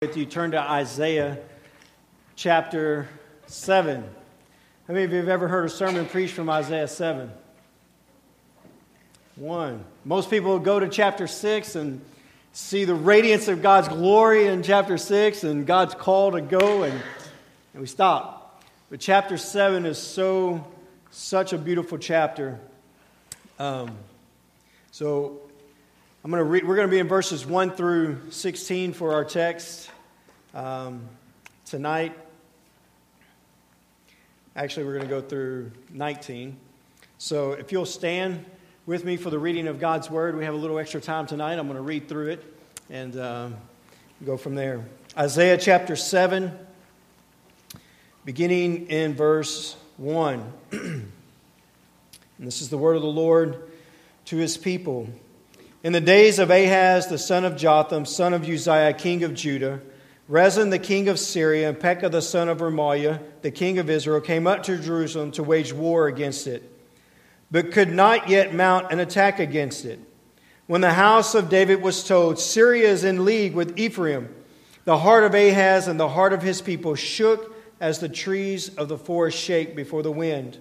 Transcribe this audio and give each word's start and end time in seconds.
If 0.00 0.16
you 0.16 0.26
turn 0.26 0.52
to 0.52 0.60
Isaiah 0.60 1.38
chapter 2.36 3.08
7. 3.48 4.00
How 4.86 4.94
many 4.94 5.04
of 5.04 5.10
you 5.10 5.16
have 5.16 5.28
ever 5.28 5.48
heard 5.48 5.64
a 5.64 5.68
sermon 5.68 6.06
preached 6.06 6.34
from 6.34 6.48
Isaiah 6.48 6.86
7? 6.86 7.28
One. 9.34 9.84
Most 10.04 10.30
people 10.30 10.60
go 10.60 10.78
to 10.78 10.88
chapter 10.88 11.26
6 11.26 11.74
and 11.74 12.00
see 12.52 12.84
the 12.84 12.94
radiance 12.94 13.48
of 13.48 13.60
God's 13.60 13.88
glory 13.88 14.46
in 14.46 14.62
chapter 14.62 14.98
6 14.98 15.42
and 15.42 15.66
God's 15.66 15.96
call 15.96 16.30
to 16.30 16.42
go, 16.42 16.84
and, 16.84 16.94
and 17.72 17.80
we 17.80 17.88
stop. 17.88 18.62
But 18.90 19.00
chapter 19.00 19.36
7 19.36 19.84
is 19.84 19.98
so, 19.98 20.64
such 21.10 21.52
a 21.52 21.58
beautiful 21.58 21.98
chapter. 21.98 22.60
Um, 23.58 23.98
so 24.92 25.40
I'm 26.24 26.32
going 26.32 26.40
to 26.40 26.44
read, 26.44 26.66
we're 26.66 26.74
going 26.74 26.88
to 26.88 26.90
be 26.90 26.98
in 26.98 27.06
verses 27.06 27.46
1 27.46 27.70
through 27.70 28.18
16 28.30 28.92
for 28.92 29.12
our 29.12 29.24
text 29.24 29.88
um, 30.52 31.02
tonight. 31.64 32.12
Actually, 34.56 34.86
we're 34.86 34.94
going 34.94 35.04
to 35.04 35.08
go 35.08 35.20
through 35.20 35.70
19. 35.92 36.56
So 37.18 37.52
if 37.52 37.70
you'll 37.70 37.86
stand 37.86 38.44
with 38.84 39.04
me 39.04 39.16
for 39.16 39.30
the 39.30 39.38
reading 39.38 39.68
of 39.68 39.78
God's 39.78 40.10
word, 40.10 40.36
we 40.36 40.44
have 40.44 40.54
a 40.54 40.56
little 40.56 40.80
extra 40.80 41.00
time 41.00 41.24
tonight. 41.24 41.56
I'm 41.56 41.68
going 41.68 41.76
to 41.76 41.82
read 41.82 42.08
through 42.08 42.30
it 42.30 42.44
and 42.90 43.16
um, 43.20 43.56
go 44.26 44.36
from 44.36 44.56
there. 44.56 44.84
Isaiah 45.16 45.56
chapter 45.56 45.94
7, 45.94 46.50
beginning 48.24 48.88
in 48.88 49.14
verse 49.14 49.76
1. 49.98 50.52
and 50.72 51.10
this 52.40 52.60
is 52.60 52.70
the 52.70 52.78
word 52.78 52.96
of 52.96 53.02
the 53.02 53.08
Lord 53.08 53.70
to 54.24 54.36
his 54.36 54.56
people. 54.56 55.08
In 55.84 55.92
the 55.92 56.00
days 56.00 56.40
of 56.40 56.50
Ahaz, 56.50 57.06
the 57.06 57.18
son 57.18 57.44
of 57.44 57.56
Jotham, 57.56 58.04
son 58.04 58.34
of 58.34 58.48
Uzziah, 58.48 58.92
king 58.94 59.22
of 59.22 59.32
Judah, 59.32 59.80
Rezin, 60.26 60.70
the 60.70 60.78
king 60.78 61.08
of 61.08 61.20
Syria, 61.20 61.68
and 61.68 61.78
Pekah, 61.78 62.08
the 62.08 62.20
son 62.20 62.48
of 62.48 62.58
Remaliah, 62.58 63.22
the 63.42 63.52
king 63.52 63.78
of 63.78 63.88
Israel, 63.88 64.20
came 64.20 64.48
up 64.48 64.64
to 64.64 64.76
Jerusalem 64.76 65.30
to 65.32 65.44
wage 65.44 65.72
war 65.72 66.08
against 66.08 66.48
it, 66.48 66.64
but 67.50 67.70
could 67.70 67.92
not 67.92 68.28
yet 68.28 68.52
mount 68.52 68.90
an 68.90 68.98
attack 68.98 69.38
against 69.38 69.84
it. 69.84 70.00
When 70.66 70.80
the 70.80 70.94
house 70.94 71.36
of 71.36 71.48
David 71.48 71.80
was 71.80 72.02
told, 72.02 72.40
Syria 72.40 72.88
is 72.90 73.04
in 73.04 73.24
league 73.24 73.54
with 73.54 73.78
Ephraim, 73.78 74.34
the 74.84 74.98
heart 74.98 75.22
of 75.22 75.34
Ahaz 75.34 75.86
and 75.86 75.98
the 75.98 76.08
heart 76.08 76.32
of 76.32 76.42
his 76.42 76.60
people 76.60 76.96
shook 76.96 77.54
as 77.80 78.00
the 78.00 78.08
trees 78.08 78.68
of 78.74 78.88
the 78.88 78.98
forest 78.98 79.38
shake 79.38 79.76
before 79.76 80.02
the 80.02 80.10
wind. 80.10 80.58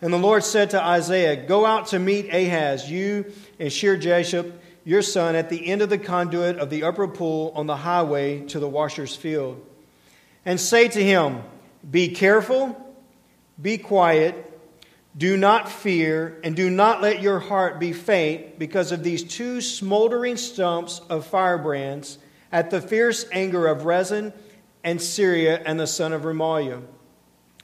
And 0.00 0.12
the 0.12 0.18
Lord 0.18 0.44
said 0.44 0.70
to 0.70 0.82
Isaiah, 0.82 1.36
Go 1.36 1.64
out 1.64 1.88
to 1.88 1.98
meet 1.98 2.32
Ahaz, 2.32 2.90
you 2.90 3.32
and 3.58 3.72
Shear 3.72 3.96
Jashub, 3.96 4.52
your 4.84 5.02
son, 5.02 5.34
at 5.34 5.48
the 5.48 5.66
end 5.66 5.82
of 5.82 5.88
the 5.88 5.98
conduit 5.98 6.58
of 6.58 6.70
the 6.70 6.82
upper 6.82 7.08
pool 7.08 7.52
on 7.54 7.66
the 7.66 7.76
highway 7.76 8.40
to 8.48 8.58
the 8.58 8.68
washer's 8.68 9.16
field. 9.16 9.64
And 10.44 10.60
say 10.60 10.88
to 10.88 11.02
him, 11.02 11.42
Be 11.88 12.08
careful, 12.08 12.76
be 13.60 13.78
quiet, 13.78 14.50
do 15.16 15.36
not 15.36 15.70
fear, 15.70 16.40
and 16.42 16.56
do 16.56 16.68
not 16.68 17.00
let 17.00 17.22
your 17.22 17.38
heart 17.38 17.78
be 17.78 17.92
faint 17.92 18.58
because 18.58 18.90
of 18.92 19.04
these 19.04 19.22
two 19.22 19.60
smoldering 19.60 20.36
stumps 20.36 21.00
of 21.08 21.24
firebrands 21.26 22.18
at 22.50 22.70
the 22.70 22.80
fierce 22.80 23.24
anger 23.32 23.66
of 23.68 23.84
Rezin 23.84 24.32
and 24.82 25.00
Syria 25.00 25.62
and 25.64 25.78
the 25.78 25.86
son 25.86 26.12
of 26.12 26.22
Remaliah. 26.22 26.82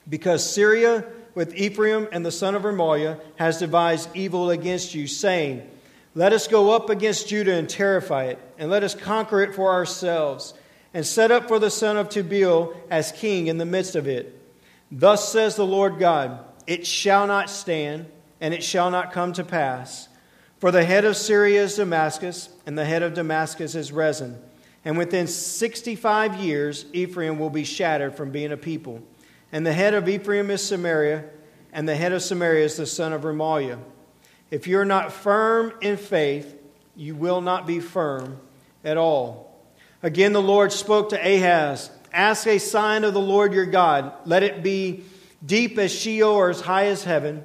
Because 0.09 0.49
Syria 0.49 1.05
with 1.33 1.55
Ephraim 1.55 2.07
and 2.11 2.25
the 2.25 2.31
son 2.31 2.55
of 2.55 2.63
Remaliah 2.63 3.19
has 3.37 3.59
devised 3.59 4.09
evil 4.15 4.49
against 4.49 4.93
you, 4.93 5.07
saying, 5.07 5.67
Let 6.15 6.33
us 6.33 6.47
go 6.47 6.71
up 6.71 6.89
against 6.89 7.29
Judah 7.29 7.55
and 7.55 7.69
terrify 7.69 8.25
it, 8.25 8.39
and 8.57 8.69
let 8.69 8.83
us 8.83 8.95
conquer 8.95 9.41
it 9.41 9.55
for 9.55 9.71
ourselves, 9.71 10.53
and 10.93 11.05
set 11.05 11.31
up 11.31 11.47
for 11.47 11.59
the 11.59 11.69
son 11.69 11.97
of 11.97 12.09
Tabeel 12.09 12.75
as 12.89 13.11
king 13.11 13.47
in 13.47 13.57
the 13.57 13.65
midst 13.65 13.95
of 13.95 14.07
it. 14.07 14.37
Thus 14.91 15.31
says 15.31 15.55
the 15.55 15.65
Lord 15.65 15.99
God, 15.99 16.43
It 16.67 16.85
shall 16.85 17.27
not 17.27 17.49
stand, 17.49 18.07
and 18.41 18.53
it 18.53 18.63
shall 18.63 18.91
not 18.91 19.13
come 19.13 19.33
to 19.33 19.43
pass. 19.43 20.09
For 20.59 20.71
the 20.71 20.83
head 20.83 21.05
of 21.05 21.17
Syria 21.17 21.63
is 21.63 21.75
Damascus, 21.75 22.49
and 22.65 22.77
the 22.77 22.85
head 22.85 23.01
of 23.03 23.13
Damascus 23.13 23.73
is 23.73 23.91
Rezin. 23.91 24.37
And 24.83 24.97
within 24.97 25.27
65 25.27 26.35
years, 26.35 26.85
Ephraim 26.91 27.39
will 27.39 27.49
be 27.49 27.63
shattered 27.63 28.15
from 28.15 28.31
being 28.31 28.51
a 28.51 28.57
people 28.57 29.01
and 29.51 29.65
the 29.65 29.73
head 29.73 29.93
of 29.93 30.07
Ephraim 30.07 30.49
is 30.49 30.63
Samaria, 30.63 31.25
and 31.73 31.87
the 31.87 31.95
head 31.95 32.11
of 32.11 32.21
Samaria 32.21 32.65
is 32.65 32.77
the 32.77 32.85
son 32.85 33.13
of 33.13 33.21
Remaliah. 33.21 33.79
If 34.49 34.67
you're 34.67 34.85
not 34.85 35.13
firm 35.13 35.73
in 35.81 35.97
faith, 35.97 36.57
you 36.95 37.15
will 37.15 37.41
not 37.41 37.65
be 37.65 37.79
firm 37.79 38.39
at 38.83 38.97
all. 38.97 39.55
Again, 40.03 40.33
the 40.33 40.41
Lord 40.41 40.71
spoke 40.71 41.09
to 41.09 41.17
Ahaz 41.17 41.89
Ask 42.13 42.45
a 42.45 42.57
sign 42.57 43.03
of 43.03 43.13
the 43.13 43.21
Lord 43.21 43.53
your 43.53 43.65
God. 43.65 44.13
Let 44.25 44.43
it 44.43 44.63
be 44.63 45.05
deep 45.45 45.77
as 45.77 45.93
Sheol 45.93 46.29
or 46.29 46.49
as 46.49 46.59
high 46.59 46.87
as 46.87 47.03
heaven. 47.03 47.43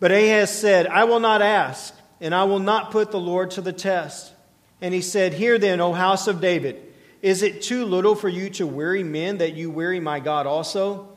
But 0.00 0.10
Ahaz 0.10 0.56
said, 0.56 0.88
I 0.88 1.04
will 1.04 1.20
not 1.20 1.40
ask, 1.40 1.94
and 2.20 2.34
I 2.34 2.44
will 2.44 2.58
not 2.58 2.90
put 2.90 3.12
the 3.12 3.20
Lord 3.20 3.52
to 3.52 3.60
the 3.60 3.72
test. 3.72 4.32
And 4.80 4.92
he 4.92 5.00
said, 5.00 5.34
Hear 5.34 5.58
then, 5.58 5.80
O 5.80 5.92
house 5.92 6.26
of 6.26 6.40
David, 6.40 6.82
is 7.20 7.44
it 7.44 7.62
too 7.62 7.84
little 7.84 8.16
for 8.16 8.28
you 8.28 8.50
to 8.50 8.66
weary 8.66 9.04
men 9.04 9.38
that 9.38 9.54
you 9.54 9.70
weary 9.70 10.00
my 10.00 10.18
God 10.18 10.48
also? 10.48 11.11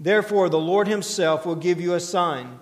Therefore, 0.00 0.48
the 0.48 0.58
Lord 0.60 0.86
himself 0.86 1.44
will 1.44 1.56
give 1.56 1.80
you 1.80 1.94
a 1.94 2.00
sign. 2.00 2.60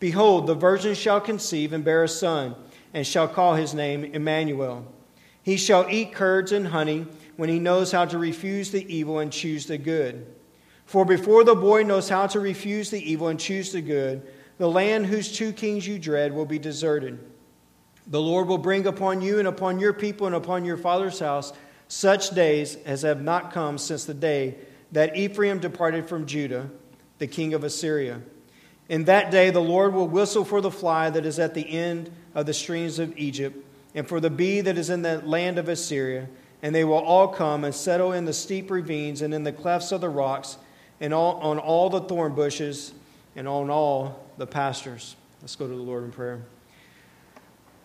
Behold, 0.00 0.46
the 0.46 0.54
virgin 0.54 0.94
shall 0.94 1.20
conceive 1.20 1.72
and 1.72 1.84
bear 1.84 2.04
a 2.04 2.08
son, 2.08 2.54
and 2.94 3.06
shall 3.06 3.28
call 3.28 3.54
his 3.54 3.74
name 3.74 4.04
Emmanuel. 4.04 4.86
He 5.42 5.56
shall 5.56 5.88
eat 5.90 6.12
curds 6.12 6.52
and 6.52 6.68
honey 6.68 7.06
when 7.36 7.48
he 7.48 7.58
knows 7.58 7.92
how 7.92 8.04
to 8.06 8.18
refuse 8.18 8.70
the 8.70 8.92
evil 8.92 9.18
and 9.18 9.32
choose 9.32 9.66
the 9.66 9.78
good. 9.78 10.26
For 10.86 11.04
before 11.04 11.44
the 11.44 11.54
boy 11.54 11.82
knows 11.82 12.08
how 12.08 12.26
to 12.28 12.40
refuse 12.40 12.90
the 12.90 13.10
evil 13.10 13.28
and 13.28 13.38
choose 13.38 13.72
the 13.72 13.82
good, 13.82 14.22
the 14.56 14.68
land 14.68 15.06
whose 15.06 15.30
two 15.30 15.52
kings 15.52 15.86
you 15.86 15.98
dread 15.98 16.32
will 16.32 16.46
be 16.46 16.58
deserted. 16.58 17.18
The 18.06 18.20
Lord 18.20 18.48
will 18.48 18.58
bring 18.58 18.86
upon 18.86 19.20
you 19.20 19.38
and 19.38 19.46
upon 19.46 19.78
your 19.78 19.92
people 19.92 20.26
and 20.26 20.34
upon 20.34 20.64
your 20.64 20.78
father's 20.78 21.20
house 21.20 21.52
such 21.88 22.30
days 22.30 22.76
as 22.86 23.02
have 23.02 23.22
not 23.22 23.52
come 23.52 23.76
since 23.78 24.04
the 24.04 24.14
day 24.14 24.56
that 24.92 25.16
Ephraim 25.16 25.58
departed 25.58 26.08
from 26.08 26.26
Judah, 26.26 26.70
the 27.18 27.26
king 27.26 27.54
of 27.54 27.64
Assyria. 27.64 28.20
In 28.88 29.04
that 29.04 29.30
day, 29.30 29.50
the 29.50 29.60
Lord 29.60 29.92
will 29.92 30.08
whistle 30.08 30.44
for 30.44 30.60
the 30.60 30.70
fly 30.70 31.10
that 31.10 31.26
is 31.26 31.38
at 31.38 31.54
the 31.54 31.68
end 31.68 32.10
of 32.34 32.46
the 32.46 32.54
streams 32.54 32.98
of 32.98 33.16
Egypt, 33.18 33.64
and 33.94 34.08
for 34.08 34.20
the 34.20 34.30
bee 34.30 34.60
that 34.60 34.78
is 34.78 34.88
in 34.88 35.02
the 35.02 35.20
land 35.20 35.58
of 35.58 35.68
Assyria, 35.68 36.28
and 36.62 36.74
they 36.74 36.84
will 36.84 36.94
all 36.94 37.28
come 37.28 37.64
and 37.64 37.74
settle 37.74 38.12
in 38.12 38.24
the 38.24 38.32
steep 38.32 38.70
ravines 38.70 39.22
and 39.22 39.34
in 39.34 39.44
the 39.44 39.52
clefts 39.52 39.92
of 39.92 40.00
the 40.00 40.08
rocks, 40.08 40.56
and 41.00 41.12
all, 41.12 41.34
on 41.40 41.58
all 41.58 41.90
the 41.90 42.00
thorn 42.00 42.34
bushes, 42.34 42.92
and 43.36 43.46
on 43.46 43.70
all 43.70 44.24
the 44.38 44.46
pastures. 44.46 45.16
Let's 45.42 45.54
go 45.54 45.68
to 45.68 45.74
the 45.74 45.80
Lord 45.80 46.04
in 46.04 46.10
prayer. 46.10 46.40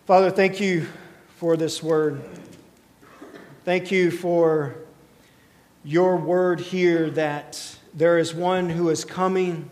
Father, 0.06 0.30
thank 0.30 0.60
you 0.60 0.86
for 1.36 1.56
this 1.56 1.82
word. 1.82 2.22
Thank 3.64 3.90
you 3.90 4.10
for 4.10 4.83
your 5.84 6.16
word 6.16 6.60
here 6.60 7.10
that 7.10 7.76
there 7.92 8.18
is 8.18 8.34
one 8.34 8.70
who 8.70 8.88
is 8.88 9.04
coming 9.04 9.70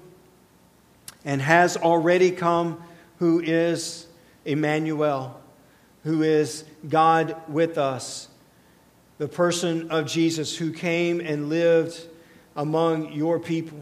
and 1.25 1.41
has 1.41 1.77
already 1.77 2.31
come 2.31 2.83
who 3.19 3.41
is 3.41 4.07
Emmanuel, 4.45 5.41
who 6.05 6.23
is 6.23 6.65
God 6.89 7.37
with 7.49 7.79
us, 7.79 8.29
the 9.19 9.29
person 9.29 9.91
of 9.91 10.07
Jesus 10.07 10.57
who 10.57 10.73
came 10.73 11.21
and 11.21 11.49
lived 11.49 11.99
among 12.57 13.13
your 13.13 13.41
people. 13.41 13.79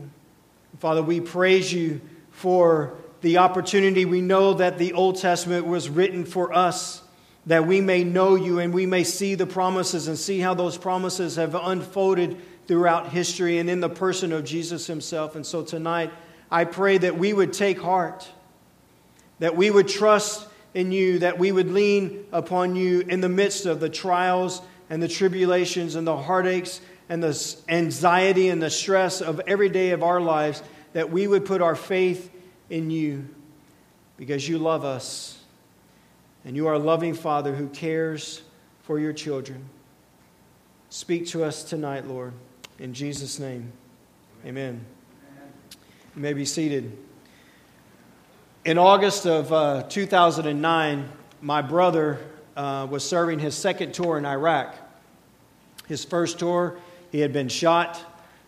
Father, 0.78 1.02
we 1.02 1.20
praise 1.20 1.72
you 1.72 2.00
for 2.30 2.94
the 3.22 3.38
opportunity. 3.38 4.04
We 4.04 4.20
know 4.20 4.54
that 4.54 4.78
the 4.78 4.92
Old 4.92 5.18
Testament 5.18 5.66
was 5.66 5.88
written 5.88 6.24
for 6.24 6.52
us 6.52 7.02
that 7.50 7.66
we 7.66 7.80
may 7.80 8.04
know 8.04 8.36
you 8.36 8.60
and 8.60 8.72
we 8.72 8.86
may 8.86 9.02
see 9.02 9.34
the 9.34 9.44
promises 9.44 10.06
and 10.06 10.16
see 10.16 10.38
how 10.38 10.54
those 10.54 10.78
promises 10.78 11.34
have 11.34 11.56
unfolded 11.56 12.36
throughout 12.68 13.08
history 13.08 13.58
and 13.58 13.68
in 13.68 13.80
the 13.80 13.88
person 13.88 14.32
of 14.32 14.44
Jesus 14.44 14.86
himself. 14.86 15.34
And 15.34 15.44
so 15.44 15.64
tonight, 15.64 16.12
I 16.48 16.62
pray 16.62 16.98
that 16.98 17.18
we 17.18 17.32
would 17.32 17.52
take 17.52 17.80
heart, 17.80 18.28
that 19.40 19.56
we 19.56 19.68
would 19.68 19.88
trust 19.88 20.46
in 20.74 20.92
you, 20.92 21.18
that 21.18 21.40
we 21.40 21.50
would 21.50 21.72
lean 21.72 22.24
upon 22.30 22.76
you 22.76 23.00
in 23.00 23.20
the 23.20 23.28
midst 23.28 23.66
of 23.66 23.80
the 23.80 23.88
trials 23.88 24.62
and 24.88 25.02
the 25.02 25.08
tribulations 25.08 25.96
and 25.96 26.06
the 26.06 26.16
heartaches 26.16 26.80
and 27.08 27.20
the 27.20 27.56
anxiety 27.68 28.48
and 28.48 28.62
the 28.62 28.70
stress 28.70 29.20
of 29.20 29.40
every 29.48 29.70
day 29.70 29.90
of 29.90 30.04
our 30.04 30.20
lives, 30.20 30.62
that 30.92 31.10
we 31.10 31.26
would 31.26 31.44
put 31.44 31.62
our 31.62 31.74
faith 31.74 32.30
in 32.68 32.92
you 32.92 33.28
because 34.16 34.48
you 34.48 34.56
love 34.56 34.84
us 34.84 35.39
and 36.44 36.56
you 36.56 36.66
are 36.66 36.74
a 36.74 36.78
loving 36.78 37.14
Father 37.14 37.54
who 37.54 37.68
cares 37.68 38.42
for 38.82 38.98
your 38.98 39.12
children. 39.12 39.68
Speak 40.88 41.26
to 41.28 41.44
us 41.44 41.62
tonight, 41.62 42.06
Lord. 42.06 42.32
In 42.78 42.94
Jesus' 42.94 43.38
name, 43.38 43.72
amen. 44.44 44.84
You 46.16 46.22
may 46.22 46.32
be 46.32 46.44
seated. 46.44 46.96
In 48.64 48.78
August 48.78 49.26
of 49.26 49.52
uh, 49.52 49.84
2009, 49.84 51.08
my 51.40 51.62
brother 51.62 52.18
uh, 52.56 52.86
was 52.90 53.08
serving 53.08 53.38
his 53.38 53.54
second 53.54 53.94
tour 53.94 54.18
in 54.18 54.26
Iraq. 54.26 54.74
his 55.86 56.04
first 56.04 56.38
tour. 56.38 56.78
He 57.12 57.20
had 57.20 57.32
been 57.32 57.48
shot 57.48 58.00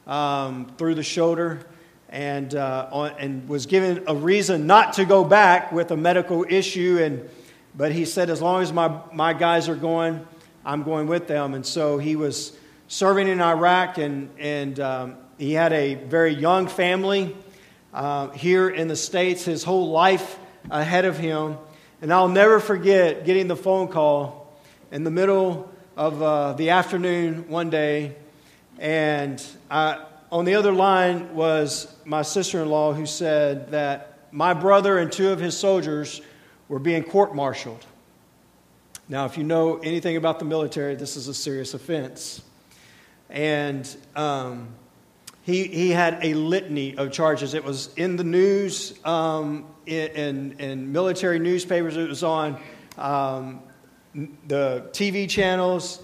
um, 0.06 0.72
through 0.78 0.96
the 0.96 1.02
shoulder 1.02 1.66
and, 2.08 2.54
uh, 2.54 2.88
on, 2.90 3.12
and 3.18 3.48
was 3.48 3.66
given 3.66 4.04
a 4.06 4.14
reason 4.14 4.66
not 4.66 4.94
to 4.94 5.04
go 5.04 5.24
back 5.24 5.72
with 5.72 5.90
a 5.90 5.96
medical 5.96 6.44
issue. 6.48 6.98
And, 7.00 7.28
but 7.74 7.92
he 7.92 8.04
said, 8.04 8.30
as 8.30 8.42
long 8.42 8.62
as 8.62 8.72
my, 8.72 9.00
my 9.12 9.32
guys 9.32 9.68
are 9.68 9.76
going, 9.76 10.26
I'm 10.64 10.82
going 10.82 11.06
with 11.06 11.26
them. 11.26 11.54
And 11.54 11.64
so 11.64 11.98
he 11.98 12.16
was 12.16 12.56
serving 12.88 13.28
in 13.28 13.40
Iraq, 13.40 13.98
and, 13.98 14.30
and 14.38 14.78
um, 14.78 15.16
he 15.38 15.52
had 15.52 15.72
a 15.72 15.94
very 15.94 16.34
young 16.34 16.66
family 16.66 17.36
uh, 17.94 18.28
here 18.30 18.68
in 18.68 18.88
the 18.88 18.96
States, 18.96 19.44
his 19.44 19.64
whole 19.64 19.90
life 19.90 20.38
ahead 20.70 21.04
of 21.04 21.18
him. 21.18 21.56
And 22.00 22.12
I'll 22.12 22.28
never 22.28 22.60
forget 22.60 23.24
getting 23.24 23.48
the 23.48 23.56
phone 23.56 23.88
call 23.88 24.54
in 24.90 25.04
the 25.04 25.10
middle 25.10 25.70
of 25.96 26.22
uh, 26.22 26.52
the 26.54 26.70
afternoon 26.70 27.48
one 27.48 27.70
day. 27.70 28.16
And 28.78 29.42
I, 29.70 30.04
on 30.30 30.44
the 30.44 30.54
other 30.54 30.72
line 30.72 31.34
was 31.34 31.94
my 32.04 32.22
sister 32.22 32.62
in 32.62 32.68
law 32.68 32.92
who 32.92 33.06
said 33.06 33.70
that 33.70 34.18
my 34.32 34.54
brother 34.54 34.98
and 34.98 35.12
two 35.12 35.30
of 35.30 35.38
his 35.38 35.56
soldiers 35.56 36.20
were 36.72 36.78
being 36.78 37.02
court 37.04 37.34
martialed. 37.34 37.84
Now, 39.06 39.26
if 39.26 39.36
you 39.36 39.44
know 39.44 39.76
anything 39.80 40.16
about 40.16 40.38
the 40.38 40.46
military, 40.46 40.94
this 40.94 41.18
is 41.18 41.28
a 41.28 41.34
serious 41.34 41.74
offense. 41.74 42.40
And 43.28 43.86
um, 44.16 44.68
he, 45.42 45.64
he 45.64 45.90
had 45.90 46.20
a 46.22 46.32
litany 46.32 46.96
of 46.96 47.12
charges. 47.12 47.52
It 47.52 47.62
was 47.62 47.92
in 47.96 48.16
the 48.16 48.24
news, 48.24 48.98
um, 49.04 49.66
in, 49.84 50.08
in, 50.12 50.52
in, 50.60 50.92
military 50.92 51.38
newspapers, 51.38 51.98
it 51.98 52.08
was 52.08 52.24
on 52.24 52.58
um, 52.96 53.60
the 54.14 54.88
TV 54.92 55.28
channels. 55.28 56.02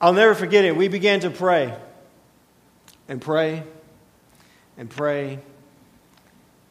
I'll 0.00 0.14
never 0.14 0.34
forget 0.34 0.64
it. 0.64 0.74
We 0.74 0.88
began 0.88 1.20
to 1.20 1.30
pray 1.30 1.76
and 3.06 3.20
pray 3.20 3.64
and 4.78 4.88
pray 4.88 5.40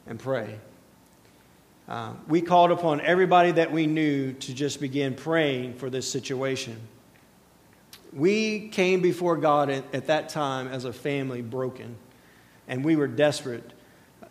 and 0.08 0.18
pray. 0.18 0.60
Uh, 1.88 2.14
we 2.30 2.42
called 2.42 2.72
upon 2.72 3.02
everybody 3.02 3.52
that 3.52 3.72
we 3.72 3.88
knew 3.88 4.32
to 4.34 4.54
just 4.54 4.80
begin 4.80 5.16
praying 5.16 5.74
for 5.74 5.90
this 5.90 6.10
situation. 6.10 6.78
We 8.14 8.70
came 8.70 9.02
before 9.02 9.36
God 9.36 9.70
at, 9.70 9.84
at 9.94 10.08
that 10.08 10.30
time 10.30 10.68
as 10.68 10.86
a 10.86 10.94
family 10.94 11.42
broken, 11.42 11.98
and 12.70 12.86
we 12.86 12.96
were 12.96 13.08
desperate. 13.08 13.74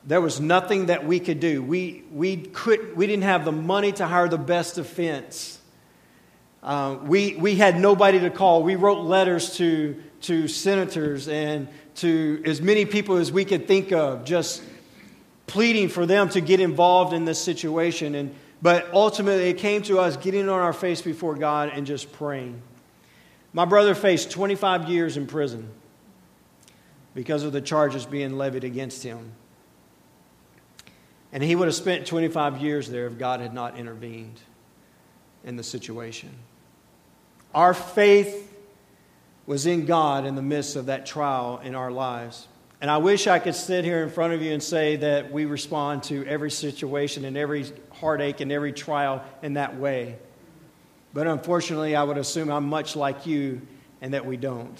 There 0.04 0.20
was 0.20 0.40
nothing 0.40 0.86
that 0.86 1.04
we 1.04 1.20
could 1.20 1.40
do. 1.40 1.62
We, 1.62 2.04
we, 2.10 2.38
could, 2.38 2.96
we 2.96 3.06
didn't 3.06 3.24
have 3.24 3.44
the 3.44 3.52
money 3.52 3.92
to 3.92 4.06
hire 4.06 4.28
the 4.28 4.38
best 4.38 4.76
defense. 4.76 5.60
Uh, 6.62 6.96
we, 7.02 7.34
we 7.34 7.56
had 7.56 7.78
nobody 7.78 8.20
to 8.20 8.30
call. 8.30 8.62
We 8.62 8.76
wrote 8.76 9.00
letters 9.00 9.56
to, 9.56 10.02
to 10.22 10.48
senators 10.48 11.28
and 11.28 11.68
to 11.96 12.40
as 12.46 12.62
many 12.62 12.86
people 12.86 13.16
as 13.16 13.30
we 13.30 13.44
could 13.44 13.68
think 13.68 13.92
of, 13.92 14.24
just 14.24 14.62
pleading 15.52 15.90
for 15.90 16.06
them 16.06 16.30
to 16.30 16.40
get 16.40 16.60
involved 16.60 17.12
in 17.12 17.26
this 17.26 17.38
situation. 17.38 18.14
And, 18.14 18.34
but 18.62 18.88
ultimately, 18.94 19.50
it 19.50 19.58
came 19.58 19.82
to 19.82 19.98
us 19.98 20.16
getting 20.16 20.48
on 20.48 20.60
our 20.60 20.72
face 20.72 21.02
before 21.02 21.34
God 21.34 21.70
and 21.74 21.86
just 21.86 22.10
praying. 22.10 22.62
My 23.52 23.66
brother 23.66 23.94
faced 23.94 24.30
25 24.30 24.88
years 24.88 25.18
in 25.18 25.26
prison 25.26 25.68
because 27.14 27.42
of 27.44 27.52
the 27.52 27.60
charges 27.60 28.06
being 28.06 28.38
levied 28.38 28.64
against 28.64 29.02
him. 29.02 29.32
And 31.32 31.42
he 31.42 31.54
would 31.54 31.68
have 31.68 31.74
spent 31.74 32.06
25 32.06 32.62
years 32.62 32.88
there 32.88 33.06
if 33.06 33.18
God 33.18 33.40
had 33.40 33.52
not 33.52 33.78
intervened 33.78 34.40
in 35.44 35.56
the 35.56 35.62
situation. 35.62 36.30
Our 37.54 37.74
faith 37.74 38.50
was 39.44 39.66
in 39.66 39.84
God 39.84 40.24
in 40.24 40.34
the 40.34 40.40
midst 40.40 40.76
of 40.76 40.86
that 40.86 41.04
trial 41.04 41.60
in 41.62 41.74
our 41.74 41.90
lives. 41.90 42.48
And 42.82 42.90
I 42.90 42.96
wish 42.96 43.28
I 43.28 43.38
could 43.38 43.54
sit 43.54 43.84
here 43.84 44.02
in 44.02 44.10
front 44.10 44.32
of 44.32 44.42
you 44.42 44.52
and 44.52 44.60
say 44.60 44.96
that 44.96 45.30
we 45.30 45.44
respond 45.44 46.02
to 46.04 46.26
every 46.26 46.50
situation 46.50 47.24
and 47.24 47.36
every 47.36 47.66
heartache 47.92 48.40
and 48.40 48.50
every 48.50 48.72
trial 48.72 49.22
in 49.40 49.54
that 49.54 49.76
way. 49.76 50.18
But 51.14 51.28
unfortunately, 51.28 51.94
I 51.94 52.02
would 52.02 52.18
assume 52.18 52.50
I'm 52.50 52.66
much 52.66 52.96
like 52.96 53.24
you 53.24 53.62
and 54.00 54.14
that 54.14 54.26
we 54.26 54.36
don't. 54.36 54.76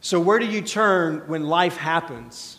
So, 0.00 0.18
where 0.18 0.40
do 0.40 0.46
you 0.46 0.60
turn 0.60 1.28
when 1.28 1.44
life 1.44 1.76
happens? 1.76 2.58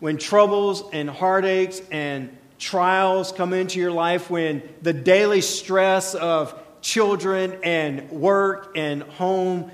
When 0.00 0.16
troubles 0.16 0.82
and 0.94 1.10
heartaches 1.10 1.82
and 1.90 2.34
trials 2.58 3.32
come 3.32 3.52
into 3.52 3.78
your 3.78 3.92
life, 3.92 4.30
when 4.30 4.62
the 4.80 4.94
daily 4.94 5.42
stress 5.42 6.14
of 6.14 6.58
children 6.80 7.58
and 7.62 8.10
work 8.10 8.72
and 8.76 9.02
home, 9.02 9.70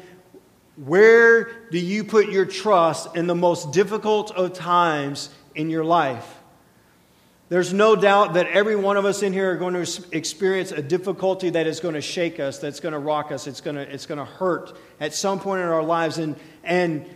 where 0.84 1.50
do 1.70 1.78
you 1.78 2.04
put 2.04 2.30
your 2.30 2.46
trust 2.46 3.16
in 3.16 3.26
the 3.26 3.34
most 3.34 3.72
difficult 3.72 4.30
of 4.30 4.52
times 4.52 5.28
in 5.54 5.70
your 5.70 5.84
life? 5.84 6.36
There's 7.48 7.72
no 7.72 7.96
doubt 7.96 8.34
that 8.34 8.46
every 8.48 8.76
one 8.76 8.96
of 8.96 9.04
us 9.04 9.22
in 9.22 9.32
here 9.32 9.50
are 9.50 9.56
going 9.56 9.82
to 9.82 10.04
experience 10.12 10.70
a 10.70 10.82
difficulty 10.82 11.50
that 11.50 11.66
is 11.66 11.80
going 11.80 11.94
to 11.94 12.00
shake 12.00 12.38
us, 12.38 12.58
that's 12.58 12.78
going 12.78 12.92
to 12.92 12.98
rock 12.98 13.32
us, 13.32 13.46
it's 13.46 13.60
going 13.60 13.76
to, 13.76 13.82
it's 13.82 14.06
going 14.06 14.19
to 14.19 14.25
hurt 14.25 14.76
at 15.00 15.14
some 15.14 15.40
point 15.40 15.62
in 15.62 15.69
our 15.69 15.82
lives. 15.82 16.19
And, 16.19 16.36
and 16.62 17.06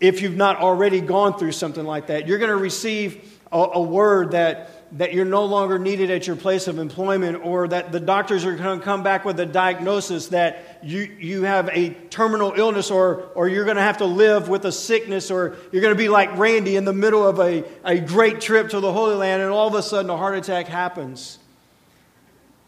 if 0.00 0.22
you've 0.22 0.36
not 0.36 0.56
already 0.56 1.00
gone 1.00 1.38
through 1.38 1.52
something 1.52 1.84
like 1.84 2.08
that, 2.08 2.26
you're 2.26 2.38
going 2.38 2.50
to 2.50 2.56
receive 2.56 3.38
a, 3.52 3.58
a 3.58 3.82
word 3.82 4.32
that 4.32 4.82
that 4.98 5.14
you're 5.14 5.24
no 5.24 5.46
longer 5.46 5.78
needed 5.78 6.10
at 6.10 6.26
your 6.26 6.36
place 6.36 6.68
of 6.68 6.78
employment 6.78 7.44
or 7.44 7.66
that 7.68 7.92
the 7.92 8.00
doctors 8.00 8.44
are 8.44 8.54
going 8.54 8.78
to 8.78 8.84
come 8.84 9.02
back 9.02 9.24
with 9.24 9.40
a 9.40 9.46
diagnosis 9.46 10.28
that 10.28 10.71
you, 10.82 11.02
you 11.18 11.42
have 11.44 11.68
a 11.68 11.90
terminal 11.90 12.54
illness 12.56 12.90
or, 12.90 13.30
or 13.34 13.48
you're 13.48 13.64
going 13.64 13.76
to 13.76 13.82
have 13.82 13.98
to 13.98 14.04
live 14.04 14.48
with 14.48 14.64
a 14.64 14.72
sickness 14.72 15.30
or 15.30 15.56
you're 15.70 15.82
going 15.82 15.94
to 15.94 15.98
be 15.98 16.08
like 16.08 16.36
Randy 16.36 16.76
in 16.76 16.84
the 16.84 16.92
middle 16.92 17.26
of 17.26 17.38
a, 17.38 17.64
a 17.84 17.98
great 17.98 18.40
trip 18.40 18.70
to 18.70 18.80
the 18.80 18.92
Holy 18.92 19.14
Land 19.14 19.42
and 19.42 19.50
all 19.50 19.68
of 19.68 19.74
a 19.74 19.82
sudden 19.82 20.10
a 20.10 20.16
heart 20.16 20.36
attack 20.36 20.66
happens. 20.66 21.38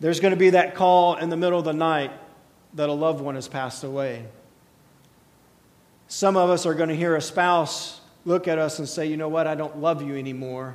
There's 0.00 0.20
going 0.20 0.32
to 0.32 0.38
be 0.38 0.50
that 0.50 0.74
call 0.74 1.16
in 1.16 1.28
the 1.28 1.36
middle 1.36 1.58
of 1.58 1.64
the 1.64 1.72
night 1.72 2.12
that 2.74 2.88
a 2.88 2.92
loved 2.92 3.20
one 3.20 3.34
has 3.34 3.48
passed 3.48 3.84
away. 3.84 4.26
Some 6.08 6.36
of 6.36 6.50
us 6.50 6.66
are 6.66 6.74
going 6.74 6.88
to 6.88 6.96
hear 6.96 7.16
a 7.16 7.22
spouse 7.22 8.00
look 8.24 8.48
at 8.48 8.58
us 8.58 8.78
and 8.78 8.88
say, 8.88 9.06
You 9.06 9.16
know 9.16 9.28
what? 9.28 9.46
I 9.46 9.54
don't 9.54 9.78
love 9.78 10.02
you 10.02 10.16
anymore. 10.16 10.74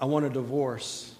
I 0.00 0.04
want 0.04 0.24
a 0.26 0.30
divorce. 0.30 1.14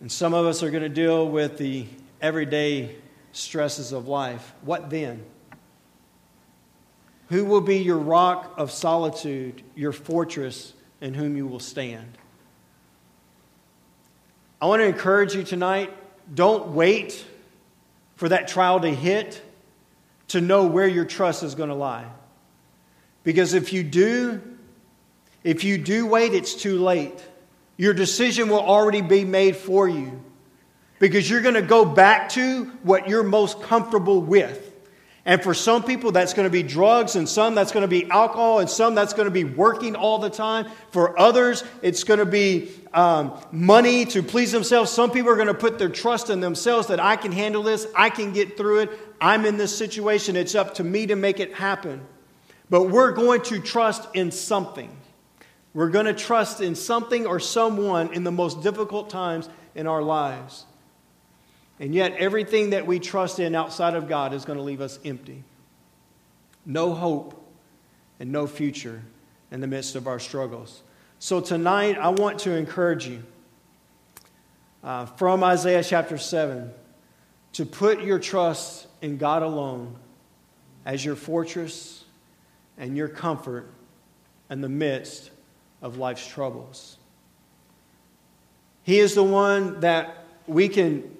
And 0.00 0.10
some 0.10 0.34
of 0.34 0.46
us 0.46 0.62
are 0.62 0.70
going 0.70 0.82
to 0.82 0.88
deal 0.88 1.28
with 1.28 1.58
the 1.58 1.86
everyday 2.20 2.96
stresses 3.32 3.92
of 3.92 4.08
life. 4.08 4.54
What 4.62 4.90
then? 4.90 5.24
Who 7.28 7.44
will 7.44 7.60
be 7.60 7.78
your 7.78 7.98
rock 7.98 8.54
of 8.56 8.70
solitude, 8.70 9.62
your 9.74 9.92
fortress 9.92 10.72
in 11.00 11.14
whom 11.14 11.36
you 11.36 11.46
will 11.46 11.60
stand? 11.60 12.18
I 14.60 14.66
want 14.66 14.80
to 14.80 14.86
encourage 14.86 15.34
you 15.34 15.42
tonight 15.42 15.92
don't 16.32 16.68
wait 16.68 17.24
for 18.16 18.28
that 18.28 18.48
trial 18.48 18.80
to 18.80 18.90
hit 18.90 19.42
to 20.28 20.40
know 20.40 20.66
where 20.66 20.88
your 20.88 21.04
trust 21.04 21.42
is 21.42 21.54
going 21.54 21.68
to 21.68 21.74
lie. 21.74 22.06
Because 23.22 23.54
if 23.54 23.72
you 23.72 23.82
do, 23.82 24.40
if 25.44 25.62
you 25.62 25.78
do 25.78 26.06
wait, 26.06 26.32
it's 26.32 26.54
too 26.54 26.78
late. 26.78 27.22
Your 27.76 27.92
decision 27.92 28.48
will 28.48 28.60
already 28.60 29.02
be 29.02 29.24
made 29.24 29.56
for 29.56 29.88
you 29.88 30.24
because 30.98 31.28
you're 31.28 31.42
going 31.42 31.54
to 31.54 31.62
go 31.62 31.84
back 31.84 32.28
to 32.30 32.64
what 32.82 33.08
you're 33.08 33.22
most 33.22 33.62
comfortable 33.62 34.20
with. 34.20 34.62
And 35.26 35.42
for 35.42 35.54
some 35.54 35.82
people, 35.82 36.12
that's 36.12 36.34
going 36.34 36.46
to 36.46 36.52
be 36.52 36.62
drugs, 36.62 37.16
and 37.16 37.28
some 37.28 37.56
that's 37.56 37.72
going 37.72 37.82
to 37.82 37.88
be 37.88 38.08
alcohol, 38.08 38.60
and 38.60 38.70
some 38.70 38.94
that's 38.94 39.12
going 39.12 39.24
to 39.24 39.32
be 39.32 39.42
working 39.42 39.96
all 39.96 40.18
the 40.18 40.30
time. 40.30 40.68
For 40.92 41.18
others, 41.18 41.64
it's 41.82 42.04
going 42.04 42.20
to 42.20 42.26
be 42.26 42.70
um, 42.94 43.36
money 43.50 44.04
to 44.06 44.22
please 44.22 44.52
themselves. 44.52 44.92
Some 44.92 45.10
people 45.10 45.28
are 45.30 45.34
going 45.34 45.48
to 45.48 45.54
put 45.54 45.80
their 45.80 45.88
trust 45.88 46.30
in 46.30 46.38
themselves 46.38 46.86
that 46.88 47.00
I 47.00 47.16
can 47.16 47.32
handle 47.32 47.64
this, 47.64 47.88
I 47.96 48.08
can 48.08 48.32
get 48.32 48.56
through 48.56 48.82
it, 48.82 48.90
I'm 49.20 49.44
in 49.44 49.56
this 49.56 49.76
situation, 49.76 50.36
it's 50.36 50.54
up 50.54 50.74
to 50.74 50.84
me 50.84 51.08
to 51.08 51.16
make 51.16 51.40
it 51.40 51.54
happen. 51.54 52.06
But 52.70 52.84
we're 52.84 53.10
going 53.10 53.42
to 53.42 53.58
trust 53.58 54.08
in 54.14 54.30
something. 54.30 54.96
We're 55.74 55.90
going 55.90 56.06
to 56.06 56.14
trust 56.14 56.60
in 56.60 56.76
something 56.76 57.26
or 57.26 57.40
someone 57.40 58.12
in 58.14 58.22
the 58.22 58.32
most 58.32 58.62
difficult 58.62 59.10
times 59.10 59.48
in 59.74 59.88
our 59.88 60.02
lives. 60.02 60.66
And 61.78 61.94
yet, 61.94 62.12
everything 62.12 62.70
that 62.70 62.86
we 62.86 62.98
trust 62.98 63.38
in 63.38 63.54
outside 63.54 63.94
of 63.94 64.08
God 64.08 64.32
is 64.32 64.44
going 64.44 64.58
to 64.58 64.62
leave 64.62 64.80
us 64.80 64.98
empty. 65.04 65.44
No 66.64 66.94
hope 66.94 67.42
and 68.18 68.32
no 68.32 68.46
future 68.46 69.02
in 69.50 69.60
the 69.60 69.66
midst 69.66 69.94
of 69.94 70.06
our 70.06 70.18
struggles. 70.18 70.82
So, 71.18 71.40
tonight, 71.40 71.98
I 71.98 72.08
want 72.08 72.38
to 72.40 72.56
encourage 72.56 73.06
you 73.06 73.22
uh, 74.82 75.06
from 75.06 75.44
Isaiah 75.44 75.84
chapter 75.84 76.16
7 76.16 76.70
to 77.54 77.66
put 77.66 78.02
your 78.02 78.18
trust 78.18 78.86
in 79.02 79.18
God 79.18 79.42
alone 79.42 79.96
as 80.84 81.04
your 81.04 81.16
fortress 81.16 82.04
and 82.78 82.96
your 82.96 83.08
comfort 83.08 83.68
in 84.50 84.60
the 84.60 84.68
midst 84.68 85.30
of 85.82 85.98
life's 85.98 86.26
troubles. 86.26 86.96
He 88.82 89.00
is 89.00 89.14
the 89.14 89.24
one 89.24 89.80
that 89.80 90.24
we 90.46 90.68
can 90.68 91.15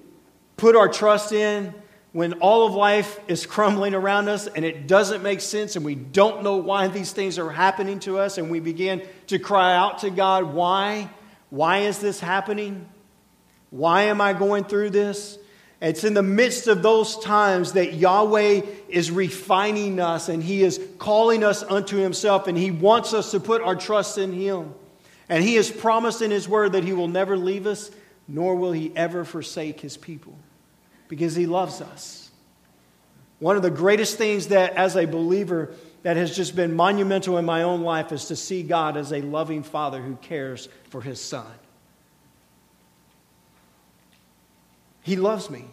put 0.57 0.75
our 0.75 0.89
trust 0.89 1.31
in 1.31 1.73
when 2.17 2.33
all 2.33 2.65
of 2.65 2.73
life 2.73 3.19
is 3.27 3.45
crumbling 3.45 3.93
around 3.93 4.27
us 4.27 4.47
and 4.47 4.65
it 4.65 4.87
doesn't 4.87 5.21
make 5.21 5.39
sense 5.39 5.75
and 5.75 5.85
we 5.85 5.93
don't 5.93 6.43
know 6.43 6.57
why 6.57 6.87
these 6.87 7.11
things 7.11 7.37
are 7.37 7.51
happening 7.51 7.99
to 7.99 8.17
us 8.17 8.39
and 8.39 8.49
we 8.49 8.59
begin 8.59 9.03
to 9.27 9.37
cry 9.37 9.75
out 9.75 9.99
to 9.99 10.09
God, 10.09 10.45
why? 10.45 11.09
Why 11.51 11.79
is 11.79 11.99
this 11.99 12.19
happening? 12.19 12.89
Why 13.69 14.03
am 14.03 14.19
I 14.19 14.33
going 14.33 14.63
through 14.63 14.89
this? 14.89 15.37
It's 15.79 16.03
in 16.03 16.15
the 16.15 16.23
midst 16.23 16.67
of 16.67 16.81
those 16.81 17.19
times 17.19 17.73
that 17.73 17.93
Yahweh 17.93 18.61
is 18.89 19.11
refining 19.11 19.99
us 19.99 20.27
and 20.27 20.41
He 20.41 20.63
is 20.63 20.81
calling 20.97 21.43
us 21.43 21.61
unto 21.61 21.97
Himself 21.97 22.47
and 22.47 22.57
He 22.57 22.71
wants 22.71 23.13
us 23.13 23.29
to 23.29 23.39
put 23.39 23.61
our 23.61 23.75
trust 23.75 24.17
in 24.17 24.33
Him. 24.33 24.73
And 25.29 25.43
He 25.43 25.53
has 25.53 25.69
promised 25.69 26.23
in 26.23 26.31
His 26.31 26.49
Word 26.49 26.71
that 26.71 26.83
He 26.83 26.93
will 26.93 27.07
never 27.07 27.37
leave 27.37 27.67
us, 27.67 27.91
nor 28.27 28.55
will 28.55 28.71
He 28.71 28.91
ever 28.95 29.23
forsake 29.23 29.81
His 29.81 29.97
people 29.97 30.39
because 31.07 31.35
He 31.35 31.45
loves 31.45 31.81
us. 31.81 32.31
One 33.39 33.55
of 33.55 33.61
the 33.61 33.69
greatest 33.69 34.17
things 34.17 34.47
that, 34.47 34.73
as 34.73 34.95
a 34.95 35.05
believer, 35.05 35.73
that 36.03 36.17
has 36.17 36.35
just 36.35 36.55
been 36.55 36.75
monumental 36.75 37.37
in 37.37 37.45
my 37.45 37.63
own 37.63 37.81
life 37.81 38.11
is 38.11 38.25
to 38.25 38.35
see 38.35 38.63
God 38.63 38.97
as 38.97 39.11
a 39.11 39.21
loving 39.21 39.63
Father 39.63 40.01
who 40.01 40.15
cares 40.15 40.69
for 40.89 41.01
His 41.01 41.21
Son. 41.21 41.45
He 45.01 45.15
loves 45.15 45.49
me. 45.49 45.65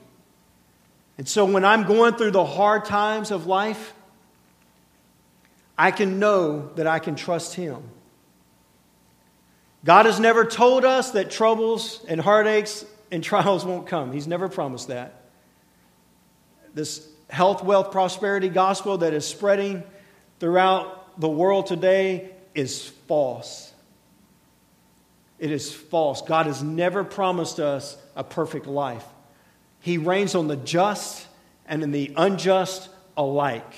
And 1.19 1.29
so 1.29 1.45
when 1.45 1.65
I'm 1.65 1.85
going 1.85 2.15
through 2.15 2.33
the 2.33 2.45
hard 2.45 2.85
times 2.85 3.31
of 3.31 3.47
life, 3.47 3.95
I 5.77 5.91
can 5.91 6.19
know 6.19 6.71
that 6.75 6.87
I 6.87 6.99
can 6.99 7.17
trust 7.17 7.55
Him. 7.55 7.83
God 9.85 10.07
has 10.07 10.19
never 10.19 10.45
told 10.45 10.85
us 10.85 11.11
that 11.13 11.31
troubles 11.31 12.05
and 12.09 12.21
heartaches 12.21 12.87
and 13.11 13.23
trials 13.25 13.65
won't 13.65 13.87
come. 13.87 14.13
He's 14.13 14.27
never 14.27 14.49
promised 14.49 14.89
that. 14.89 15.24
This 16.75 17.09
health, 17.31 17.63
wealth, 17.63 17.93
prosperity 17.93 18.49
gospel 18.49 18.99
that 18.99 19.13
is 19.13 19.27
spreading 19.27 19.83
throughout 20.41 21.21
the 21.21 21.29
world 21.29 21.67
today 21.67 22.31
is 22.55 22.89
false. 23.07 23.73
It 25.39 25.51
is 25.51 25.73
false. 25.73 26.23
God 26.23 26.47
has 26.47 26.63
never 26.63 27.05
promised 27.05 27.61
us 27.61 27.97
a 28.17 28.25
perfect 28.25 28.67
life. 28.67 29.05
He 29.81 29.99
rains 29.99 30.35
on 30.35 30.49
the 30.49 30.57
just 30.57 31.27
and 31.67 31.83
in 31.83 31.91
the 31.91 32.13
unjust 32.17 32.89
alike. 33.17 33.75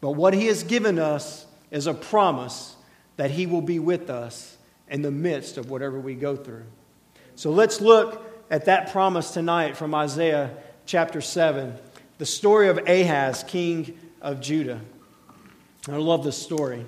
But 0.00 0.12
what 0.12 0.34
He 0.34 0.46
has 0.46 0.62
given 0.62 0.98
us 0.98 1.46
is 1.70 1.86
a 1.86 1.94
promise 1.94 2.76
that 3.16 3.30
He 3.30 3.46
will 3.46 3.62
be 3.62 3.78
with 3.78 4.10
us 4.10 4.56
in 4.88 5.02
the 5.02 5.10
midst 5.10 5.56
of 5.56 5.70
whatever 5.70 5.98
we 5.98 6.14
go 6.14 6.36
through. 6.36 6.64
So 7.36 7.50
let's 7.50 7.80
look 7.80 8.24
at 8.50 8.66
that 8.66 8.92
promise 8.92 9.30
tonight 9.30 9.76
from 9.76 9.94
Isaiah 9.94 10.50
chapter 10.86 11.20
7, 11.20 11.74
the 12.18 12.26
story 12.26 12.68
of 12.68 12.78
Ahaz, 12.86 13.44
king 13.44 13.98
of 14.20 14.40
Judah. 14.40 14.80
I 15.88 15.96
love 15.96 16.24
this 16.24 16.40
story. 16.40 16.86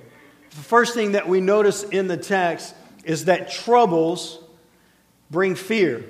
The 0.50 0.56
first 0.56 0.95
thing 0.95 1.12
that 1.12 1.28
we 1.28 1.40
notice 1.40 1.83
in 1.83 2.06
the 2.06 2.16
text 2.16 2.75
is 3.04 3.26
that 3.26 3.50
troubles 3.50 4.38
bring 5.30 5.54
fear. 5.54 6.04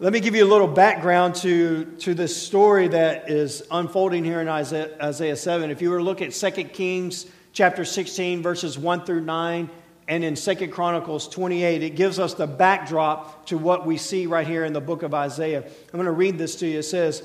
Let 0.00 0.12
me 0.12 0.20
give 0.20 0.34
you 0.34 0.44
a 0.44 0.50
little 0.50 0.66
background 0.66 1.36
to, 1.36 1.84
to 2.00 2.14
this 2.14 2.36
story 2.36 2.88
that 2.88 3.30
is 3.30 3.62
unfolding 3.70 4.24
here 4.24 4.40
in 4.40 4.48
Isaiah, 4.48 4.90
Isaiah 5.00 5.36
7. 5.36 5.70
If 5.70 5.80
you 5.80 5.90
were 5.90 5.98
to 5.98 6.04
look 6.04 6.20
at 6.20 6.32
2 6.32 6.50
Kings 6.64 7.26
chapter 7.52 7.84
16, 7.84 8.42
verses 8.42 8.76
1 8.76 9.04
through 9.04 9.20
9, 9.20 9.70
and 10.08 10.24
in 10.24 10.34
2 10.34 10.68
Chronicles 10.68 11.28
28, 11.28 11.82
it 11.82 11.90
gives 11.90 12.18
us 12.18 12.34
the 12.34 12.46
backdrop 12.46 13.46
to 13.46 13.56
what 13.56 13.86
we 13.86 13.96
see 13.96 14.26
right 14.26 14.46
here 14.46 14.64
in 14.64 14.72
the 14.72 14.80
book 14.80 15.02
of 15.02 15.14
Isaiah. 15.14 15.62
I'm 15.62 15.92
going 15.92 16.06
to 16.06 16.12
read 16.12 16.38
this 16.38 16.56
to 16.56 16.66
you. 16.66 16.80
It 16.80 16.82
says, 16.82 17.22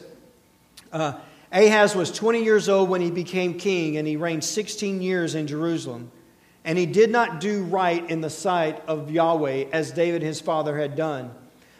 uh, 0.91 1.13
Ahaz 1.51 1.95
was 1.95 2.11
20 2.11 2.43
years 2.43 2.69
old 2.69 2.89
when 2.89 3.01
he 3.01 3.11
became 3.11 3.55
king, 3.55 3.97
and 3.97 4.07
he 4.07 4.15
reigned 4.15 4.43
16 4.43 5.01
years 5.01 5.35
in 5.35 5.47
Jerusalem. 5.47 6.11
And 6.63 6.77
he 6.77 6.85
did 6.85 7.09
not 7.09 7.39
do 7.39 7.63
right 7.63 8.07
in 8.09 8.21
the 8.21 8.29
sight 8.29 8.83
of 8.87 9.09
Yahweh 9.09 9.65
as 9.71 9.91
David 9.91 10.21
his 10.21 10.39
father 10.39 10.77
had 10.77 10.95
done. 10.95 11.31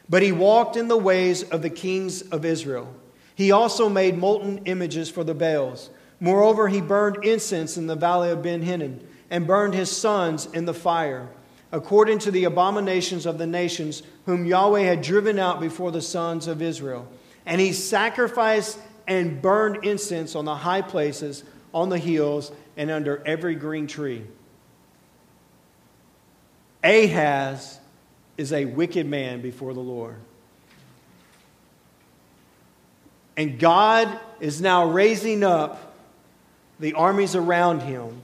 But 0.09 0.23
he 0.23 0.31
walked 0.31 0.75
in 0.75 0.87
the 0.87 0.97
ways 0.97 1.43
of 1.43 1.61
the 1.61 1.69
kings 1.69 2.21
of 2.23 2.45
Israel. 2.45 2.91
He 3.35 3.51
also 3.51 3.87
made 3.87 4.17
molten 4.17 4.61
images 4.65 5.09
for 5.09 5.23
the 5.23 5.35
Baals. 5.35 5.91
Moreover, 6.19 6.67
he 6.67 6.81
burned 6.81 7.23
incense 7.23 7.77
in 7.77 7.87
the 7.87 7.95
valley 7.95 8.31
of 8.31 8.41
Ben 8.41 8.61
Hinnom 8.61 8.99
and 9.29 9.45
burned 9.45 9.75
his 9.75 9.95
sons 9.95 10.47
in 10.47 10.65
the 10.65 10.73
fire, 10.73 11.29
according 11.71 12.19
to 12.19 12.31
the 12.31 12.45
abominations 12.45 13.25
of 13.25 13.37
the 13.37 13.47
nations 13.47 14.01
whom 14.25 14.45
Yahweh 14.45 14.81
had 14.81 15.01
driven 15.01 15.37
out 15.37 15.61
before 15.61 15.91
the 15.91 16.01
sons 16.01 16.47
of 16.47 16.61
Israel. 16.61 17.07
And 17.45 17.61
he 17.61 17.71
sacrificed 17.71 18.79
and 19.09 19.41
burned 19.41 19.83
incense 19.83 20.35
on 20.35 20.45
the 20.45 20.55
high 20.55 20.83
places, 20.83 21.43
on 21.73 21.89
the 21.89 21.97
hills, 21.97 22.51
and 22.77 22.91
under 22.91 23.21
every 23.25 23.55
green 23.55 23.87
tree. 23.87 24.23
Ahaz 26.83 27.79
is 28.37 28.53
a 28.53 28.63
wicked 28.63 29.05
man 29.05 29.41
before 29.41 29.73
the 29.73 29.81
Lord. 29.81 30.15
And 33.35 33.59
God 33.59 34.17
is 34.39 34.61
now 34.61 34.85
raising 34.85 35.43
up 35.43 35.95
the 36.79 36.93
armies 36.93 37.35
around 37.35 37.81
him. 37.81 38.21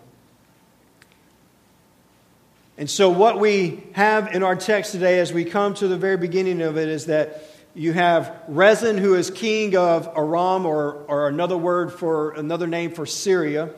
And 2.78 2.90
so, 2.90 3.10
what 3.10 3.40
we 3.40 3.84
have 3.94 4.36
in 4.36 4.44
our 4.44 4.56
text 4.56 4.92
today, 4.92 5.20
as 5.20 5.32
we 5.32 5.46
come 5.46 5.74
to 5.76 5.88
the 5.88 5.98
very 5.98 6.18
beginning 6.18 6.62
of 6.62 6.78
it, 6.78 6.90
is 6.90 7.06
that 7.06 7.55
you 7.76 7.94
have 7.94 8.36
Rezin, 8.48 8.98
who 8.98 9.14
is 9.16 9.30
king 9.30 9.76
of 9.76 10.08
Aram, 10.16 10.66
or, 10.66 11.06
or 11.08 11.28
another 11.28 11.58
word 11.58 11.94
for 11.94 12.32
another 12.32 12.68
name 12.68 12.92
for 12.92 13.06
Syria. 13.06 13.70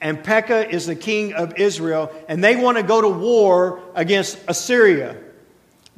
And 0.00 0.22
Pekah 0.22 0.68
is 0.68 0.86
the 0.86 0.96
king 0.96 1.32
of 1.32 1.56
Israel, 1.56 2.12
and 2.28 2.44
they 2.44 2.56
want 2.56 2.76
to 2.76 2.82
go 2.82 3.00
to 3.00 3.08
war 3.08 3.80
against 3.94 4.38
Assyria 4.46 5.16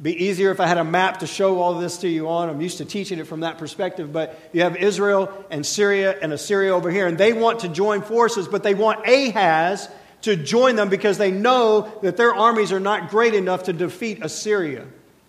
be 0.01 0.25
easier 0.25 0.49
if 0.51 0.61
I 0.61 0.67
had 0.67 0.77
a 0.77 0.83
map 0.83 1.19
to 1.19 1.27
show 1.27 1.59
all 1.59 1.77
this 1.77 1.97
to 1.99 2.07
you 2.07 2.29
on. 2.29 2.49
I'm 2.49 2.61
used 2.61 2.77
to 2.77 2.85
teaching 2.85 3.19
it 3.19 3.27
from 3.27 3.41
that 3.41 3.57
perspective, 3.57 4.13
but 4.13 4.39
you 4.53 4.61
have 4.61 4.77
Israel 4.77 5.45
and 5.49 5.65
Syria 5.65 6.17
and 6.21 6.31
Assyria 6.31 6.73
over 6.73 6.89
here, 6.89 7.07
and 7.07 7.17
they 7.17 7.33
want 7.33 7.59
to 7.61 7.67
join 7.67 8.01
forces, 8.01 8.47
but 8.47 8.63
they 8.63 8.73
want 8.73 9.05
Ahaz 9.05 9.89
to 10.21 10.37
join 10.37 10.77
them 10.77 10.89
because 10.89 11.17
they 11.17 11.31
know 11.31 11.91
that 12.01 12.15
their 12.15 12.33
armies 12.33 12.71
are 12.71 12.79
not 12.79 13.09
great 13.09 13.33
enough 13.33 13.63
to 13.63 13.73
defeat 13.73 14.19
Assyria 14.21 14.85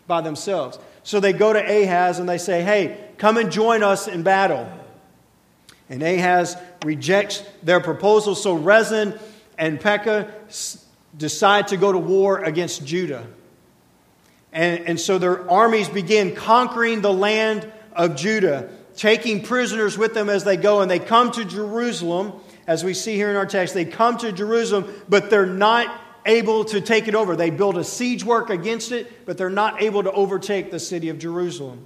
by 0.06 0.20
themselves. 0.20 0.78
So 1.02 1.20
they 1.20 1.32
go 1.32 1.52
to 1.52 1.58
Ahaz 1.58 2.18
and 2.18 2.28
they 2.28 2.38
say, 2.38 2.62
Hey, 2.62 2.98
come 3.18 3.36
and 3.36 3.50
join 3.50 3.82
us 3.82 4.08
in 4.08 4.22
battle. 4.22 4.68
And 5.88 6.02
Ahaz 6.02 6.56
rejects 6.84 7.42
their 7.62 7.80
proposal, 7.80 8.34
so 8.34 8.54
Rezin 8.54 9.18
and 9.58 9.80
Pekah 9.80 10.32
decide 11.16 11.68
to 11.68 11.76
go 11.76 11.90
to 11.90 11.98
war 11.98 12.38
against 12.38 12.86
Judah. 12.86 13.26
And, 14.52 14.86
and 14.86 15.00
so 15.00 15.18
their 15.18 15.48
armies 15.50 15.88
begin 15.88 16.34
conquering 16.34 17.00
the 17.00 17.12
land 17.12 17.70
of 17.92 18.16
Judah, 18.16 18.70
taking 18.96 19.42
prisoners 19.42 19.98
with 19.98 20.14
them 20.14 20.28
as 20.28 20.44
they 20.44 20.56
go. 20.56 20.80
And 20.80 20.90
they 20.90 20.98
come 20.98 21.30
to 21.32 21.44
Jerusalem, 21.44 22.32
as 22.66 22.84
we 22.84 22.94
see 22.94 23.16
here 23.16 23.30
in 23.30 23.36
our 23.36 23.46
text. 23.46 23.74
They 23.74 23.84
come 23.84 24.16
to 24.18 24.32
Jerusalem, 24.32 24.92
but 25.08 25.28
they're 25.28 25.46
not 25.46 25.92
able 26.26 26.64
to 26.66 26.80
take 26.80 27.08
it 27.08 27.14
over. 27.14 27.36
They 27.36 27.50
build 27.50 27.76
a 27.76 27.84
siege 27.84 28.24
work 28.24 28.50
against 28.50 28.92
it, 28.92 29.26
but 29.26 29.38
they're 29.38 29.50
not 29.50 29.82
able 29.82 30.02
to 30.02 30.12
overtake 30.12 30.70
the 30.70 30.78
city 30.78 31.08
of 31.08 31.18
Jerusalem. 31.18 31.84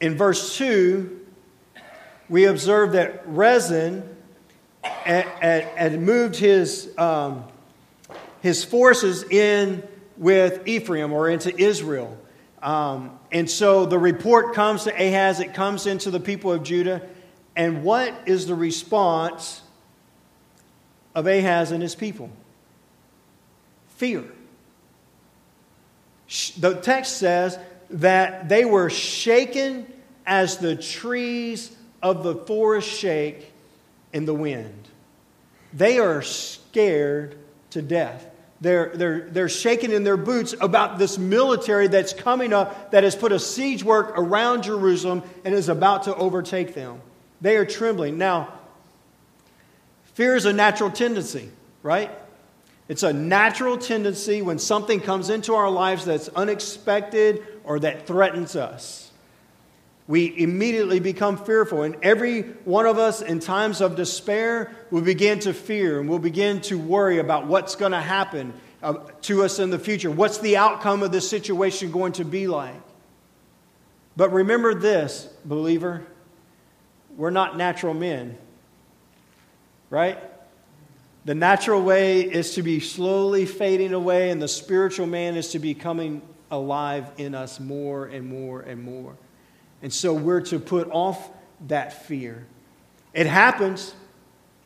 In 0.00 0.16
verse 0.16 0.56
2, 0.56 1.26
we 2.28 2.44
observe 2.44 2.92
that 2.92 3.22
Rezin 3.26 4.16
had, 4.82 6.00
moved 6.00 6.36
his. 6.36 6.96
Um, 6.98 7.44
his 8.46 8.64
forces 8.64 9.24
in 9.24 9.82
with 10.16 10.68
Ephraim 10.68 11.12
or 11.12 11.28
into 11.28 11.52
Israel. 11.60 12.16
Um, 12.62 13.18
and 13.32 13.50
so 13.50 13.86
the 13.86 13.98
report 13.98 14.54
comes 14.54 14.84
to 14.84 14.92
Ahaz, 14.92 15.40
it 15.40 15.52
comes 15.52 15.86
into 15.86 16.12
the 16.12 16.20
people 16.20 16.52
of 16.52 16.62
Judah. 16.62 17.02
And 17.56 17.82
what 17.82 18.14
is 18.26 18.46
the 18.46 18.54
response 18.54 19.62
of 21.16 21.26
Ahaz 21.26 21.72
and 21.72 21.82
his 21.82 21.96
people? 21.96 22.30
Fear. 23.96 24.24
The 26.58 26.74
text 26.74 27.16
says 27.16 27.58
that 27.90 28.48
they 28.48 28.64
were 28.64 28.90
shaken 28.90 29.90
as 30.26 30.58
the 30.58 30.76
trees 30.76 31.74
of 32.02 32.22
the 32.22 32.34
forest 32.34 32.88
shake 32.88 33.52
in 34.12 34.26
the 34.26 34.34
wind. 34.34 34.88
They 35.72 35.98
are 35.98 36.20
scared 36.22 37.38
to 37.70 37.80
death. 37.80 38.26
They're, 38.60 38.92
they're, 38.94 39.20
they're 39.30 39.48
shaking 39.48 39.92
in 39.92 40.04
their 40.04 40.16
boots 40.16 40.54
about 40.60 40.98
this 40.98 41.18
military 41.18 41.88
that's 41.88 42.12
coming 42.12 42.52
up 42.52 42.90
that 42.90 43.04
has 43.04 43.14
put 43.14 43.32
a 43.32 43.38
siege 43.38 43.84
work 43.84 44.12
around 44.16 44.64
Jerusalem 44.64 45.22
and 45.44 45.54
is 45.54 45.68
about 45.68 46.04
to 46.04 46.14
overtake 46.14 46.74
them. 46.74 47.00
They 47.40 47.56
are 47.56 47.66
trembling. 47.66 48.18
Now, 48.18 48.52
fear 50.16 50.34
is 50.34 50.46
a 50.46 50.52
natural 50.52 50.90
tendency, 50.90 51.50
right? 51.82 52.10
It's 52.88 53.02
a 53.02 53.12
natural 53.12 53.76
tendency 53.76 54.40
when 54.40 54.58
something 54.58 55.00
comes 55.00 55.28
into 55.28 55.54
our 55.54 55.68
lives 55.68 56.06
that's 56.06 56.28
unexpected 56.28 57.46
or 57.64 57.80
that 57.80 58.06
threatens 58.06 58.56
us. 58.56 59.12
We 60.08 60.34
immediately 60.38 61.00
become 61.00 61.36
fearful. 61.36 61.82
And 61.82 61.96
every 62.02 62.42
one 62.64 62.86
of 62.86 62.96
us, 62.96 63.20
in 63.20 63.40
times 63.40 63.82
of 63.82 63.94
despair, 63.94 64.74
will 64.90 65.02
begin 65.02 65.40
to 65.40 65.52
fear 65.52 66.00
and 66.00 66.08
we'll 66.08 66.18
begin 66.18 66.62
to 66.62 66.78
worry 66.78 67.18
about 67.18 67.46
what's 67.46 67.76
going 67.76 67.92
to 67.92 68.00
happen 68.00 68.54
uh, 68.82 68.94
to 69.22 69.44
us 69.44 69.58
in 69.58 69.68
the 69.68 69.78
future. 69.78 70.10
What's 70.10 70.38
the 70.38 70.56
outcome 70.56 71.02
of 71.02 71.12
this 71.12 71.28
situation 71.28 71.90
going 71.90 72.12
to 72.14 72.24
be 72.24 72.46
like? 72.46 72.80
But 74.16 74.32
remember 74.32 74.72
this, 74.74 75.28
believer 75.44 76.06
we're 77.16 77.30
not 77.30 77.56
natural 77.56 77.94
men, 77.94 78.36
right? 79.90 80.18
The 81.24 81.34
natural 81.34 81.82
way 81.82 82.20
is 82.20 82.54
to 82.54 82.62
be 82.62 82.78
slowly 82.78 83.46
fading 83.46 83.92
away, 83.92 84.30
and 84.30 84.40
the 84.40 84.48
spiritual 84.48 85.06
man 85.06 85.36
is 85.36 85.48
to 85.50 85.58
be 85.58 85.74
coming 85.74 86.22
alive 86.50 87.10
in 87.18 87.34
us 87.34 87.58
more 87.58 88.06
and 88.06 88.28
more 88.28 88.60
and 88.60 88.82
more. 88.82 89.16
And 89.82 89.92
so 89.92 90.14
we're 90.14 90.42
to 90.42 90.58
put 90.60 90.88
off 90.90 91.28
that 91.66 92.06
fear. 92.06 92.46
It 93.12 93.26
happens. 93.26 93.94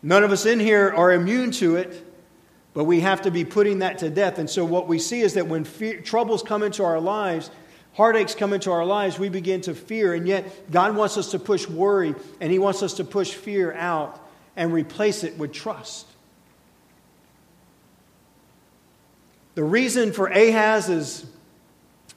None 0.03 0.23
of 0.23 0.33
us 0.33 0.45
in 0.47 0.61
here 0.61 0.93
are 0.95 1.13
immune 1.13 1.51
to 1.53 1.77
it, 1.77 2.07
but 2.75 2.85
we 2.85 3.01
have 3.01 3.23
to 3.23 3.31
be 3.31 3.45
putting 3.45 3.79
that 3.81 3.99
to 3.99 4.11
death. 4.11 4.39
And 4.39 4.49
so 4.49 4.65
what 4.65 4.87
we 4.87 4.99
see 4.99 5.21
is 5.21 5.35
that 5.35 5.47
when 5.47 5.65
fear, 5.65 6.01
troubles 6.01 6.43
come 6.43 6.63
into 6.63 6.85
our 6.85 7.01
lives, 7.01 7.51
heartaches 7.95 8.35
come 8.35 8.53
into 8.53 8.71
our 8.71 8.85
lives, 8.85 9.19
we 9.19 9.29
begin 9.29 9.61
to 9.63 9.75
fear. 9.75 10.15
And 10.15 10.27
yet, 10.29 10.71
God 10.71 10.95
wants 10.95 11.17
us 11.17 11.31
to 11.31 11.39
push 11.39 11.67
worry 11.69 12.15
and 12.41 12.53
He 12.53 12.59
wants 12.59 12.83
us 12.83 12.95
to 12.95 13.05
push 13.05 13.33
fear 13.33 13.73
out 13.73 14.27
and 14.57 14.73
replace 14.73 15.25
it 15.25 15.39
with 15.39 15.53
trust. 15.53 16.07
The 19.55 19.65
reason 19.65 20.13
for 20.13 20.29
Ahaz's 20.29 21.27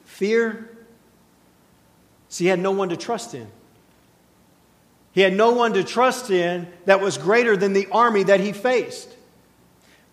fear 0.06 0.70
is 2.30 2.38
he 2.38 2.48
had 2.48 2.60
no 2.60 2.72
one 2.72 2.90
to 2.90 2.98
trust 2.98 3.34
in. 3.34 3.48
He 5.12 5.22
had 5.22 5.34
no 5.34 5.52
one 5.52 5.74
to 5.74 5.84
trust 5.84 6.32
in 6.32 6.68
that 6.86 7.02
was 7.02 7.18
greater 7.18 7.56
than 7.56 7.74
the 7.74 7.88
army 7.92 8.24
that 8.24 8.40
he 8.40 8.52
faced. 8.52 9.10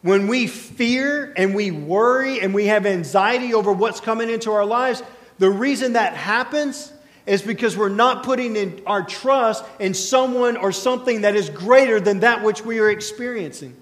When 0.02 0.28
we 0.28 0.46
fear 0.46 1.32
and 1.36 1.54
we 1.54 1.70
worry 1.70 2.40
and 2.40 2.54
we 2.54 2.66
have 2.66 2.86
anxiety 2.86 3.54
over 3.54 3.72
what's 3.72 4.00
coming 4.00 4.30
into 4.30 4.52
our 4.52 4.64
lives, 4.64 5.02
the 5.38 5.50
reason 5.50 5.94
that 5.94 6.14
happens 6.14 6.92
is 7.26 7.42
because 7.42 7.76
we're 7.76 7.88
not 7.88 8.24
putting 8.24 8.56
in 8.56 8.82
our 8.86 9.02
trust 9.02 9.64
in 9.78 9.94
someone 9.94 10.56
or 10.56 10.72
something 10.72 11.22
that 11.22 11.36
is 11.36 11.50
greater 11.50 12.00
than 12.00 12.20
that 12.20 12.42
which 12.42 12.64
we 12.64 12.78
are 12.78 12.90
experiencing. 12.90 13.76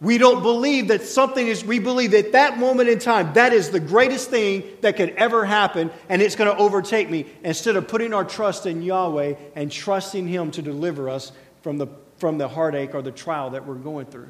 We 0.00 0.16
don't 0.16 0.42
believe 0.42 0.88
that 0.88 1.02
something 1.02 1.44
is, 1.44 1.64
we 1.64 1.80
believe 1.80 2.12
that 2.12 2.32
that 2.32 2.56
moment 2.56 2.88
in 2.88 3.00
time, 3.00 3.32
that 3.32 3.52
is 3.52 3.70
the 3.70 3.80
greatest 3.80 4.30
thing 4.30 4.62
that 4.80 4.96
could 4.96 5.10
ever 5.10 5.44
happen, 5.44 5.90
and 6.08 6.22
it's 6.22 6.36
going 6.36 6.50
to 6.50 6.56
overtake 6.56 7.10
me. 7.10 7.26
Instead 7.42 7.74
of 7.74 7.88
putting 7.88 8.14
our 8.14 8.24
trust 8.24 8.66
in 8.66 8.82
Yahweh 8.82 9.34
and 9.56 9.72
trusting 9.72 10.28
Him 10.28 10.52
to 10.52 10.62
deliver 10.62 11.08
us 11.08 11.32
from 11.62 11.78
the, 11.78 11.88
from 12.18 12.38
the 12.38 12.46
heartache 12.46 12.94
or 12.94 13.02
the 13.02 13.10
trial 13.10 13.50
that 13.50 13.66
we're 13.66 13.74
going 13.74 14.06
through. 14.06 14.28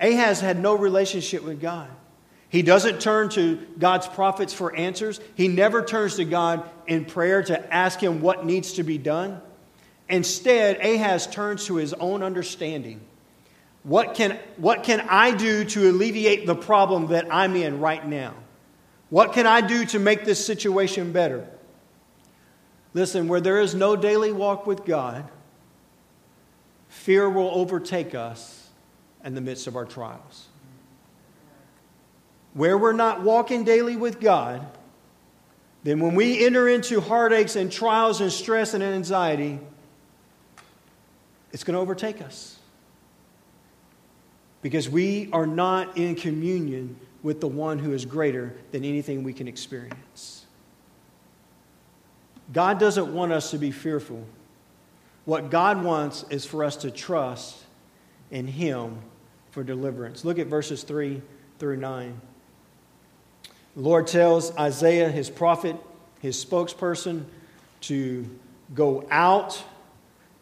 Ahaz 0.00 0.40
had 0.40 0.58
no 0.58 0.74
relationship 0.74 1.42
with 1.42 1.60
God. 1.60 1.90
He 2.50 2.62
doesn't 2.62 3.00
turn 3.00 3.28
to 3.30 3.56
God's 3.78 4.06
prophets 4.06 4.54
for 4.54 4.74
answers. 4.74 5.20
He 5.34 5.48
never 5.48 5.84
turns 5.84 6.16
to 6.16 6.24
God 6.24 6.68
in 6.86 7.04
prayer 7.04 7.42
to 7.42 7.74
ask 7.74 8.00
him 8.00 8.22
what 8.22 8.46
needs 8.46 8.74
to 8.74 8.82
be 8.82 8.96
done. 8.96 9.40
Instead, 10.08 10.78
Ahaz 10.78 11.26
turns 11.26 11.66
to 11.66 11.76
his 11.76 11.92
own 11.92 12.22
understanding. 12.22 13.00
What 13.82 14.14
can, 14.14 14.38
what 14.56 14.82
can 14.82 15.06
I 15.08 15.32
do 15.32 15.64
to 15.66 15.90
alleviate 15.90 16.46
the 16.46 16.54
problem 16.54 17.08
that 17.08 17.26
I'm 17.30 17.54
in 17.54 17.80
right 17.80 18.06
now? 18.06 18.34
What 19.10 19.34
can 19.34 19.46
I 19.46 19.60
do 19.60 19.84
to 19.86 19.98
make 19.98 20.24
this 20.24 20.44
situation 20.44 21.12
better? 21.12 21.46
Listen, 22.94 23.28
where 23.28 23.40
there 23.40 23.60
is 23.60 23.74
no 23.74 23.94
daily 23.94 24.32
walk 24.32 24.66
with 24.66 24.86
God, 24.86 25.30
fear 26.88 27.28
will 27.28 27.50
overtake 27.50 28.14
us 28.14 28.70
in 29.22 29.34
the 29.34 29.40
midst 29.42 29.66
of 29.66 29.76
our 29.76 29.84
trials 29.84 30.47
where 32.58 32.76
we're 32.76 32.92
not 32.92 33.22
walking 33.22 33.62
daily 33.62 33.94
with 33.94 34.18
God, 34.20 34.66
then 35.84 36.00
when 36.00 36.16
we 36.16 36.44
enter 36.44 36.68
into 36.68 37.00
heartaches 37.00 37.54
and 37.54 37.70
trials 37.70 38.20
and 38.20 38.32
stress 38.32 38.74
and 38.74 38.82
anxiety, 38.82 39.60
it's 41.52 41.62
going 41.62 41.74
to 41.76 41.80
overtake 41.80 42.20
us. 42.20 42.58
Because 44.60 44.88
we 44.88 45.30
are 45.32 45.46
not 45.46 45.96
in 45.96 46.16
communion 46.16 46.96
with 47.22 47.40
the 47.40 47.46
one 47.46 47.78
who 47.78 47.92
is 47.92 48.04
greater 48.04 48.56
than 48.72 48.84
anything 48.84 49.22
we 49.22 49.32
can 49.32 49.46
experience. 49.46 50.44
God 52.52 52.80
doesn't 52.80 53.14
want 53.14 53.30
us 53.30 53.52
to 53.52 53.58
be 53.58 53.70
fearful. 53.70 54.26
What 55.26 55.48
God 55.48 55.84
wants 55.84 56.24
is 56.28 56.44
for 56.44 56.64
us 56.64 56.74
to 56.78 56.90
trust 56.90 57.56
in 58.32 58.48
Him 58.48 58.98
for 59.52 59.62
deliverance. 59.62 60.24
Look 60.24 60.40
at 60.40 60.48
verses 60.48 60.82
3 60.82 61.22
through 61.60 61.76
9. 61.76 62.20
The 63.78 63.84
Lord 63.84 64.08
tells 64.08 64.56
Isaiah, 64.56 65.08
his 65.08 65.30
prophet, 65.30 65.76
his 66.18 66.44
spokesperson, 66.44 67.26
to 67.82 68.28
go 68.74 69.06
out 69.08 69.62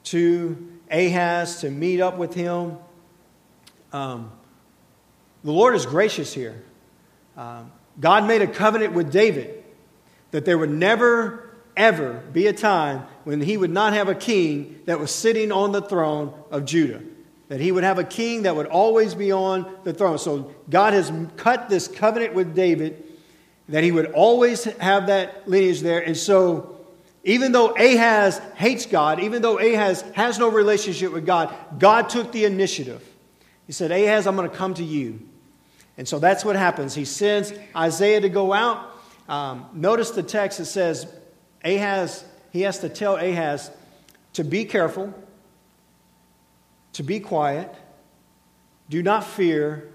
to 0.04 0.72
Ahaz 0.90 1.60
to 1.60 1.70
meet 1.70 2.00
up 2.00 2.16
with 2.16 2.32
him. 2.32 2.78
Um, 3.92 4.32
the 5.44 5.52
Lord 5.52 5.74
is 5.74 5.84
gracious 5.84 6.32
here. 6.32 6.64
Um, 7.36 7.70
God 8.00 8.26
made 8.26 8.40
a 8.40 8.46
covenant 8.46 8.94
with 8.94 9.12
David 9.12 9.62
that 10.30 10.46
there 10.46 10.56
would 10.56 10.70
never, 10.70 11.54
ever 11.76 12.22
be 12.32 12.46
a 12.46 12.54
time 12.54 13.04
when 13.24 13.42
he 13.42 13.58
would 13.58 13.70
not 13.70 13.92
have 13.92 14.08
a 14.08 14.14
king 14.14 14.80
that 14.86 14.98
was 14.98 15.10
sitting 15.10 15.52
on 15.52 15.72
the 15.72 15.82
throne 15.82 16.32
of 16.50 16.64
Judah. 16.64 17.02
That 17.48 17.60
he 17.60 17.70
would 17.70 17.84
have 17.84 17.98
a 17.98 18.04
king 18.04 18.44
that 18.44 18.56
would 18.56 18.66
always 18.66 19.14
be 19.14 19.30
on 19.30 19.70
the 19.84 19.92
throne. 19.92 20.16
So 20.16 20.54
God 20.70 20.94
has 20.94 21.12
cut 21.36 21.68
this 21.68 21.86
covenant 21.86 22.32
with 22.32 22.54
David 22.54 23.02
that 23.68 23.82
he 23.82 23.92
would 23.92 24.12
always 24.12 24.64
have 24.64 25.08
that 25.08 25.48
lineage 25.48 25.80
there. 25.80 26.00
And 26.00 26.16
so, 26.16 26.76
even 27.24 27.50
though 27.52 27.70
Ahaz 27.70 28.38
hates 28.54 28.86
God, 28.86 29.20
even 29.20 29.42
though 29.42 29.58
Ahaz 29.58 30.02
has 30.14 30.38
no 30.38 30.48
relationship 30.48 31.12
with 31.12 31.26
God, 31.26 31.52
God 31.78 32.08
took 32.08 32.30
the 32.30 32.44
initiative. 32.44 33.02
He 33.66 33.72
said, 33.72 33.90
Ahaz, 33.90 34.26
I'm 34.26 34.36
going 34.36 34.48
to 34.48 34.56
come 34.56 34.74
to 34.74 34.84
you. 34.84 35.20
And 35.98 36.06
so 36.06 36.18
that's 36.18 36.44
what 36.44 36.54
happens. 36.54 36.94
He 36.94 37.04
sends 37.04 37.52
Isaiah 37.74 38.20
to 38.20 38.28
go 38.28 38.52
out. 38.52 38.92
Um, 39.28 39.66
notice 39.72 40.10
the 40.10 40.22
text, 40.22 40.60
it 40.60 40.66
says, 40.66 41.12
Ahaz, 41.64 42.24
he 42.52 42.60
has 42.60 42.78
to 42.80 42.88
tell 42.88 43.16
Ahaz 43.16 43.72
to 44.34 44.44
be 44.44 44.64
careful, 44.64 45.12
to 46.92 47.02
be 47.02 47.18
quiet, 47.18 47.74
do 48.88 49.02
not 49.02 49.24
fear, 49.24 49.90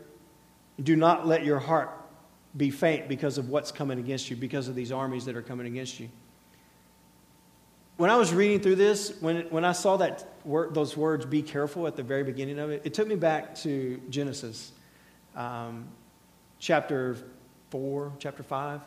do 0.81 0.97
not 0.97 1.25
let 1.25 1.45
your 1.45 1.60
heart 1.60 2.00
be 2.55 2.69
faint 2.69 3.07
because 3.07 3.37
of 3.37 3.49
what's 3.49 3.71
coming 3.71 3.99
against 3.99 4.29
you, 4.29 4.35
because 4.35 4.67
of 4.67 4.75
these 4.75 4.91
armies 4.91 5.25
that 5.25 5.35
are 5.35 5.41
coming 5.41 5.67
against 5.67 5.99
you. 5.99 6.09
When 7.97 8.09
I 8.09 8.15
was 8.15 8.33
reading 8.33 8.59
through 8.59 8.75
this, 8.75 9.13
when, 9.21 9.41
when 9.49 9.63
I 9.63 9.73
saw 9.73 9.97
that 9.97 10.25
word, 10.43 10.73
those 10.73 10.97
words, 10.97 11.25
be 11.25 11.41
careful, 11.41 11.87
at 11.87 11.95
the 11.95 12.03
very 12.03 12.23
beginning 12.23 12.59
of 12.59 12.71
it, 12.71 12.81
it 12.83 12.93
took 12.93 13.07
me 13.07 13.15
back 13.15 13.55
to 13.57 14.01
Genesis 14.09 14.71
um, 15.35 15.87
chapter 16.59 17.15
4, 17.69 18.13
chapter 18.19 18.43
5, 18.43 18.81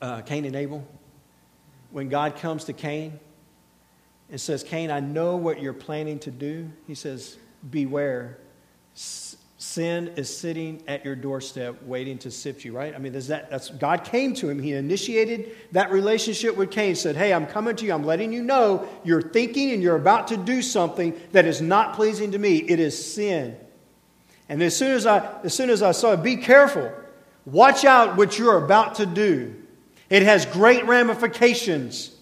uh, 0.00 0.20
Cain 0.22 0.44
and 0.44 0.56
Abel. 0.56 0.86
When 1.90 2.08
God 2.08 2.36
comes 2.36 2.64
to 2.64 2.72
Cain 2.72 3.18
and 4.30 4.40
says, 4.40 4.64
Cain, 4.64 4.90
I 4.90 5.00
know 5.00 5.36
what 5.36 5.60
you're 5.60 5.72
planning 5.72 6.18
to 6.20 6.30
do. 6.30 6.70
He 6.86 6.94
says, 6.94 7.36
Beware 7.70 8.38
Sin 9.58 10.08
is 10.16 10.34
sitting 10.36 10.82
at 10.86 11.02
your 11.02 11.16
doorstep 11.16 11.82
waiting 11.84 12.18
to 12.18 12.30
sift 12.30 12.62
you, 12.62 12.76
right? 12.76 12.94
I 12.94 12.98
mean, 12.98 13.12
that, 13.12 13.50
that's, 13.50 13.70
God 13.70 14.04
came 14.04 14.34
to 14.34 14.50
him. 14.50 14.58
He 14.58 14.74
initiated 14.74 15.56
that 15.72 15.90
relationship 15.90 16.56
with 16.56 16.70
Cain, 16.70 16.94
said, 16.94 17.16
Hey, 17.16 17.32
I'm 17.32 17.46
coming 17.46 17.74
to 17.76 17.86
you. 17.86 17.94
I'm 17.94 18.04
letting 18.04 18.34
you 18.34 18.42
know 18.42 18.86
you're 19.02 19.22
thinking 19.22 19.70
and 19.70 19.82
you're 19.82 19.96
about 19.96 20.28
to 20.28 20.36
do 20.36 20.60
something 20.60 21.18
that 21.32 21.46
is 21.46 21.62
not 21.62 21.94
pleasing 21.94 22.32
to 22.32 22.38
me. 22.38 22.56
It 22.56 22.78
is 22.78 23.14
sin. 23.14 23.56
And 24.48 24.62
as 24.62 24.76
soon 24.76 24.92
as 24.92 25.06
I, 25.06 25.40
as 25.42 25.54
soon 25.54 25.70
as 25.70 25.82
I 25.82 25.92
saw 25.92 26.12
it, 26.12 26.22
be 26.22 26.36
careful. 26.36 26.92
Watch 27.46 27.86
out 27.86 28.16
what 28.16 28.38
you're 28.38 28.62
about 28.62 28.96
to 28.96 29.06
do. 29.06 29.54
It 30.10 30.22
has 30.22 30.44
great 30.44 30.84
ramifications. 30.84 32.14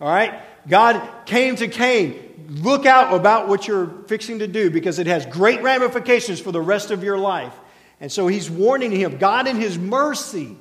All 0.00 0.08
right? 0.08 0.42
God 0.66 1.24
came 1.24 1.54
to 1.56 1.68
Cain 1.68 2.29
look 2.50 2.84
out 2.84 3.14
about 3.14 3.48
what 3.48 3.68
you're 3.68 3.86
fixing 4.08 4.40
to 4.40 4.48
do 4.48 4.70
because 4.70 4.98
it 4.98 5.06
has 5.06 5.24
great 5.26 5.62
ramifications 5.62 6.40
for 6.40 6.50
the 6.50 6.60
rest 6.60 6.90
of 6.90 7.04
your 7.04 7.16
life. 7.16 7.54
And 8.00 8.10
so 8.10 8.26
he's 8.26 8.50
warning 8.50 8.90
him. 8.90 9.18
God, 9.18 9.46
in 9.46 9.56
his 9.56 9.78
mercy, 9.78 10.56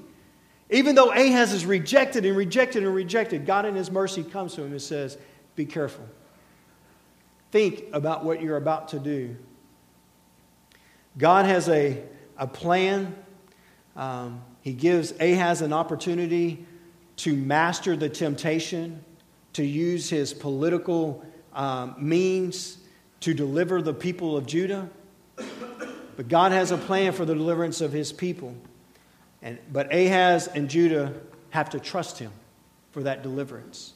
even 0.70 0.94
though 0.94 1.12
Ahaz 1.12 1.52
is 1.52 1.66
rejected 1.66 2.26
and 2.26 2.38
rejected 2.38 2.84
and 2.84 2.94
rejected, 2.94 3.46
God, 3.46 3.66
in 3.66 3.76
his 3.76 3.90
mercy, 3.90 4.24
comes 4.24 4.54
to 4.56 4.64
him 4.64 4.72
and 4.72 4.82
says, 4.82 5.18
Be 5.56 5.66
careful. 5.66 6.06
Think 7.52 7.86
about 7.92 8.24
what 8.24 8.42
you're 8.42 8.58
about 8.58 8.90
to 8.90 9.00
do. 9.00 9.36
God 11.18 11.46
has 11.46 11.68
a, 11.70 12.04
a 12.38 12.46
plan. 12.46 13.16
Um, 13.96 14.44
he 14.62 14.74
gives 14.74 15.12
Ahaz 15.20 15.62
an 15.62 15.74
opportunity 15.74 16.66
to 17.18 17.36
master 17.36 17.98
the 17.98 18.08
temptation, 18.08 19.04
to 19.54 19.66
use 19.66 20.10
his 20.10 20.34
political 20.34 21.26
um, 21.54 21.96
means 21.98 22.78
to 23.22 23.34
deliver 23.34 23.82
the 23.82 23.94
people 23.94 24.38
of 24.38 24.46
Judah. 24.46 24.90
But 26.16 26.28
God 26.28 26.52
has 26.52 26.72
a 26.72 26.78
plan 26.78 27.14
for 27.14 27.26
the 27.26 27.34
deliverance 27.34 27.82
of 27.82 27.92
his 27.92 28.12
people. 28.12 28.56
And, 29.42 29.58
but 29.72 29.94
Ahaz 29.94 30.48
and 30.48 30.70
Judah 30.70 31.14
have 31.52 31.70
to 31.72 31.80
trust 31.80 32.20
him 32.20 32.32
for 32.92 33.04
that 33.04 33.24
deliverance. 33.24 33.94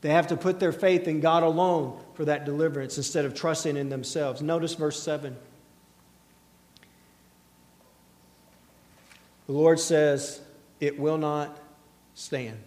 They 0.00 0.10
have 0.10 0.28
to 0.28 0.36
put 0.36 0.60
their 0.60 0.72
faith 0.72 1.06
in 1.06 1.20
God 1.20 1.42
alone 1.42 2.00
for 2.14 2.24
that 2.24 2.44
deliverance 2.44 2.96
instead 2.96 3.24
of 3.24 3.34
trusting 3.34 3.76
in 3.76 3.90
themselves. 3.90 4.40
Notice 4.40 4.74
verse 4.74 5.02
7. 5.02 5.36
The 9.46 9.52
Lord 9.52 9.80
says, 9.80 10.40
It 10.78 10.98
will 10.98 11.18
not 11.18 11.58
stand. 12.14 12.58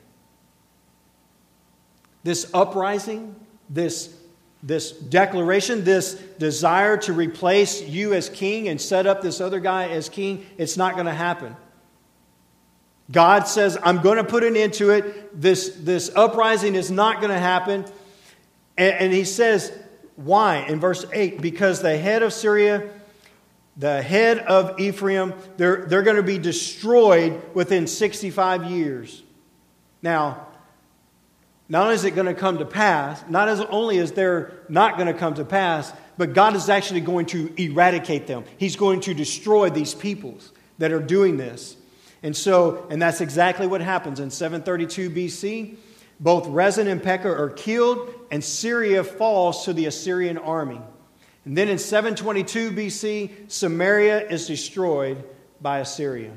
This 2.24 2.50
uprising, 2.54 3.36
this, 3.69 4.15
this 4.62 4.91
declaration, 4.91 5.84
this 5.84 6.13
desire 6.39 6.97
to 6.97 7.13
replace 7.13 7.82
you 7.82 8.13
as 8.13 8.30
king 8.30 8.67
and 8.67 8.80
set 8.80 9.06
up 9.06 9.21
this 9.21 9.41
other 9.41 9.60
guy 9.60 9.89
as 9.89 10.10
king, 10.10 10.45
it's 10.58 10.78
not 10.78 10.93
going 10.93 11.06
to 11.06 11.13
happen. 11.13 11.56
God 13.12 13.47
says, 13.47 13.78
I'm 13.84 14.02
going 14.02 14.17
to 14.17 14.23
put 14.23 14.43
an 14.43 14.56
end 14.56 14.73
to 14.76 14.91
it. 14.91 15.39
This, 15.39 15.76
this 15.80 16.10
uprising 16.15 16.76
is 16.76 16.89
not 16.89 17.17
going 17.17 17.32
to 17.32 17.39
happen. 17.39 17.86
And, 18.78 18.93
and 18.95 19.13
he 19.13 19.26
says, 19.26 19.71
why? 20.15 20.58
In 20.58 20.80
verse 20.80 21.06
8, 21.12 21.41
because 21.41 21.82
the 21.82 21.97
head 21.97 22.23
of 22.23 22.32
Syria, 22.32 22.89
the 23.78 24.02
head 24.02 24.39
of 24.39 24.80
Ephraim, 24.80 25.34
they're, 25.58 25.86
they're 25.86 26.04
going 26.04 26.17
to 26.17 26.23
be 26.23 26.38
destroyed 26.38 27.41
within 27.54 27.88
65 27.88 28.69
years. 28.69 29.23
Now, 30.02 30.47
not 31.69 31.84
only 31.84 31.95
is 31.95 32.04
it 32.04 32.12
going 32.12 32.28
to 32.28 32.34
come 32.34 32.58
to 32.58 32.65
pass, 32.65 33.23
not 33.30 33.47
as 33.47 33.62
only 33.62 33.97
is 33.97 34.12
they're 34.12 34.52
not 34.69 34.97
going 34.97 35.08
to 35.08 35.17
come 35.17 35.34
to 35.36 35.45
pass, 35.45 35.91
but 36.17 36.34
God 36.34 36.56
is 36.56 36.69
actually 36.69 37.02
going 37.02 37.26
to 37.28 37.54
eradicate 37.58 38.28
them. 38.28 38.43
He's 38.58 38.76
going 38.76 39.02
to 39.02 39.13
destroy 39.13 39.69
these 39.69 39.93
peoples 39.93 40.52
that 40.78 40.91
are 40.91 40.99
doing 40.99 41.38
this. 41.38 41.78
And 42.21 42.36
so, 42.36 42.88
and 42.89 43.02
that's 43.02 43.21
exactly 43.21 43.67
what 43.67 43.82
happens 43.82 44.19
in 44.19 44.30
732 44.30 45.10
BC. 45.10 45.76
Both 46.19 46.47
Rezin 46.47 46.88
and 46.88 47.02
Pekah 47.02 47.30
are 47.30 47.49
killed, 47.49 48.13
and 48.32 48.43
Syria 48.43 49.04
falls 49.04 49.65
to 49.65 49.73
the 49.73 49.88
Assyrian 49.88 50.38
army. 50.38 50.80
And 51.45 51.58
then 51.58 51.67
in 51.67 51.78
722 51.78 52.71
BC, 52.71 53.52
Samaria 53.52 54.30
is 54.30 54.47
destroyed 54.47 55.23
by 55.60 55.80
Assyria. 55.80 56.32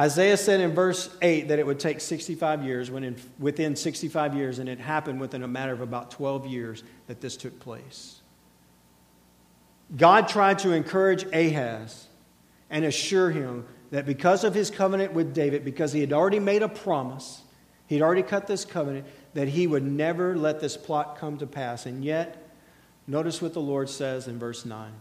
Isaiah 0.00 0.38
said 0.38 0.60
in 0.60 0.72
verse 0.72 1.14
8 1.20 1.48
that 1.48 1.58
it 1.58 1.66
would 1.66 1.78
take 1.78 2.00
65 2.00 2.64
years, 2.64 2.90
when 2.90 3.04
in, 3.04 3.16
within 3.38 3.76
65 3.76 4.34
years, 4.34 4.58
and 4.58 4.66
it 4.66 4.80
happened 4.80 5.20
within 5.20 5.42
a 5.42 5.48
matter 5.48 5.74
of 5.74 5.82
about 5.82 6.10
12 6.10 6.46
years 6.46 6.82
that 7.06 7.20
this 7.20 7.36
took 7.36 7.60
place. 7.60 8.22
God 9.94 10.26
tried 10.26 10.60
to 10.60 10.72
encourage 10.72 11.24
Ahaz 11.34 12.06
and 12.70 12.86
assure 12.86 13.30
him 13.30 13.66
that 13.90 14.06
because 14.06 14.42
of 14.42 14.54
his 14.54 14.70
covenant 14.70 15.12
with 15.12 15.34
David, 15.34 15.66
because 15.66 15.92
he 15.92 16.00
had 16.00 16.14
already 16.14 16.38
made 16.40 16.62
a 16.62 16.68
promise, 16.68 17.42
he'd 17.86 18.00
already 18.00 18.22
cut 18.22 18.46
this 18.46 18.64
covenant, 18.64 19.04
that 19.34 19.48
he 19.48 19.66
would 19.66 19.84
never 19.84 20.34
let 20.34 20.60
this 20.60 20.78
plot 20.78 21.18
come 21.18 21.36
to 21.36 21.46
pass. 21.46 21.84
And 21.84 22.02
yet, 22.02 22.48
notice 23.06 23.42
what 23.42 23.52
the 23.52 23.60
Lord 23.60 23.90
says 23.90 24.28
in 24.28 24.38
verse 24.38 24.64
9. 24.64 24.92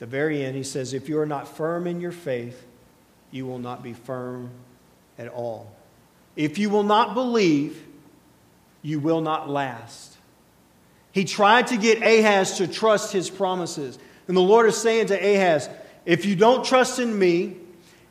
The 0.00 0.06
very 0.06 0.44
end, 0.44 0.56
he 0.56 0.64
says, 0.64 0.92
If 0.92 1.08
you 1.08 1.20
are 1.20 1.26
not 1.26 1.46
firm 1.46 1.86
in 1.86 2.00
your 2.00 2.10
faith, 2.10 2.66
you 3.36 3.46
will 3.46 3.58
not 3.58 3.82
be 3.82 3.92
firm 3.92 4.50
at 5.18 5.28
all. 5.28 5.70
If 6.34 6.58
you 6.58 6.70
will 6.70 6.82
not 6.82 7.14
believe, 7.14 7.82
you 8.82 8.98
will 8.98 9.20
not 9.20 9.48
last. 9.48 10.16
He 11.12 11.24
tried 11.24 11.68
to 11.68 11.76
get 11.76 12.02
Ahaz 12.02 12.58
to 12.58 12.66
trust 12.66 13.12
his 13.12 13.30
promises. 13.30 13.98
And 14.28 14.36
the 14.36 14.42
Lord 14.42 14.66
is 14.66 14.76
saying 14.76 15.06
to 15.06 15.14
Ahaz, 15.14 15.68
if 16.04 16.24
you 16.24 16.36
don't 16.36 16.64
trust 16.64 16.98
in 16.98 17.18
me 17.18 17.56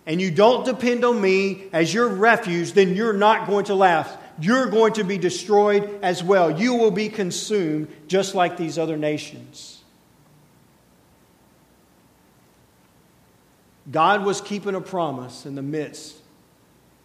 and 0.06 0.22
you 0.22 0.32
don't 0.32 0.66
depend 0.66 1.06
on 1.06 1.20
me 1.20 1.66
as 1.72 1.94
your 1.94 2.08
refuge, 2.08 2.74
then 2.74 2.96
you're 2.96 3.14
not 3.14 3.48
going 3.48 3.66
to 3.66 3.76
last. 3.76 4.18
You're 4.40 4.68
going 4.68 4.94
to 4.94 5.04
be 5.04 5.18
destroyed 5.18 6.00
as 6.02 6.24
well. 6.24 6.60
You 6.60 6.76
will 6.76 6.92
be 6.92 7.10
consumed 7.10 7.88
just 8.08 8.36
like 8.36 8.58
these 8.58 8.78
other 8.78 8.98
nations. 8.98 9.82
God 13.92 14.26
was 14.26 14.42
keeping 14.42 14.76
a 14.76 14.82
promise 14.82 15.46
in 15.46 15.56
the 15.56 15.62
midst 15.62 16.16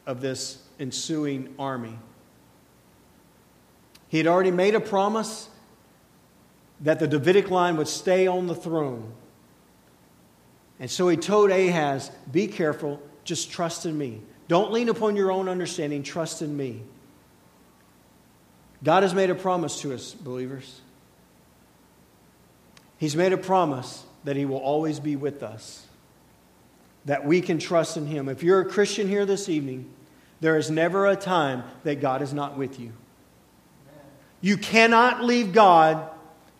of 0.06 0.20
this 0.20 0.62
ensuing 0.78 1.54
army. 1.58 1.98
He 4.08 4.18
had 4.18 4.26
already 4.26 4.50
made 4.50 4.74
a 4.74 4.80
promise 4.80 5.48
that 6.80 6.98
the 6.98 7.06
Davidic 7.06 7.50
line 7.50 7.76
would 7.76 7.88
stay 7.88 8.26
on 8.26 8.46
the 8.46 8.54
throne. 8.54 9.12
And 10.78 10.90
so 10.90 11.08
he 11.08 11.16
told 11.16 11.50
Ahaz, 11.50 12.10
Be 12.30 12.46
careful, 12.46 13.00
just 13.22 13.50
trust 13.50 13.84
in 13.84 13.96
me. 13.96 14.22
Don't 14.48 14.72
lean 14.72 14.88
upon 14.88 15.14
your 15.14 15.30
own 15.30 15.48
understanding, 15.48 16.02
trust 16.02 16.42
in 16.42 16.56
me. 16.56 16.82
God 18.82 19.02
has 19.02 19.14
made 19.14 19.30
a 19.30 19.34
promise 19.34 19.80
to 19.82 19.94
us, 19.94 20.14
believers. 20.14 20.80
He's 22.96 23.14
made 23.14 23.32
a 23.32 23.38
promise 23.38 24.04
that 24.24 24.36
He 24.36 24.44
will 24.44 24.58
always 24.58 24.98
be 24.98 25.16
with 25.16 25.42
us, 25.42 25.86
that 27.04 27.24
we 27.24 27.40
can 27.40 27.58
trust 27.58 27.96
in 27.96 28.06
Him. 28.06 28.28
If 28.28 28.42
you're 28.42 28.60
a 28.60 28.64
Christian 28.64 29.08
here 29.08 29.26
this 29.26 29.48
evening, 29.48 29.90
there 30.40 30.56
is 30.56 30.70
never 30.70 31.06
a 31.06 31.16
time 31.16 31.64
that 31.84 32.00
God 32.00 32.22
is 32.22 32.32
not 32.32 32.56
with 32.56 32.80
you. 32.80 32.92
You 34.40 34.56
cannot 34.56 35.22
leave 35.22 35.52
God 35.52 36.08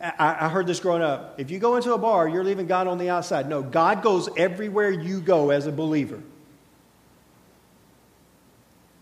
I, 0.01 0.49
heard 0.49 0.67
this 0.67 0.81
growing 0.81 1.03
up. 1.03 1.39
If 1.39 1.51
you 1.51 1.59
go 1.59 1.77
into 1.77 1.93
a 1.93 1.99
bar, 1.99 2.27
you're 2.27 2.45
leaving 2.45 2.67
God 2.67 2.87
on 2.87 2.97
the 2.97 3.11
outside. 3.11 3.51
No, 3.51 3.63
God 3.63 4.03
goes 4.03 4.31
everywhere 4.35 4.91
you 4.91 5.21
go 5.21 5.51
as 5.51 5.67
a 5.67 5.73
believer. 5.73 6.23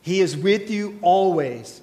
He 0.03 0.21
is 0.21 0.37
with 0.37 0.71
you 0.71 0.99
always. 1.01 1.81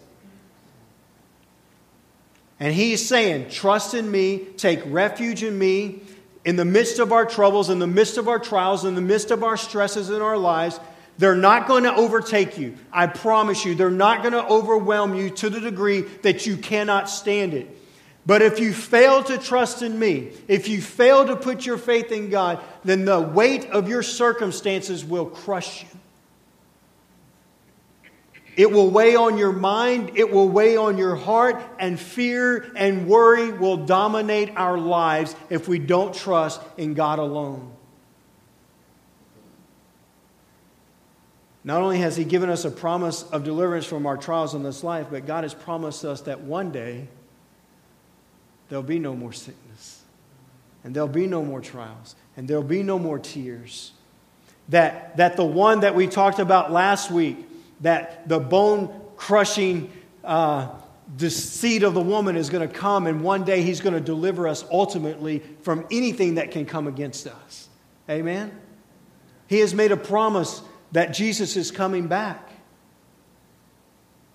And 2.60 2.74
He's 2.74 3.08
saying, 3.08 3.52
Trust 3.52 3.94
in 3.94 4.10
me, 4.12 4.40
take 4.58 4.82
refuge 4.86 5.44
in 5.44 5.58
me. 5.58 6.02
In 6.46 6.56
the 6.56 6.66
midst 6.66 7.00
of 7.00 7.12
our 7.12 7.26
troubles, 7.26 7.70
in 7.70 7.80
the 7.80 7.88
midst 7.88 8.18
of 8.18 8.30
our 8.30 8.40
trials, 8.40 8.86
in 8.86 8.96
the 8.96 9.02
midst 9.02 9.32
of 9.32 9.44
our 9.44 9.58
stresses 9.58 10.10
in 10.10 10.22
our 10.22 10.38
lives, 10.38 10.80
they're 11.18 11.36
not 11.36 11.68
going 11.68 11.84
to 11.84 11.96
overtake 11.96 12.58
you. 12.58 12.78
I 12.92 13.08
promise 13.08 13.66
you, 13.66 13.76
they're 13.76 13.90
not 13.90 14.22
going 14.22 14.34
to 14.34 14.46
overwhelm 14.46 15.16
you 15.16 15.32
to 15.32 15.50
the 15.50 15.60
degree 15.60 16.02
that 16.22 16.46
you 16.46 16.56
cannot 16.56 17.10
stand 17.10 17.54
it. 17.54 17.68
But 18.28 18.42
if 18.42 18.60
you 18.60 18.74
fail 18.74 19.24
to 19.24 19.38
trust 19.38 19.82
in 19.82 19.98
me, 19.98 20.32
if 20.48 20.68
you 20.68 20.82
fail 20.82 21.26
to 21.28 21.36
put 21.36 21.66
your 21.66 21.78
faith 21.78 22.12
in 22.12 22.30
God, 22.30 22.60
then 22.84 23.06
the 23.06 23.22
weight 23.22 23.66
of 23.68 23.88
your 23.88 24.04
circumstances 24.04 25.06
will 25.06 25.28
crush 25.28 25.84
you. 25.84 26.00
It 28.56 28.72
will 28.72 28.90
weigh 28.90 29.16
on 29.16 29.38
your 29.38 29.52
mind, 29.52 30.12
it 30.16 30.32
will 30.32 30.48
weigh 30.48 30.78
on 30.78 30.98
your 30.98 31.16
heart, 31.16 31.62
and 31.78 32.00
fear 32.00 32.72
and 32.76 33.08
worry 33.08 33.52
will 33.52 33.86
dominate 33.86 34.56
our 34.56 34.78
lives 34.78 35.36
if 35.50 35.68
we 35.68 35.78
don't 35.78 36.14
trust 36.14 36.62
in 36.78 36.94
God 36.94 37.20
alone. 37.20 37.74
Not 41.66 41.82
only 41.82 41.98
has 41.98 42.16
He 42.16 42.24
given 42.24 42.50
us 42.50 42.64
a 42.64 42.72
promise 42.72 43.24
of 43.24 43.44
deliverance 43.44 43.86
from 43.86 44.06
our 44.06 44.18
trials 44.18 44.54
in 44.54 44.64
this 44.64 44.84
life, 44.84 45.08
but 45.10 45.26
God 45.26 45.44
has 45.44 45.54
promised 45.54 46.06
us 46.06 46.22
that 46.22 46.42
one 46.42 46.72
day 46.72 47.08
there'll 48.70 48.84
be 48.84 49.00
no 49.00 49.16
more 49.16 49.34
sickness, 49.34 50.04
and 50.84 50.96
there'll 50.96 51.10
be 51.10 51.28
no 51.28 51.44
more 51.44 51.60
trials, 51.60 52.16
and 52.38 52.48
there'll 52.48 52.64
be 52.64 52.84
no 52.84 53.00
more 53.00 53.20
tears. 53.20 53.92
That, 54.70 55.18
that 55.18 55.36
the 55.36 55.46
one 55.46 55.82
that 55.82 55.96
we 55.96 56.08
talked 56.08 56.40
about 56.40 56.72
last 56.72 57.12
week, 57.12 57.38
that 57.82 58.28
the 58.28 58.40
bone 58.40 59.02
crushing 59.18 59.92
uh, 60.24 60.70
deceit 61.16 61.84
of 61.84 61.94
the 61.94 62.02
woman 62.02 62.36
is 62.36 62.50
going 62.50 62.68
to 62.68 62.74
come, 62.74 63.08
and 63.08 63.22
one 63.22 63.44
day 63.44 63.62
he's 63.62 63.82
going 63.82 63.94
to 63.94 64.02
deliver 64.02 64.48
us 64.48 64.66
ultimately 64.72 65.44
from 65.62 65.86
anything 65.92 66.36
that 66.36 66.52
can 66.52 66.66
come 66.66 66.88
against 66.88 67.28
us. 67.28 67.70
Amen? 68.10 68.52
He 69.48 69.60
has 69.60 69.74
made 69.74 69.92
a 69.92 69.98
promise 69.98 70.62
that 70.92 71.14
Jesus 71.14 71.56
is 71.56 71.72
coming 71.72 72.08
back. 72.08 72.50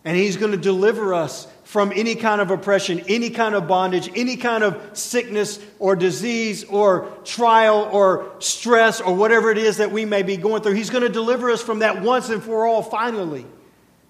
And 0.04 0.16
he's 0.16 0.36
going 0.36 0.52
to 0.52 0.58
deliver 0.58 1.12
us 1.12 1.46
from 1.64 1.92
any 1.94 2.14
kind 2.14 2.40
of 2.40 2.50
oppression, 2.50 3.02
any 3.06 3.30
kind 3.30 3.54
of 3.54 3.68
bondage, 3.68 4.10
any 4.16 4.36
kind 4.36 4.64
of 4.64 4.96
sickness 4.98 5.58
or 5.78 5.94
disease 5.94 6.64
or 6.64 7.12
trial 7.24 7.88
or 7.92 8.32
stress 8.38 9.00
or 9.00 9.14
whatever 9.14 9.50
it 9.50 9.58
is 9.58 9.76
that 9.76 9.92
we 9.92 10.04
may 10.04 10.22
be 10.22 10.36
going 10.36 10.62
through. 10.62 10.72
He's 10.72 10.90
going 10.90 11.02
to 11.02 11.10
deliver 11.10 11.50
us 11.50 11.62
from 11.62 11.80
that 11.80 12.02
once 12.02 12.30
and 12.30 12.42
for 12.42 12.66
all, 12.66 12.82
finally. 12.82 13.46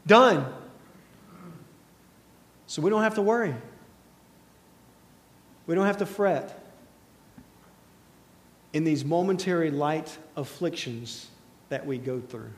Done. 0.07 0.47
So 2.67 2.83
we 2.83 2.89
don't 2.89 3.03
have 3.03 3.17
to 3.17 3.23
worry. 3.23 3.55
We 5.67 5.75
don't 5.75 5.87
have 5.87 5.99
to 5.99 6.07
fret. 6.07 6.57
in 8.73 8.85
these 8.85 9.05
momentary 9.05 9.71
light 9.71 10.17
afflictions 10.37 11.29
that 11.69 11.87
we 11.87 11.99
go 11.99 12.21
through. 12.21 12.51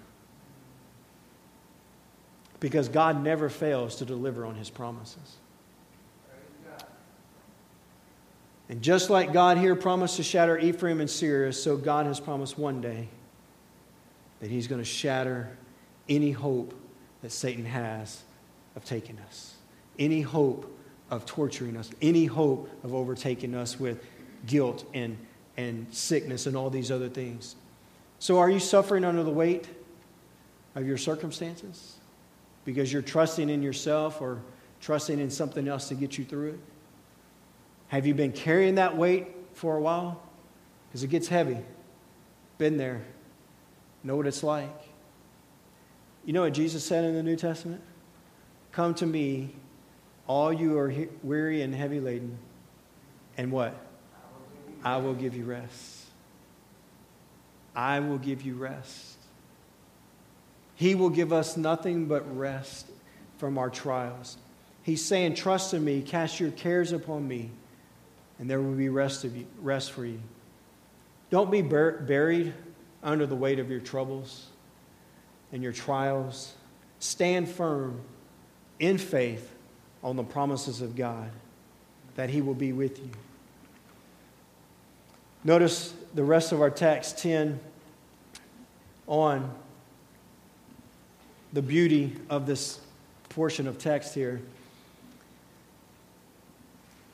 Because 2.63 2.89
God 2.89 3.21
never 3.25 3.49
fails 3.49 3.97
to 3.97 4.05
deliver 4.05 4.47
on 4.47 4.55
his 4.55 4.71
promises. 4.71 5.37
And 8.69 8.81
just 8.81 9.11
like 9.11 9.33
God 9.33 9.59
here 9.59 9.75
promised 9.75 10.15
to 10.19 10.23
shatter 10.23 10.57
Ephraim 10.57 11.01
and 11.01 11.11
Syria, 11.11 11.53
so 11.53 11.77
God 11.77 12.07
has 12.07 12.21
promised 12.21 12.57
one 12.57 12.81
day 12.81 13.09
that 14.39 14.49
he's 14.49 14.69
going 14.69 14.81
to 14.81 14.85
shatter 14.85 15.51
any 16.09 16.31
hope 16.31 16.73
that 17.23 17.33
Satan 17.33 17.65
has 17.65 18.23
of 18.77 18.85
taking 18.85 19.19
us, 19.27 19.55
any 19.99 20.21
hope 20.21 20.73
of 21.11 21.27
torturing 21.27 21.77
us, 21.77 21.91
any 22.01 22.27
hope 22.27 22.71
of 22.85 22.95
overtaking 22.95 23.57
us 23.57 23.81
with 23.81 24.01
guilt 24.47 24.85
and, 24.95 25.19
and 25.57 25.89
sickness 25.91 26.47
and 26.47 26.57
all 26.57 26.71
these 26.71 26.93
other 26.93 27.09
things. 27.09 27.57
So, 28.21 28.39
are 28.39 28.49
you 28.49 28.61
suffering 28.61 29.05
under 29.05 29.25
the 29.25 29.33
weight 29.33 29.67
of 30.77 30.87
your 30.87 30.97
circumstances 30.97 31.97
because 32.65 32.93
you're 32.93 33.03
trusting 33.03 33.49
in 33.49 33.63
yourself 33.63 34.21
or 34.21 34.43
trusting 34.81 35.19
in 35.19 35.31
something 35.31 35.69
else 35.69 35.89
to 35.89 35.95
get 35.95 36.19
you 36.19 36.25
through 36.25 36.51
it? 36.51 36.61
Have 37.89 38.07
you 38.07 38.15
been 38.15 38.33
carrying 38.33 38.77
that 38.77 38.97
weight 38.97 39.29
for 39.53 39.77
a 39.77 39.81
while? 39.81 40.23
Because 40.89 41.03
it 41.03 41.09
gets 41.09 41.29
heavy. 41.29 41.59
Been 42.59 42.77
there. 42.77 43.03
Know 44.05 44.17
what 44.17 44.27
it's 44.27 44.43
like. 44.43 44.89
You 46.25 46.33
know 46.33 46.43
what 46.43 46.55
Jesus 46.55 46.85
said 46.85 47.05
in 47.05 47.15
the 47.15 47.23
New 47.23 47.37
Testament? 47.37 47.83
Come 48.71 48.95
to 48.95 49.07
me, 49.07 49.55
all 50.27 50.53
you 50.53 50.79
are 50.79 50.93
weary 51.23 51.63
and 51.63 51.75
heavy 51.75 52.01
laden, 52.01 52.39
and 53.37 53.53
what? 53.53 53.75
I 54.85 54.97
will 54.97 55.15
give 55.15 55.37
you 55.37 55.45
rest. 55.45 56.07
I 57.75 58.01
will 58.01 58.19
give 58.19 58.43
you 58.43 58.55
rest. 58.55 59.12
He 60.75 60.95
will 60.95 61.11
give 61.11 61.33
us 61.33 61.57
nothing 61.57 62.07
but 62.07 62.37
rest 62.37 62.87
from 63.39 63.59
our 63.59 63.71
trials. 63.71 64.37
He's 64.83 65.05
saying, 65.05 65.35
Trust 65.35 65.75
in 65.75 65.85
me, 65.85 66.03
cast 66.03 66.41
your 66.41 66.51
cares 66.51 66.93
upon 66.93 67.27
me 67.27 67.51
and 68.43 68.51
there 68.51 68.61
will 68.61 68.75
be 68.75 68.89
rest, 68.89 69.23
of 69.23 69.37
you, 69.37 69.47
rest 69.61 69.93
for 69.93 70.05
you. 70.05 70.21
Don't 71.31 71.49
be 71.49 71.63
bur- 71.63 72.01
buried 72.01 72.53
under 73.01 73.25
the 73.25 73.37
weight 73.37 73.61
of 73.61 73.71
your 73.71 73.79
troubles 73.79 74.49
and 75.53 75.63
your 75.63 75.71
trials. 75.71 76.55
Stand 76.99 77.49
firm 77.49 78.01
in 78.81 78.99
faith 78.99 79.55
on 80.03 80.17
the 80.17 80.25
promises 80.25 80.81
of 80.81 80.97
God 80.97 81.31
that 82.17 82.31
He 82.31 82.43
will 82.43 82.55
be 82.55 82.73
with 82.73 82.99
you. 82.99 83.11
Notice 85.45 85.95
the 86.15 86.25
rest 86.25 86.51
of 86.51 86.61
our 86.61 86.71
text 86.71 87.19
10 87.19 87.61
on 89.07 89.55
the 91.53 91.63
beauty 91.63 92.17
of 92.31 92.47
this 92.47 92.81
portion 93.29 93.67
of 93.67 93.79
text 93.79 94.15
here 94.15 94.43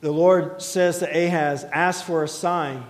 the 0.01 0.13
Lord 0.13 0.63
says 0.63 1.01
to 1.01 1.07
Ahaz, 1.07 1.65
Ask 1.65 2.05
for 2.05 2.23
a 2.23 2.29
sign. 2.29 2.85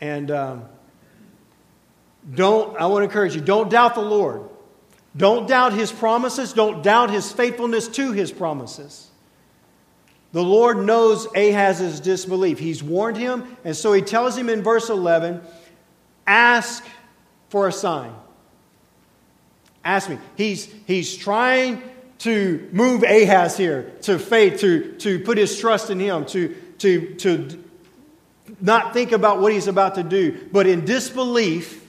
And 0.00 0.30
um, 0.30 0.64
don't, 2.34 2.76
I 2.78 2.86
want 2.86 3.00
to 3.00 3.04
encourage 3.04 3.34
you, 3.34 3.40
don't 3.40 3.70
doubt 3.70 3.94
the 3.94 4.02
Lord. 4.02 4.48
Don't 5.16 5.46
doubt 5.46 5.72
his 5.74 5.92
promises. 5.92 6.52
Don't 6.52 6.82
doubt 6.82 7.10
his 7.10 7.30
faithfulness 7.30 7.88
to 7.88 8.12
his 8.12 8.32
promises. 8.32 9.08
The 10.32 10.42
Lord 10.42 10.78
knows 10.78 11.26
Ahaz's 11.34 12.00
disbelief. 12.00 12.58
He's 12.58 12.82
warned 12.82 13.18
him, 13.18 13.56
and 13.64 13.76
so 13.76 13.92
he 13.92 14.00
tells 14.00 14.36
him 14.36 14.48
in 14.48 14.62
verse 14.62 14.88
11 14.88 15.42
ask 16.26 16.84
for 17.50 17.68
a 17.68 17.72
sign. 17.72 18.14
Ask 19.84 20.08
me. 20.08 20.18
He's, 20.36 20.72
he's 20.86 21.16
trying 21.16 21.82
to 22.18 22.68
move 22.72 23.02
Ahaz 23.02 23.56
here 23.56 23.92
to 24.02 24.18
faith, 24.18 24.60
to, 24.60 24.92
to 24.98 25.18
put 25.20 25.38
his 25.38 25.58
trust 25.58 25.90
in 25.90 25.98
him, 25.98 26.24
to, 26.26 26.54
to, 26.78 27.14
to 27.16 27.64
not 28.60 28.92
think 28.92 29.12
about 29.12 29.40
what 29.40 29.52
he's 29.52 29.66
about 29.66 29.96
to 29.96 30.02
do. 30.02 30.48
But 30.52 30.66
in 30.66 30.84
disbelief, 30.84 31.84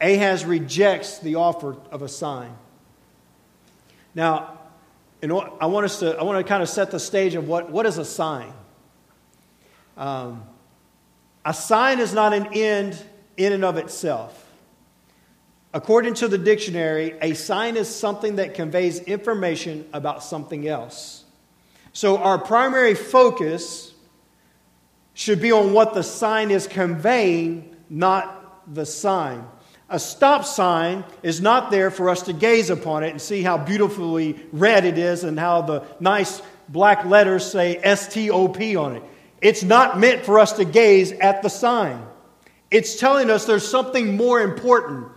Ahaz 0.00 0.44
rejects 0.44 1.18
the 1.18 1.36
offer 1.36 1.76
of 1.90 2.02
a 2.02 2.08
sign. 2.08 2.54
Now, 4.14 4.58
I 5.22 5.66
want 5.66 5.84
us 5.84 5.98
to 6.00 6.16
I 6.16 6.22
want 6.22 6.44
to 6.44 6.48
kind 6.48 6.62
of 6.62 6.68
set 6.68 6.92
the 6.92 7.00
stage 7.00 7.34
of 7.34 7.48
what, 7.48 7.70
what 7.70 7.86
is 7.86 7.98
a 7.98 8.04
sign. 8.04 8.52
Um, 9.96 10.44
a 11.44 11.52
sign 11.52 11.98
is 11.98 12.12
not 12.12 12.32
an 12.32 12.48
end 12.52 13.02
in 13.36 13.52
and 13.52 13.64
of 13.64 13.76
itself. 13.76 14.47
According 15.74 16.14
to 16.14 16.28
the 16.28 16.38
dictionary, 16.38 17.14
a 17.20 17.34
sign 17.34 17.76
is 17.76 17.94
something 17.94 18.36
that 18.36 18.54
conveys 18.54 19.00
information 19.00 19.86
about 19.92 20.24
something 20.24 20.66
else. 20.66 21.24
So 21.92 22.18
our 22.18 22.38
primary 22.38 22.94
focus 22.94 23.92
should 25.12 25.42
be 25.42 25.52
on 25.52 25.72
what 25.72 25.94
the 25.94 26.02
sign 26.02 26.50
is 26.50 26.66
conveying, 26.66 27.76
not 27.90 28.72
the 28.72 28.86
sign. 28.86 29.44
A 29.90 29.98
stop 29.98 30.44
sign 30.44 31.04
is 31.22 31.40
not 31.40 31.70
there 31.70 31.90
for 31.90 32.08
us 32.08 32.22
to 32.22 32.32
gaze 32.32 32.70
upon 32.70 33.02
it 33.04 33.10
and 33.10 33.20
see 33.20 33.42
how 33.42 33.58
beautifully 33.58 34.38
red 34.52 34.84
it 34.84 34.96
is 34.96 35.24
and 35.24 35.38
how 35.38 35.62
the 35.62 35.84
nice 35.98 36.40
black 36.68 37.04
letters 37.04 37.50
say 37.50 37.80
STOP 37.82 38.60
on 38.76 38.96
it. 38.96 39.02
It's 39.40 39.62
not 39.62 39.98
meant 39.98 40.24
for 40.24 40.38
us 40.38 40.52
to 40.52 40.64
gaze 40.64 41.12
at 41.12 41.42
the 41.42 41.48
sign. 41.48 42.04
It's 42.70 42.98
telling 42.98 43.30
us 43.30 43.44
there's 43.44 43.66
something 43.66 44.16
more 44.16 44.40
important 44.40 45.08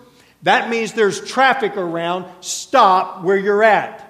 that 0.43 0.69
means 0.69 0.93
there's 0.93 1.25
traffic 1.27 1.77
around. 1.77 2.25
Stop 2.41 3.23
where 3.23 3.37
you're 3.37 3.63
at. 3.63 4.07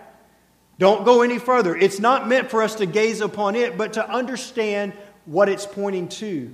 Don't 0.80 1.06
go 1.06 1.22
any 1.22 1.38
further. 1.38 1.76
It's 1.76 2.00
not 2.00 2.28
meant 2.28 2.50
for 2.50 2.63
us 2.63 2.76
to 2.76 2.86
gaze 2.86 3.22
upon 3.22 3.56
it, 3.56 3.78
but 3.78 3.94
to 3.94 4.10
understand 4.10 4.94
what 5.26 5.50
it's 5.50 5.65
pointing 5.65 6.08
to. 6.08 6.54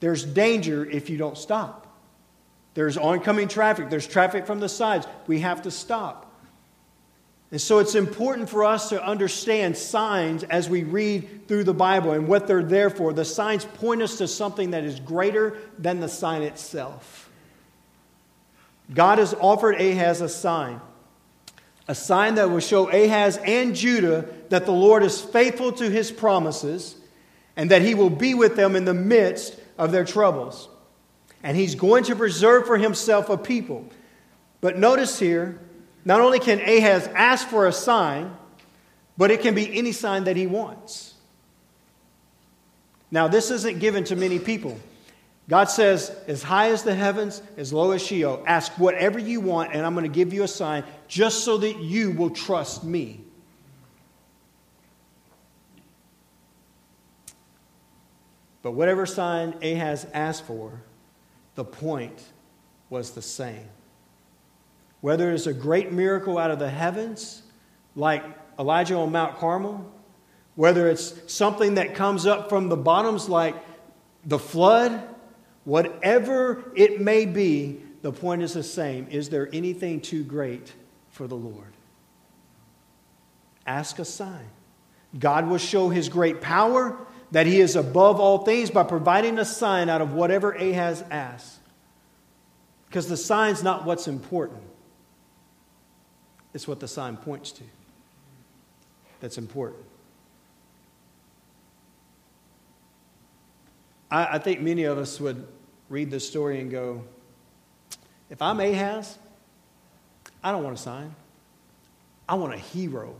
There's 0.00 0.24
danger 0.24 0.88
if 0.88 1.10
you 1.10 1.18
don't 1.18 1.36
stop. 1.36 1.86
There's 2.74 2.96
oncoming 2.96 3.48
traffic, 3.48 3.90
there's 3.90 4.06
traffic 4.06 4.46
from 4.46 4.60
the 4.60 4.68
sides. 4.68 5.06
We 5.26 5.40
have 5.40 5.62
to 5.62 5.70
stop. 5.70 6.26
And 7.50 7.60
so 7.60 7.80
it's 7.80 7.96
important 7.96 8.48
for 8.48 8.64
us 8.64 8.90
to 8.90 9.04
understand 9.04 9.76
signs 9.76 10.44
as 10.44 10.70
we 10.70 10.84
read 10.84 11.48
through 11.48 11.64
the 11.64 11.74
Bible 11.74 12.12
and 12.12 12.28
what 12.28 12.46
they're 12.46 12.62
there 12.62 12.90
for. 12.90 13.12
The 13.12 13.24
signs 13.24 13.64
point 13.64 14.02
us 14.02 14.18
to 14.18 14.28
something 14.28 14.70
that 14.70 14.84
is 14.84 15.00
greater 15.00 15.58
than 15.76 15.98
the 15.98 16.08
sign 16.08 16.42
itself. 16.42 17.29
God 18.92 19.18
has 19.18 19.34
offered 19.34 19.80
Ahaz 19.80 20.20
a 20.20 20.28
sign, 20.28 20.80
a 21.86 21.94
sign 21.94 22.34
that 22.36 22.50
will 22.50 22.60
show 22.60 22.88
Ahaz 22.88 23.38
and 23.38 23.74
Judah 23.74 24.26
that 24.48 24.66
the 24.66 24.72
Lord 24.72 25.02
is 25.02 25.20
faithful 25.20 25.72
to 25.72 25.88
his 25.88 26.10
promises 26.10 26.96
and 27.56 27.70
that 27.70 27.82
he 27.82 27.94
will 27.94 28.10
be 28.10 28.34
with 28.34 28.56
them 28.56 28.74
in 28.74 28.84
the 28.84 28.94
midst 28.94 29.56
of 29.78 29.92
their 29.92 30.04
troubles. 30.04 30.68
And 31.42 31.56
he's 31.56 31.74
going 31.74 32.04
to 32.04 32.16
preserve 32.16 32.66
for 32.66 32.76
himself 32.76 33.28
a 33.30 33.36
people. 33.36 33.88
But 34.60 34.78
notice 34.78 35.18
here, 35.18 35.58
not 36.04 36.20
only 36.20 36.38
can 36.38 36.60
Ahaz 36.60 37.06
ask 37.08 37.48
for 37.48 37.66
a 37.66 37.72
sign, 37.72 38.34
but 39.16 39.30
it 39.30 39.40
can 39.40 39.54
be 39.54 39.78
any 39.78 39.92
sign 39.92 40.24
that 40.24 40.36
he 40.36 40.46
wants. 40.46 41.14
Now, 43.10 43.28
this 43.28 43.50
isn't 43.50 43.80
given 43.80 44.04
to 44.04 44.16
many 44.16 44.38
people. 44.38 44.78
God 45.50 45.64
says, 45.64 46.16
as 46.28 46.44
high 46.44 46.70
as 46.70 46.84
the 46.84 46.94
heavens, 46.94 47.42
as 47.56 47.72
low 47.72 47.90
as 47.90 48.00
Sheol, 48.00 48.40
ask 48.46 48.70
whatever 48.78 49.18
you 49.18 49.40
want, 49.40 49.74
and 49.74 49.84
I'm 49.84 49.94
going 49.94 50.06
to 50.06 50.08
give 50.08 50.32
you 50.32 50.44
a 50.44 50.48
sign 50.48 50.84
just 51.08 51.42
so 51.42 51.58
that 51.58 51.80
you 51.80 52.12
will 52.12 52.30
trust 52.30 52.84
me. 52.84 53.24
But 58.62 58.72
whatever 58.72 59.06
sign 59.06 59.56
Ahaz 59.60 60.06
asked 60.14 60.44
for, 60.44 60.82
the 61.56 61.64
point 61.64 62.22
was 62.88 63.10
the 63.10 63.22
same. 63.22 63.66
Whether 65.00 65.32
it's 65.32 65.48
a 65.48 65.52
great 65.52 65.90
miracle 65.90 66.38
out 66.38 66.52
of 66.52 66.60
the 66.60 66.70
heavens, 66.70 67.42
like 67.96 68.22
Elijah 68.56 68.94
on 68.94 69.10
Mount 69.10 69.38
Carmel, 69.38 69.92
whether 70.54 70.88
it's 70.88 71.32
something 71.32 71.74
that 71.74 71.96
comes 71.96 72.24
up 72.24 72.48
from 72.48 72.68
the 72.68 72.76
bottoms, 72.76 73.28
like 73.28 73.56
the 74.24 74.38
flood, 74.38 75.08
Whatever 75.64 76.72
it 76.74 77.00
may 77.00 77.26
be, 77.26 77.80
the 78.02 78.12
point 78.12 78.42
is 78.42 78.54
the 78.54 78.62
same. 78.62 79.06
Is 79.10 79.28
there 79.28 79.48
anything 79.52 80.00
too 80.00 80.24
great 80.24 80.72
for 81.10 81.26
the 81.26 81.36
Lord? 81.36 81.72
Ask 83.66 83.98
a 83.98 84.04
sign. 84.04 84.48
God 85.18 85.48
will 85.48 85.58
show 85.58 85.88
his 85.88 86.08
great 86.08 86.40
power, 86.40 86.96
that 87.32 87.46
he 87.46 87.60
is 87.60 87.76
above 87.76 88.20
all 88.20 88.38
things, 88.38 88.70
by 88.70 88.84
providing 88.84 89.38
a 89.38 89.44
sign 89.44 89.88
out 89.88 90.00
of 90.00 90.12
whatever 90.14 90.52
Ahaz 90.52 91.04
asks. 91.10 91.58
Because 92.86 93.08
the 93.08 93.16
sign's 93.16 93.62
not 93.62 93.84
what's 93.84 94.08
important, 94.08 94.62
it's 96.54 96.66
what 96.66 96.80
the 96.80 96.88
sign 96.88 97.16
points 97.16 97.52
to 97.52 97.64
that's 99.20 99.38
important. 99.38 99.84
I, 104.10 104.36
I 104.36 104.38
think 104.38 104.60
many 104.60 104.84
of 104.84 104.98
us 104.98 105.20
would 105.20 105.46
read 105.88 106.10
this 106.10 106.26
story 106.26 106.60
and 106.60 106.70
go, 106.70 107.02
if 108.28 108.40
I'm 108.40 108.60
Ahaz, 108.60 109.18
I 110.42 110.52
don't 110.52 110.62
want 110.62 110.78
a 110.78 110.80
sign. 110.80 111.14
I 112.28 112.34
want 112.34 112.54
a 112.54 112.58
hero. 112.58 113.14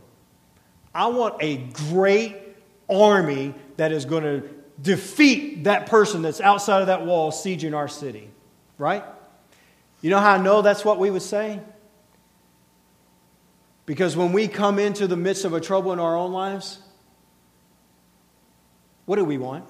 I 0.93 1.07
want 1.07 1.35
a 1.41 1.57
great 1.89 2.37
army 2.89 3.53
that 3.77 3.91
is 3.91 4.05
going 4.05 4.23
to 4.23 4.47
defeat 4.81 5.65
that 5.65 5.87
person 5.87 6.21
that's 6.21 6.41
outside 6.41 6.81
of 6.81 6.87
that 6.87 7.05
wall 7.05 7.31
sieging 7.31 7.75
our 7.75 7.87
city. 7.87 8.29
Right? 8.77 9.03
You 10.01 10.09
know 10.09 10.19
how 10.19 10.33
I 10.33 10.37
know 10.37 10.61
that's 10.61 10.83
what 10.83 10.97
we 10.97 11.11
would 11.11 11.21
say? 11.21 11.59
Because 13.85 14.15
when 14.15 14.31
we 14.31 14.47
come 14.47 14.79
into 14.79 15.07
the 15.07 15.17
midst 15.17 15.45
of 15.45 15.53
a 15.53 15.59
trouble 15.59 15.91
in 15.91 15.99
our 15.99 16.15
own 16.15 16.31
lives, 16.31 16.79
what 19.05 19.17
do 19.17 19.25
we 19.25 19.37
want? 19.37 19.65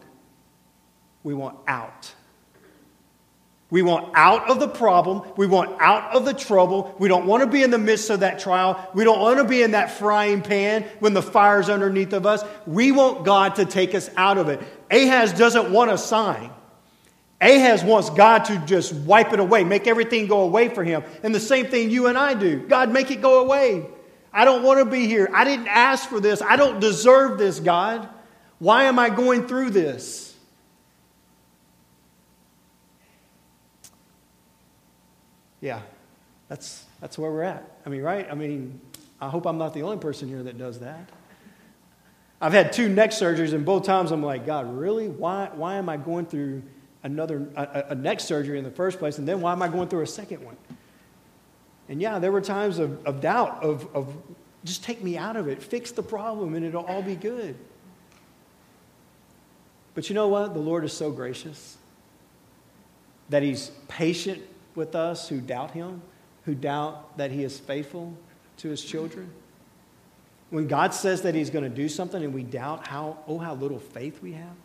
We 1.24 1.34
want 1.34 1.58
out. 1.68 2.14
We 3.72 3.84
want 3.84 4.12
out 4.16 4.50
of 4.50 4.60
the 4.60 4.68
problem. 4.68 5.22
We 5.38 5.48
want 5.48 5.82
out 5.82 6.14
of 6.14 6.26
the 6.26 6.34
trouble. 6.34 6.94
We 7.00 7.08
don't 7.08 7.26
want 7.26 7.42
to 7.42 7.48
be 7.48 7.64
in 7.64 7.72
the 7.72 7.78
midst 7.78 8.10
of 8.10 8.20
that 8.20 8.40
trial. 8.40 8.86
We 8.94 9.06
don't 9.06 9.20
want 9.20 9.38
to 9.38 9.46
be 9.46 9.64
in 9.64 9.72
that 9.72 9.92
frying 9.92 10.42
pan 10.42 10.84
when 11.00 11.14
the 11.14 11.22
fire's 11.22 11.70
underneath 11.70 12.12
of 12.12 12.26
us. 12.26 12.44
We 12.68 12.92
want 12.92 13.24
God 13.24 13.56
to 13.56 13.66
take 13.66 13.96
us 13.96 14.10
out 14.18 14.38
of 14.38 14.50
it. 14.50 14.60
Ahaz 14.92 15.32
doesn't 15.32 15.72
want 15.72 15.90
a 15.90 15.98
sign. 15.98 16.52
Ahaz 17.40 17.82
wants 17.82 18.10
God 18.10 18.46
to 18.46 18.58
just 18.66 18.94
wipe 18.94 19.32
it 19.32 19.40
away, 19.40 19.64
make 19.64 19.88
everything 19.88 20.28
go 20.28 20.42
away 20.42 20.68
for 20.68 20.84
him. 20.84 21.04
And 21.24 21.34
the 21.34 21.40
same 21.40 21.68
thing 21.68 21.90
you 21.90 22.08
and 22.08 22.18
I 22.18 22.34
do 22.34 22.60
God, 22.60 22.92
make 22.92 23.10
it 23.10 23.22
go 23.22 23.42
away. 23.42 23.88
I 24.34 24.44
don't 24.44 24.64
want 24.64 24.80
to 24.80 24.86
be 24.86 25.08
here. 25.08 25.30
I 25.34 25.46
didn't 25.46 25.68
ask 25.68 26.08
for 26.08 26.20
this. 26.20 26.42
I 26.42 26.58
don't 26.58 26.80
deserve 26.82 27.38
this, 27.38 27.60
God. 27.60 28.08
Why 28.60 28.84
am 28.84 29.00
I 29.00 29.10
going 29.10 29.48
through 29.48 29.72
this? 29.72 30.31
Yeah, 35.62 35.82
that's, 36.48 36.86
that's 37.00 37.18
where 37.18 37.32
we're 37.32 37.44
at. 37.44 37.64
I 37.86 37.90
mean, 37.90 38.02
right? 38.02 38.28
I 38.30 38.36
mean, 38.36 38.82
I 39.22 39.30
hope 39.30 39.46
I'm 39.46 39.58
not 39.58 39.74
the 39.74 39.84
only 39.84 39.98
person 39.98 40.28
here 40.28 40.44
that 40.44 40.58
does 40.58 40.80
that. 40.80 41.10
I've 42.42 42.54
had 42.54 42.74
two 42.74 42.90
neck 42.90 43.12
surgeries, 43.12 43.54
and 43.54 43.64
both 43.64 43.86
times 43.86 44.12
I'm 44.12 44.24
like, 44.24 44.48
God, 44.48 44.76
really? 44.76 45.08
Why, 45.08 45.50
why 45.54 45.76
am 45.76 45.88
I 45.88 45.98
going 45.98 46.26
through 46.26 46.64
another 47.04 47.48
a, 47.56 47.86
a 47.90 47.96
neck 47.96 48.20
surgery 48.20 48.58
in 48.58 48.64
the 48.64 48.72
first 48.72 49.00
place, 49.00 49.18
and 49.18 49.28
then 49.28 49.42
why 49.42 49.52
am 49.52 49.62
I 49.62 49.68
going 49.68 49.88
through 49.88 50.02
a 50.02 50.08
second 50.08 50.44
one? 50.44 50.58
And 51.90 52.02
yeah, 52.02 52.20
there 52.20 52.32
were 52.32 52.42
times 52.42 52.80
of, 52.80 53.06
of 53.06 53.22
doubt, 53.22 53.64
of, 53.64 53.88
of 53.96 54.16
just 54.64 54.84
take 54.84 55.04
me 55.04 55.18
out 55.18 55.36
of 55.36 55.48
it, 55.48 55.62
fix 55.62 55.92
the 55.92 56.04
problem, 56.04 56.56
and 56.56 56.66
it'll 56.66 56.86
all 56.86 57.02
be 57.02 57.16
good. 57.16 57.56
But 59.94 60.10
you 60.10 60.16
know 60.16 60.28
what? 60.28 60.54
The 60.54 60.60
Lord 60.60 60.86
is 60.86 60.94
so 60.94 61.12
gracious 61.12 61.78
that 63.30 63.44
He's 63.44 63.72
patient 63.88 64.42
with 64.76 64.96
us 64.96 65.30
who 65.30 65.42
doubt 65.42 65.72
him, 65.72 66.02
who 66.46 66.56
doubt 66.56 67.18
that 67.18 67.32
he 67.32 67.44
is 67.44 67.60
faithful 67.60 68.14
to 68.58 68.70
his 68.70 68.84
children? 68.84 69.32
When 70.50 70.68
God 70.68 70.94
says 70.94 71.22
that 71.22 71.34
he's 71.34 71.50
going 71.50 71.64
to 71.64 71.70
do 71.70 71.88
something 71.88 72.22
and 72.22 72.34
we 72.34 72.44
doubt 72.44 72.88
how, 72.88 73.20
oh, 73.28 73.38
how 73.38 73.56
little 73.56 73.80
faith 73.80 74.22
we 74.22 74.34
have. 74.34 74.56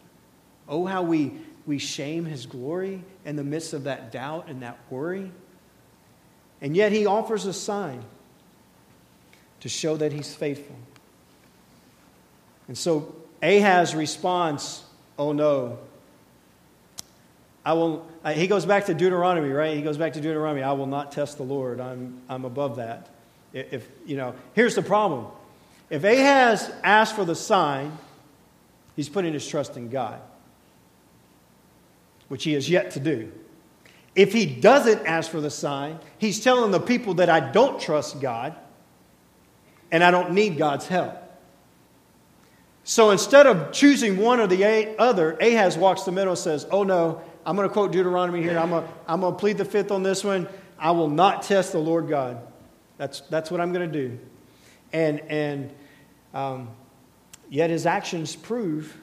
Oh, 0.69 0.85
how 0.85 1.03
we, 1.03 1.33
we 1.65 1.79
shame 1.79 2.25
his 2.25 2.47
glory 2.47 3.05
in 3.25 3.37
the 3.37 3.45
midst 3.45 3.73
of 3.73 3.85
that 3.85 4.11
doubt 4.11 4.49
and 4.49 4.63
that 4.63 4.79
worry. 4.91 5.31
And 6.61 6.77
yet 6.77 6.91
he 6.91 7.07
offers 7.07 7.47
a 7.47 7.53
sign 7.53 8.03
to 9.61 9.69
show 9.69 9.97
that 9.97 10.13
he's 10.13 10.35
faithful. 10.35 10.77
And 12.69 12.77
so 12.77 13.15
Ahaz 13.43 13.95
responds, 13.95 14.83
Oh 15.19 15.33
no, 15.33 15.79
I 17.65 17.73
will, 17.73 18.07
uh, 18.27 18.33
he 18.33 18.49
goes 18.49 18.67
back 18.67 18.87
to 18.87 18.95
Deuteronomy, 18.95 19.51
right? 19.51 19.77
He 19.77 19.83
goes 19.83 19.97
back 19.97 20.15
to 20.15 20.21
Deuteronomy. 20.21 20.61
I 20.61 20.73
will 20.73 20.89
not 20.89 21.13
test 21.13 21.37
the 21.37 21.45
Lord. 21.45 21.81
I'm, 21.81 22.21
I'm 22.29 22.45
above 22.45 22.77
that. 22.77 23.09
If, 23.53 23.89
you 24.05 24.17
know, 24.17 24.35
here's 24.53 24.75
the 24.75 24.83
problem. 24.83 25.29
If 25.91 26.03
Ahaz 26.03 26.69
asks 26.83 27.15
for 27.15 27.25
the 27.25 27.37
sign, 27.37 27.97
he's 28.97 29.09
putting 29.09 29.33
his 29.33 29.47
trust 29.47 29.77
in 29.77 29.91
God, 29.91 30.21
which 32.27 32.43
he 32.43 32.55
has 32.55 32.69
yet 32.69 32.91
to 32.93 33.01
do. 33.01 33.31
If 34.17 34.33
he 34.33 34.45
doesn't 34.45 35.07
ask 35.07 35.31
for 35.31 35.41
the 35.41 35.49
sign, 35.49 36.01
he's 36.19 36.43
telling 36.43 36.73
the 36.73 36.81
people 36.81 37.15
that 37.15 37.31
I 37.31 37.39
don't 37.39 37.81
trust 37.81 38.21
God 38.21 38.57
and 39.93 40.03
I 40.03 40.11
don't 40.11 40.33
need 40.33 40.59
God's 40.59 40.89
help. 40.89 41.15
So 42.89 43.11
instead 43.11 43.49
of 43.49 43.73
choosing 43.73 44.17
one 44.17 44.39
or 44.39 44.47
the 44.47 44.97
other, 44.97 45.33
Ahaz 45.41 45.77
walks 45.77 46.05
the 46.05 46.13
middle 46.13 46.35
and 46.35 46.39
says, 46.39 46.69
Oh 46.71 46.85
no, 46.85 47.21
I'm 47.45 47.57
going 47.57 47.69
to 47.69 47.73
quote 47.73 47.91
Deuteronomy 47.91 48.41
here. 48.43 48.57
I'm 48.57 48.71
going, 48.71 48.85
to, 48.85 48.93
I'm 49.09 49.23
to 49.23 49.33
plead 49.33 49.59
the 49.59 49.65
fifth 49.65 49.91
on 49.91 50.05
this 50.05 50.23
one. 50.23 50.49
I 50.79 50.93
will 50.93 51.11
not 51.11 51.43
test 51.43 51.73
the 51.73 51.81
Lord 51.81 52.09
God. 52.09 52.39
That's, 52.97 53.23
that's 53.23 53.51
what 53.51 53.61
I'm 53.61 53.73
going 53.73 53.91
to 53.91 54.09
do. 54.09 54.21
And, 54.93 55.19
and 55.23 55.73
um, 56.33 56.71
yet 57.51 57.71
his 57.71 57.87
actions 57.87 58.37
prove 58.37 58.97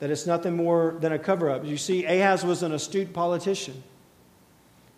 that 0.00 0.10
it's 0.10 0.26
nothing 0.26 0.56
more 0.56 0.96
than 0.98 1.12
a 1.12 1.20
cover 1.20 1.50
up. 1.50 1.64
You 1.64 1.76
see, 1.76 2.04
Ahaz 2.04 2.44
was 2.44 2.64
an 2.64 2.72
astute 2.72 3.12
politician. 3.12 3.80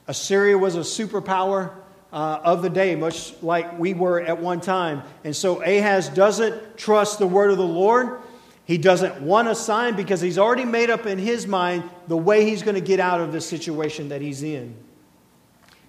Assyria 0.07 0.57
was 0.57 0.75
a 0.75 0.81
superpower 0.81 1.75
uh, 2.15 2.41
of 2.45 2.63
the 2.63 2.71
day, 2.71 2.95
much 2.95 3.35
like 3.43 3.77
we 3.77 3.93
were 3.93 4.21
at 4.21 4.41
one 4.41 4.61
time. 4.61 5.03
And 5.25 5.35
so 5.35 5.61
Ahaz 5.63 6.09
doesn't 6.09 6.79
trust 6.79 7.19
the 7.19 7.27
word 7.27 7.51
of 7.51 7.59
the 7.59 7.67
Lord. 7.67 8.21
He 8.65 8.79
doesn't 8.79 9.21
want 9.21 9.49
a 9.49 9.55
sign 9.55 9.97
because 9.97 10.21
he's 10.21 10.39
already 10.39 10.65
made 10.65 10.91
up 10.91 11.07
in 11.07 11.19
his 11.19 11.49
mind 11.49 11.83
the 12.07 12.17
way 12.17 12.45
he's 12.45 12.63
going 12.63 12.77
to 12.77 12.81
get 12.81 13.01
out 13.01 13.21
of 13.21 13.33
the 13.33 13.41
situation 13.41 14.11
that 14.11 14.23
he's 14.23 14.45
in. 14.45 14.77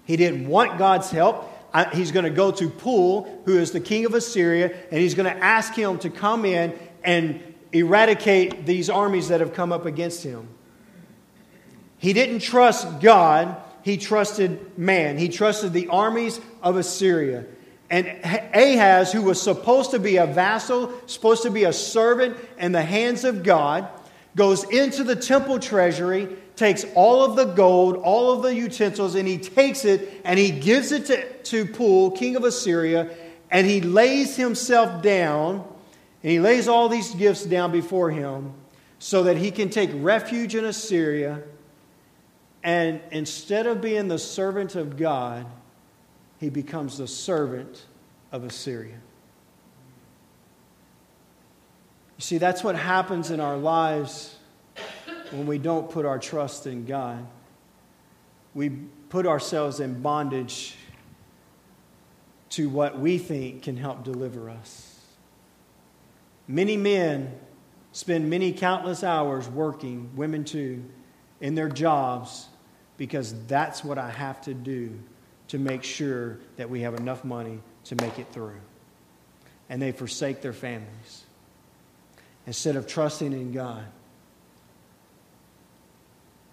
He 0.04 0.16
didn't 0.16 0.48
want 0.48 0.78
God's 0.78 1.10
help. 1.12 1.52
He's 1.92 2.10
going 2.10 2.24
to 2.24 2.30
go 2.30 2.50
to 2.50 2.70
Pul, 2.70 3.42
who 3.44 3.56
is 3.58 3.70
the 3.70 3.80
king 3.80 4.04
of 4.04 4.12
Assyria, 4.12 4.74
and 4.90 5.00
he's 5.00 5.14
going 5.14 5.32
to 5.32 5.44
ask 5.44 5.74
him 5.74 5.98
to 6.00 6.10
come 6.10 6.44
in 6.44 6.76
and 7.04 7.40
eradicate 7.72 8.66
these 8.66 8.90
armies 8.90 9.28
that 9.28 9.40
have 9.40 9.54
come 9.54 9.72
up 9.72 9.86
against 9.86 10.24
him. 10.24 10.48
He 11.98 12.12
didn't 12.12 12.40
trust 12.40 13.00
God, 13.00 13.62
he 13.86 13.96
trusted 13.96 14.76
man. 14.76 15.16
He 15.16 15.28
trusted 15.28 15.72
the 15.72 15.86
armies 15.86 16.40
of 16.60 16.76
Assyria. 16.76 17.44
And 17.88 18.08
Ahaz, 18.52 19.12
who 19.12 19.22
was 19.22 19.40
supposed 19.40 19.92
to 19.92 20.00
be 20.00 20.16
a 20.16 20.26
vassal, 20.26 20.92
supposed 21.06 21.44
to 21.44 21.52
be 21.52 21.62
a 21.62 21.72
servant 21.72 22.36
in 22.58 22.72
the 22.72 22.82
hands 22.82 23.22
of 23.22 23.44
God, 23.44 23.86
goes 24.34 24.64
into 24.64 25.04
the 25.04 25.14
temple 25.14 25.60
treasury, 25.60 26.26
takes 26.56 26.84
all 26.96 27.22
of 27.22 27.36
the 27.36 27.44
gold, 27.44 27.94
all 27.94 28.32
of 28.32 28.42
the 28.42 28.52
utensils, 28.52 29.14
and 29.14 29.28
he 29.28 29.38
takes 29.38 29.84
it 29.84 30.20
and 30.24 30.36
he 30.36 30.50
gives 30.50 30.90
it 30.90 31.06
to, 31.06 31.32
to 31.44 31.64
Pul, 31.72 32.10
king 32.10 32.34
of 32.34 32.42
Assyria, 32.42 33.08
and 33.52 33.68
he 33.68 33.80
lays 33.80 34.34
himself 34.34 35.00
down, 35.00 35.64
and 36.24 36.32
he 36.32 36.40
lays 36.40 36.66
all 36.66 36.88
these 36.88 37.14
gifts 37.14 37.44
down 37.44 37.70
before 37.70 38.10
him 38.10 38.52
so 38.98 39.22
that 39.22 39.36
he 39.36 39.52
can 39.52 39.70
take 39.70 39.90
refuge 39.94 40.56
in 40.56 40.64
Assyria. 40.64 41.40
And 42.66 43.00
instead 43.12 43.68
of 43.68 43.80
being 43.80 44.08
the 44.08 44.18
servant 44.18 44.74
of 44.74 44.96
God, 44.96 45.46
he 46.38 46.50
becomes 46.50 46.98
the 46.98 47.06
servant 47.06 47.86
of 48.32 48.42
Assyria. 48.42 48.98
You 52.16 52.22
see, 52.22 52.38
that's 52.38 52.64
what 52.64 52.74
happens 52.74 53.30
in 53.30 53.38
our 53.38 53.56
lives 53.56 54.34
when 55.30 55.46
we 55.46 55.58
don't 55.58 55.88
put 55.88 56.04
our 56.04 56.18
trust 56.18 56.66
in 56.66 56.86
God. 56.86 57.24
We 58.52 58.70
put 59.10 59.28
ourselves 59.28 59.78
in 59.78 60.02
bondage 60.02 60.74
to 62.50 62.68
what 62.68 62.98
we 62.98 63.18
think 63.18 63.62
can 63.62 63.76
help 63.76 64.02
deliver 64.02 64.50
us. 64.50 65.02
Many 66.48 66.76
men 66.76 67.32
spend 67.92 68.28
many 68.28 68.52
countless 68.52 69.04
hours 69.04 69.48
working, 69.48 70.10
women 70.16 70.42
too, 70.42 70.84
in 71.40 71.54
their 71.54 71.68
jobs 71.68 72.48
because 72.96 73.34
that's 73.46 73.84
what 73.84 73.98
I 73.98 74.10
have 74.10 74.40
to 74.42 74.54
do 74.54 74.98
to 75.48 75.58
make 75.58 75.82
sure 75.82 76.38
that 76.56 76.68
we 76.68 76.80
have 76.80 76.94
enough 76.94 77.24
money 77.24 77.60
to 77.84 77.96
make 77.96 78.18
it 78.18 78.26
through. 78.32 78.60
And 79.68 79.80
they 79.80 79.92
forsake 79.92 80.42
their 80.42 80.52
families 80.52 81.24
instead 82.46 82.76
of 82.76 82.86
trusting 82.86 83.32
in 83.32 83.52
God. 83.52 83.84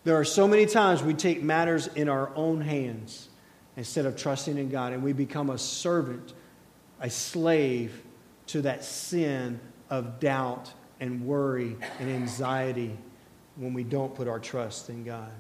There 0.04 0.16
are 0.18 0.26
so 0.26 0.48
many 0.48 0.66
times 0.66 1.02
we 1.02 1.14
take 1.14 1.42
matters 1.42 1.88
in 1.88 2.10
our 2.10 2.36
own 2.36 2.62
hands 2.62 3.30
instead 3.78 4.06
of 4.06 4.16
trusting 4.18 4.58
in 4.58 4.70
God, 4.70 4.94
and 4.94 5.02
we 5.02 5.14
become 5.14 5.50
a 5.50 5.58
servant, 5.58 6.34
a 7.00 7.10
slave 7.10 8.04
to 8.48 8.62
that 8.64 8.84
sin 8.84 9.60
of 9.90 10.20
doubt 10.20 10.72
and 11.00 11.26
worry 11.26 11.78
and 12.00 12.10
anxiety 12.10 12.98
when 13.56 13.74
we 13.74 13.84
don't 13.84 14.14
put 14.14 14.28
our 14.28 14.40
trust 14.40 14.90
in 14.90 15.04
God. 15.04 15.32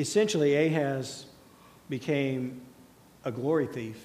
Essentially, 0.00 0.56
Ahaz 0.66 1.26
became 1.88 2.62
a 3.24 3.30
glory 3.30 3.66
thief. 3.66 3.98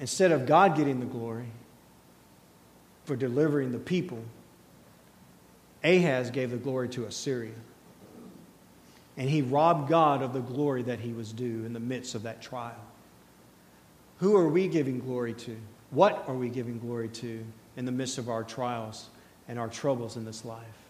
Instead 0.00 0.30
of 0.30 0.46
God 0.46 0.76
getting 0.76 1.00
the 1.00 1.06
glory, 1.06 1.48
for 3.04 3.16
delivering 3.16 3.72
the 3.72 3.78
people, 3.78 4.22
Ahaz 5.82 6.30
gave 6.30 6.50
the 6.50 6.56
glory 6.56 6.88
to 6.90 7.06
Assyria. 7.06 7.54
And 9.16 9.28
he 9.28 9.42
robbed 9.42 9.88
God 9.88 10.22
of 10.22 10.32
the 10.32 10.40
glory 10.40 10.82
that 10.82 11.00
he 11.00 11.12
was 11.12 11.32
due 11.32 11.64
in 11.64 11.72
the 11.72 11.80
midst 11.80 12.14
of 12.14 12.24
that 12.24 12.42
trial. 12.42 12.76
Who 14.18 14.36
are 14.36 14.48
we 14.48 14.68
giving 14.68 15.00
glory 15.00 15.32
to? 15.34 15.56
What 15.90 16.24
are 16.28 16.34
we 16.34 16.50
giving 16.50 16.78
glory 16.78 17.08
to 17.08 17.44
in 17.76 17.84
the 17.84 17.92
midst 17.92 18.18
of 18.18 18.28
our 18.28 18.44
trials 18.44 19.08
and 19.48 19.58
our 19.58 19.68
troubles 19.68 20.16
in 20.16 20.24
this 20.24 20.44
life? 20.44 20.87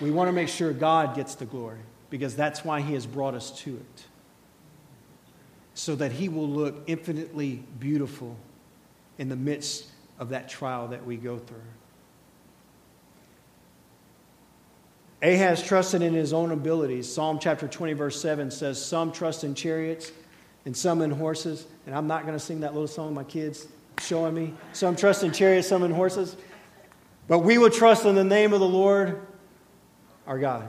We 0.00 0.10
want 0.10 0.28
to 0.28 0.32
make 0.32 0.48
sure 0.48 0.72
God 0.72 1.14
gets 1.14 1.34
the 1.34 1.44
glory 1.44 1.80
because 2.10 2.36
that's 2.36 2.64
why 2.64 2.80
He 2.80 2.94
has 2.94 3.06
brought 3.06 3.34
us 3.34 3.50
to 3.62 3.76
it. 3.76 4.04
So 5.74 5.94
that 5.96 6.12
He 6.12 6.28
will 6.28 6.48
look 6.48 6.82
infinitely 6.86 7.62
beautiful 7.78 8.36
in 9.18 9.28
the 9.28 9.36
midst 9.36 9.86
of 10.18 10.30
that 10.30 10.48
trial 10.48 10.88
that 10.88 11.04
we 11.04 11.16
go 11.16 11.38
through. 11.38 11.60
Ahaz 15.22 15.62
trusted 15.62 16.02
in 16.02 16.12
his 16.12 16.34
own 16.34 16.50
abilities. 16.50 17.10
Psalm 17.10 17.38
chapter 17.38 17.66
20, 17.66 17.94
verse 17.94 18.20
7 18.20 18.50
says, 18.50 18.84
Some 18.84 19.10
trust 19.10 19.42
in 19.42 19.54
chariots 19.54 20.12
and 20.66 20.76
some 20.76 21.00
in 21.00 21.10
horses. 21.10 21.66
And 21.86 21.94
I'm 21.94 22.06
not 22.06 22.22
going 22.22 22.34
to 22.34 22.44
sing 22.44 22.60
that 22.60 22.74
little 22.74 22.86
song 22.86 23.14
my 23.14 23.24
kids 23.24 23.66
showing 24.00 24.34
me. 24.34 24.52
Some 24.74 24.96
trust 24.96 25.22
in 25.22 25.32
chariots, 25.32 25.66
some 25.66 25.82
in 25.82 25.90
horses. 25.90 26.36
But 27.26 27.38
we 27.38 27.56
will 27.56 27.70
trust 27.70 28.04
in 28.04 28.14
the 28.14 28.24
name 28.24 28.52
of 28.52 28.60
the 28.60 28.68
Lord 28.68 29.22
our 30.26 30.38
God. 30.38 30.68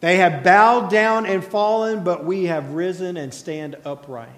They 0.00 0.16
have 0.16 0.42
bowed 0.42 0.90
down 0.90 1.26
and 1.26 1.44
fallen, 1.44 2.02
but 2.02 2.24
we 2.24 2.46
have 2.46 2.72
risen 2.72 3.16
and 3.16 3.32
stand 3.32 3.76
upright. 3.84 4.30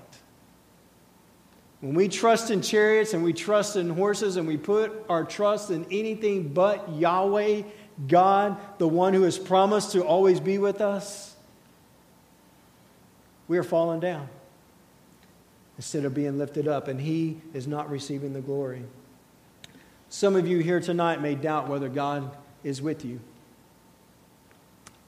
When 1.80 1.95
we 1.95 2.09
trust 2.09 2.51
in 2.51 2.62
chariots 2.62 3.14
and 3.14 3.24
we 3.24 3.32
trust 3.32 3.76
in 3.76 3.91
horses 3.91 4.37
and 4.37 4.47
we 4.47 4.57
put 4.57 4.93
our 5.09 5.24
trust 5.24 5.70
in 5.70 5.87
anything 5.91 6.49
but 6.49 6.91
Yahweh, 6.93 7.62
God, 8.09 8.59
the 8.78 8.89
one 8.89 9.14
who 9.14 9.22
has 9.22 9.39
promised 9.39 9.93
to 9.93 10.03
always 10.03 10.41
be 10.41 10.59
with 10.59 10.80
us, 10.80 11.35
we 13.49 13.59
are 13.59 13.62
falling 13.62 14.01
down 14.01 14.28
instead 15.76 16.05
of 16.05 16.14
being 16.14 16.39
lifted 16.39 16.68
up, 16.68 16.89
and 16.89 17.01
He 17.01 17.39
is 17.53 17.66
not 17.66 17.91
receiving 17.91 18.32
the 18.32 18.41
glory. 18.41 18.82
Some 20.09 20.37
of 20.37 20.47
you 20.47 20.59
here 20.59 20.80
tonight 20.80 21.20
may 21.20 21.35
doubt 21.35 21.68
whether 21.68 21.89
God 21.89 22.37
is 22.65 22.83
with 22.83 23.05
you. 23.05 23.21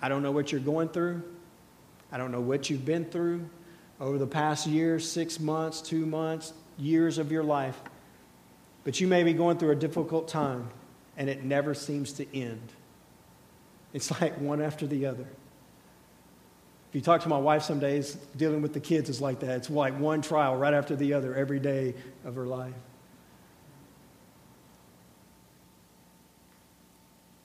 I 0.01 0.09
don't 0.09 0.23
know 0.23 0.31
what 0.31 0.53
you're 0.53 0.61
going 0.61 0.91
through. 0.91 1.23
I 2.13 2.19
don't 2.19 2.31
know 2.31 2.41
what 2.41 2.71
you've 2.71 2.85
been 2.85 3.07
through 3.07 3.49
over 4.01 4.19
the 4.19 4.27
past 4.27 4.67
year, 4.67 5.01
six 5.01 5.41
months, 5.41 5.81
two 5.81 6.07
months, 6.07 6.53
years 6.79 7.19
of 7.19 7.33
your 7.33 7.43
life. 7.43 7.81
But 8.85 9.01
you 9.01 9.09
may 9.09 9.25
be 9.25 9.33
going 9.33 9.59
through 9.59 9.73
a 9.73 9.77
difficult 9.77 10.29
time, 10.29 10.71
and 11.17 11.29
it 11.29 11.43
never 11.43 11.75
seems 11.75 12.13
to 12.15 12.39
end. 12.39 12.63
It's 13.93 14.11
like 14.21 14.39
one 14.39 14.61
after 14.61 14.87
the 14.87 15.07
other. 15.07 15.27
If 16.91 16.95
you 16.95 17.01
talk 17.01 17.23
to 17.23 17.29
my 17.29 17.39
wife 17.39 17.63
some 17.63 17.81
days, 17.81 18.17
dealing 18.37 18.63
with 18.63 18.73
the 18.73 18.81
kids 18.81 19.09
is 19.09 19.21
like 19.21 19.41
that. 19.41 19.57
It's 19.57 19.71
like 19.71 19.99
one 19.99 20.23
trial 20.23 20.57
right 20.57 20.73
after 20.73 20.95
the 20.95 21.15
other 21.15 21.35
every 21.35 21.59
day 21.59 21.95
of 22.25 22.37
her 22.37 22.47
life. 22.47 22.75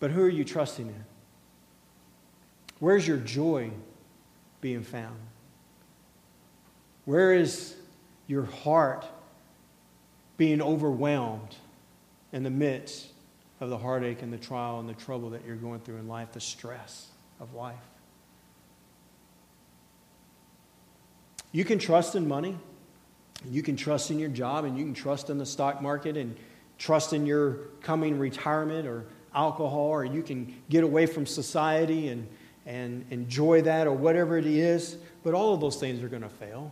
But 0.01 0.09
who 0.09 0.23
are 0.23 0.29
you 0.29 0.43
trusting 0.43 0.87
in? 0.87 1.05
Where's 2.79 3.07
your 3.07 3.17
joy 3.17 3.69
being 4.59 4.81
found? 4.81 5.15
Where 7.05 7.33
is 7.33 7.75
your 8.25 8.45
heart 8.45 9.05
being 10.37 10.59
overwhelmed 10.59 11.55
in 12.33 12.41
the 12.41 12.49
midst 12.49 13.09
of 13.59 13.69
the 13.69 13.77
heartache 13.77 14.23
and 14.23 14.33
the 14.33 14.39
trial 14.39 14.79
and 14.79 14.89
the 14.89 14.95
trouble 14.95 15.29
that 15.29 15.45
you're 15.45 15.55
going 15.55 15.81
through 15.81 15.97
in 15.97 16.07
life, 16.07 16.31
the 16.31 16.41
stress 16.41 17.09
of 17.39 17.53
life? 17.53 17.75
You 21.51 21.63
can 21.63 21.77
trust 21.77 22.15
in 22.15 22.27
money, 22.27 22.57
you 23.47 23.61
can 23.61 23.75
trust 23.75 24.09
in 24.09 24.17
your 24.17 24.29
job, 24.29 24.65
and 24.65 24.79
you 24.79 24.83
can 24.83 24.95
trust 24.95 25.29
in 25.29 25.37
the 25.37 25.45
stock 25.45 25.79
market, 25.79 26.17
and 26.17 26.35
trust 26.79 27.13
in 27.13 27.27
your 27.27 27.67
coming 27.81 28.17
retirement 28.17 28.87
or 28.87 29.05
alcohol, 29.34 29.88
or 29.88 30.05
you 30.05 30.23
can 30.23 30.53
get 30.69 30.84
away 30.84 31.05
from 31.05 31.25
society 31.25 32.09
and, 32.09 32.27
and 32.65 33.05
enjoy 33.11 33.61
that 33.63 33.88
or 33.88 33.93
whatever 33.93 34.38
it 34.38 34.45
is. 34.45 34.97
But 35.23 35.34
all 35.34 35.53
of 35.53 35.61
those 35.61 35.77
things 35.77 36.03
are 36.03 36.09
going 36.09 36.23
to 36.23 36.29
fail. 36.29 36.71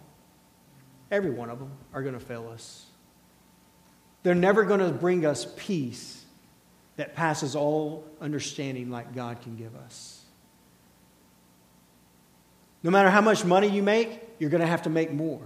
Every 1.12 1.32
one 1.32 1.50
of 1.50 1.60
them 1.60 1.72
are 1.94 2.02
going 2.02 2.14
to 2.14 2.20
fail 2.20 2.50
us. 2.50 2.86
They're 4.24 4.36
never 4.36 4.64
going 4.64 4.82
to 4.82 4.92
bring 4.92 5.26
us 5.26 5.48
peace 5.58 6.24
that 6.98 7.16
passes 7.16 7.56
all 7.56 8.06
understanding 8.20 8.90
like 8.90 9.16
God 9.16 9.42
can 9.42 9.56
give 9.56 9.76
us. 9.76 10.22
No 12.84 12.92
matter 12.92 13.10
how 13.10 13.22
much 13.22 13.46
money 13.46 13.68
you 13.68 13.84
make, 13.84 14.22
you're 14.38 14.50
going 14.50 14.62
to 14.62 14.68
have 14.68 14.84
to 14.84 14.90
make 14.90 15.12
more. 15.12 15.42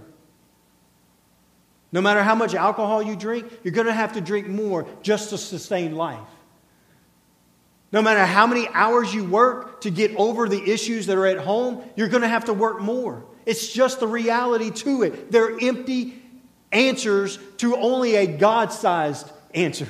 No 1.92 2.00
matter 2.00 2.24
how 2.24 2.34
much 2.34 2.56
alcohol 2.56 3.02
you 3.02 3.14
drink, 3.14 3.46
you're 3.62 3.72
going 3.72 3.86
to 3.86 3.92
have 3.92 4.14
to 4.14 4.20
drink 4.20 4.48
more 4.48 4.86
just 5.02 5.30
to 5.30 5.38
sustain 5.38 5.94
life. 5.94 6.18
No 7.94 8.02
matter 8.02 8.26
how 8.26 8.48
many 8.48 8.66
hours 8.70 9.14
you 9.14 9.22
work 9.22 9.82
to 9.82 9.90
get 9.90 10.16
over 10.16 10.48
the 10.48 10.60
issues 10.68 11.06
that 11.06 11.16
are 11.16 11.26
at 11.26 11.38
home, 11.38 11.80
you're 11.94 12.08
going 12.08 12.22
to 12.22 12.28
have 12.28 12.46
to 12.46 12.52
work 12.52 12.80
more. 12.80 13.24
It's 13.46 13.72
just 13.72 14.00
the 14.00 14.08
reality 14.08 14.72
to 14.72 15.04
it. 15.04 15.30
They're 15.30 15.56
empty 15.62 16.20
answers 16.72 17.38
to 17.58 17.76
only 17.76 18.16
a 18.16 18.26
God 18.26 18.72
sized 18.72 19.30
answer. 19.54 19.86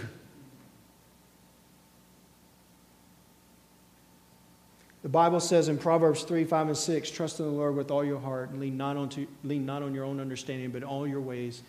The 5.03 5.09
Bible 5.09 5.41
says 5.41 5.69
in 5.69 5.79
Proverbs 5.79 6.25
3, 6.25 6.45
5, 6.45 6.67
and 6.69 6.77
6, 6.77 7.11
trust 7.11 7.41
in 7.41 7.47
the 7.47 7.53
Lord 7.53 7.75
with 7.75 7.91
all 7.91 8.05
your 8.05 8.21
heart 8.21 8.51
and 8.51 8.61
lean 8.61 8.77
not, 8.77 8.99
onto, 8.99 9.27
lean 9.45 9.65
not 9.65 9.83
on 9.83 9.95
your 9.95 10.05
own 10.05 10.21
understanding, 10.21 10.71
but 10.71 10.83
all 10.83 11.07
your 11.07 11.23
ways 11.23 11.63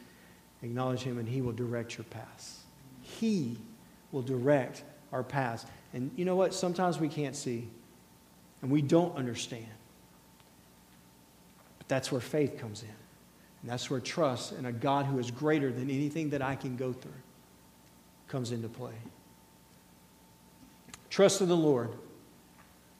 acknowledge 0.63 0.99
him 0.99 1.17
and 1.17 1.29
he 1.29 1.39
will 1.39 1.53
direct 1.53 1.97
your 1.97 2.05
paths. 2.05 2.59
He 3.01 3.57
will 4.11 4.21
direct 4.21 4.83
our 5.13 5.23
paths. 5.23 5.65
And 5.95 6.11
you 6.17 6.25
know 6.25 6.35
what? 6.35 6.53
Sometimes 6.53 6.99
we 6.99 7.07
can't 7.07 7.35
see 7.35 7.69
and 8.61 8.69
we 8.69 8.81
don't 8.81 9.15
understand. 9.15 9.65
But 11.79 11.87
that's 11.87 12.11
where 12.11 12.21
faith 12.21 12.59
comes 12.59 12.83
in. 12.83 12.89
And 13.61 13.71
that's 13.71 13.89
where 13.89 14.01
trust 14.01 14.51
in 14.51 14.65
a 14.65 14.71
God 14.73 15.05
who 15.05 15.17
is 15.17 15.31
greater 15.31 15.71
than 15.71 15.89
anything 15.89 16.29
that 16.31 16.41
I 16.41 16.55
can 16.55 16.75
go 16.75 16.91
through 16.91 17.11
comes 18.27 18.51
into 18.51 18.67
play. 18.67 18.93
Trust 21.09 21.41
in 21.41 21.47
the 21.47 21.55
Lord 21.55 21.91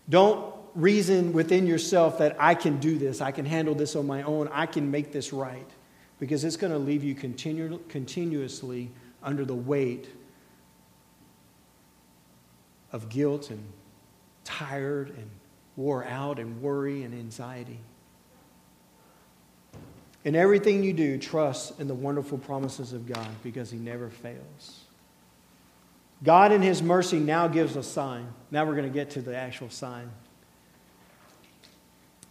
don't 0.10 0.54
reason 0.74 1.34
within 1.34 1.68
yourself 1.68 2.20
that 2.20 2.36
I 2.40 2.54
can 2.54 2.80
do 2.80 2.98
this, 2.98 3.22
I 3.22 3.32
can 3.32 3.46
handle 3.46 3.76
this 3.76 3.96
on 3.96 4.08
my 4.08 4.24
own, 4.24 4.50
I 4.52 4.68
can 4.68 4.92
make 4.92 5.12
this 5.12 5.34
right, 5.34 5.68
because 6.20 6.44
it's 6.44 6.58
going 6.58 6.72
to 6.72 6.80
leave 6.80 7.04
you 7.04 7.16
continu- 7.16 7.86
continuously 7.90 8.92
under 9.24 9.44
the 9.46 9.56
weight 9.56 10.08
of 12.96 13.10
guilt 13.10 13.50
and 13.50 13.62
tired 14.46 15.10
and 15.10 15.30
wore 15.76 16.06
out 16.06 16.40
and 16.40 16.62
worry 16.62 17.04
and 17.04 17.14
anxiety. 17.14 17.80
In 20.24 20.34
everything 20.34 20.82
you 20.82 20.94
do, 20.94 21.18
trust 21.18 21.78
in 21.78 21.90
the 21.90 21.94
wonderful 21.94 22.38
promises 22.38 22.94
of 22.94 23.06
God 23.06 23.28
because 23.44 23.70
He 23.70 23.78
never 23.78 24.10
fails. 24.10 24.80
God, 26.24 26.54
in 26.54 26.62
His 26.62 26.82
mercy, 26.82 27.20
now 27.20 27.50
gives 27.50 27.76
a 27.76 27.84
sign. 27.84 28.30
Now 28.50 28.64
we're 28.66 28.76
going 28.76 28.88
to 28.88 28.94
get 28.94 29.12
to 29.12 29.22
the 29.22 29.36
actual 29.36 29.70
sign 29.70 30.10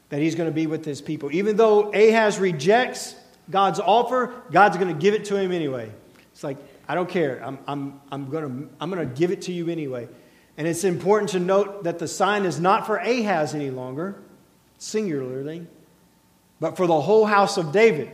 that 0.08 0.20
He's 0.20 0.34
going 0.34 0.48
to 0.48 0.54
be 0.54 0.66
with 0.66 0.86
His 0.86 1.02
people. 1.02 1.30
Even 1.30 1.56
though 1.56 1.92
Ahaz 1.92 2.38
rejects 2.38 3.16
God's 3.50 3.80
offer, 3.80 4.32
God's 4.50 4.78
going 4.78 4.92
to 4.92 4.98
give 4.98 5.12
it 5.12 5.26
to 5.26 5.36
him 5.36 5.52
anyway. 5.52 5.92
It's 6.32 6.42
like, 6.42 6.56
I 6.88 6.94
don't 6.94 7.08
care. 7.08 7.42
I'm, 7.44 7.58
I'm, 7.68 8.00
I'm 8.10 8.30
going 8.30 8.44
to, 8.44 8.74
I'm 8.80 8.90
going 8.90 9.06
to 9.06 9.14
give 9.14 9.30
it 9.30 9.42
to 9.42 9.52
you 9.52 9.68
anyway. 9.68 10.08
And 10.56 10.68
it's 10.68 10.84
important 10.84 11.30
to 11.30 11.40
note 11.40 11.84
that 11.84 11.98
the 11.98 12.08
sign 12.08 12.44
is 12.44 12.60
not 12.60 12.86
for 12.86 12.96
Ahaz 12.96 13.54
any 13.54 13.70
longer, 13.70 14.16
singularly, 14.78 15.66
but 16.60 16.76
for 16.76 16.86
the 16.86 17.00
whole 17.00 17.26
house 17.26 17.56
of 17.56 17.72
David. 17.72 18.10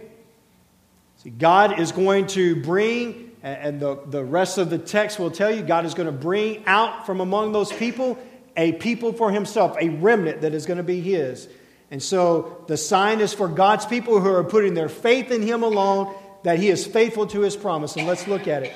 See, 1.18 1.30
God 1.30 1.78
is 1.78 1.93
going 1.93 2.28
to 2.28 2.57
bring 2.57 3.30
and 3.43 3.80
the, 3.80 3.99
the 4.07 4.22
rest 4.22 4.59
of 4.59 4.68
the 4.68 4.78
text 4.78 5.18
will 5.18 5.30
tell 5.30 5.51
you 5.51 5.62
God 5.62 5.86
is 5.86 5.95
going 5.95 6.07
to 6.07 6.12
bring 6.12 6.62
out 6.66 7.07
from 7.07 7.20
among 7.20 7.53
those 7.53 7.72
people 7.72 8.18
a 8.57 8.72
people 8.72 9.12
for 9.12 9.30
himself, 9.30 9.76
a 9.80 9.88
remnant 9.88 10.43
that 10.43 10.53
is 10.53 10.66
going 10.66 10.76
to 10.76 10.82
be 10.82 11.01
his. 11.01 11.49
And 11.91 12.03
so 12.03 12.64
the 12.68 12.76
sign 12.76 13.20
is 13.20 13.32
for 13.32 13.49
God's 13.49 13.86
people 13.86 14.20
who 14.20 14.30
are 14.32 14.45
putting 14.45 14.74
their 14.74 14.88
faith 14.88 15.30
in 15.30 15.43
him 15.43 15.62
alone, 15.62 16.14
that 16.43 16.59
he 16.59 16.68
is 16.68 16.86
faithful 16.86 17.26
to 17.28 17.41
his 17.41 17.57
promise. 17.57 17.97
And 17.97 18.07
let's 18.07 18.26
look 18.28 18.47
at 18.47 18.62
it. 18.64 18.72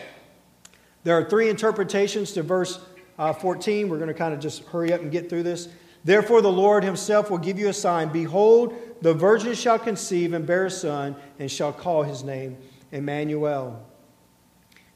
There 1.02 1.18
are 1.18 1.28
three 1.28 1.50
interpretations 1.50 2.32
to 2.32 2.42
verse 2.42 2.78
uh, 3.18 3.32
14. 3.32 3.88
We're 3.88 3.98
going 3.98 4.08
to 4.08 4.14
kind 4.14 4.34
of 4.34 4.40
just 4.40 4.64
hurry 4.64 4.92
up 4.92 5.00
and 5.00 5.10
get 5.10 5.28
through 5.28 5.44
this. 5.44 5.68
Therefore, 6.04 6.42
the 6.42 6.52
Lord 6.52 6.84
himself 6.84 7.30
will 7.30 7.38
give 7.38 7.58
you 7.58 7.68
a 7.68 7.72
sign. 7.72 8.10
Behold, 8.10 8.74
the 9.00 9.14
virgin 9.14 9.54
shall 9.54 9.78
conceive 9.78 10.32
and 10.34 10.46
bear 10.46 10.66
a 10.66 10.70
son, 10.70 11.16
and 11.38 11.50
shall 11.50 11.72
call 11.72 12.02
his 12.02 12.22
name 12.22 12.58
Emmanuel. 12.92 13.84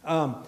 Um, 0.04 0.44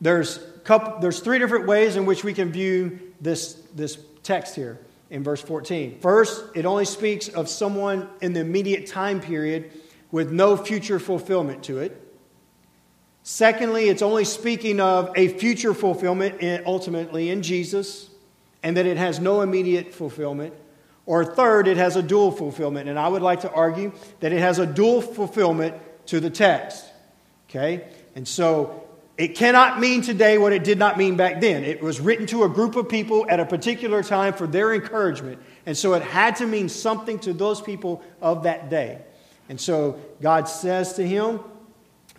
there's, 0.00 0.38
couple, 0.64 1.00
there's 1.00 1.20
three 1.20 1.38
different 1.38 1.66
ways 1.66 1.96
in 1.96 2.04
which 2.04 2.24
we 2.24 2.34
can 2.34 2.52
view 2.52 3.00
this, 3.20 3.54
this 3.74 3.98
text 4.22 4.54
here 4.54 4.78
in 5.10 5.22
verse 5.22 5.40
14. 5.40 6.00
First, 6.00 6.44
it 6.54 6.66
only 6.66 6.84
speaks 6.84 7.28
of 7.28 7.48
someone 7.48 8.08
in 8.20 8.32
the 8.32 8.40
immediate 8.40 8.86
time 8.86 9.20
period 9.20 9.72
with 10.10 10.30
no 10.30 10.56
future 10.56 10.98
fulfillment 10.98 11.62
to 11.64 11.78
it. 11.78 12.05
Secondly, 13.28 13.88
it's 13.88 14.02
only 14.02 14.24
speaking 14.24 14.78
of 14.78 15.10
a 15.16 15.26
future 15.26 15.74
fulfillment 15.74 16.40
ultimately 16.64 17.28
in 17.28 17.42
Jesus, 17.42 18.08
and 18.62 18.76
that 18.76 18.86
it 18.86 18.98
has 18.98 19.18
no 19.18 19.40
immediate 19.40 19.92
fulfillment. 19.92 20.54
Or 21.06 21.24
third, 21.24 21.66
it 21.66 21.76
has 21.76 21.96
a 21.96 22.04
dual 22.04 22.30
fulfillment. 22.30 22.88
And 22.88 22.96
I 22.96 23.08
would 23.08 23.22
like 23.22 23.40
to 23.40 23.50
argue 23.50 23.90
that 24.20 24.32
it 24.32 24.38
has 24.38 24.60
a 24.60 24.64
dual 24.64 25.02
fulfillment 25.02 25.74
to 26.06 26.20
the 26.20 26.30
text. 26.30 26.84
Okay? 27.50 27.88
And 28.14 28.28
so 28.28 28.86
it 29.18 29.34
cannot 29.34 29.80
mean 29.80 30.02
today 30.02 30.38
what 30.38 30.52
it 30.52 30.62
did 30.62 30.78
not 30.78 30.96
mean 30.96 31.16
back 31.16 31.40
then. 31.40 31.64
It 31.64 31.82
was 31.82 31.98
written 31.98 32.26
to 32.26 32.44
a 32.44 32.48
group 32.48 32.76
of 32.76 32.88
people 32.88 33.26
at 33.28 33.40
a 33.40 33.44
particular 33.44 34.04
time 34.04 34.34
for 34.34 34.46
their 34.46 34.72
encouragement. 34.72 35.42
And 35.66 35.76
so 35.76 35.94
it 35.94 36.02
had 36.02 36.36
to 36.36 36.46
mean 36.46 36.68
something 36.68 37.18
to 37.20 37.32
those 37.32 37.60
people 37.60 38.04
of 38.22 38.44
that 38.44 38.70
day. 38.70 39.00
And 39.48 39.60
so 39.60 39.98
God 40.22 40.48
says 40.48 40.92
to 40.92 41.04
him 41.04 41.40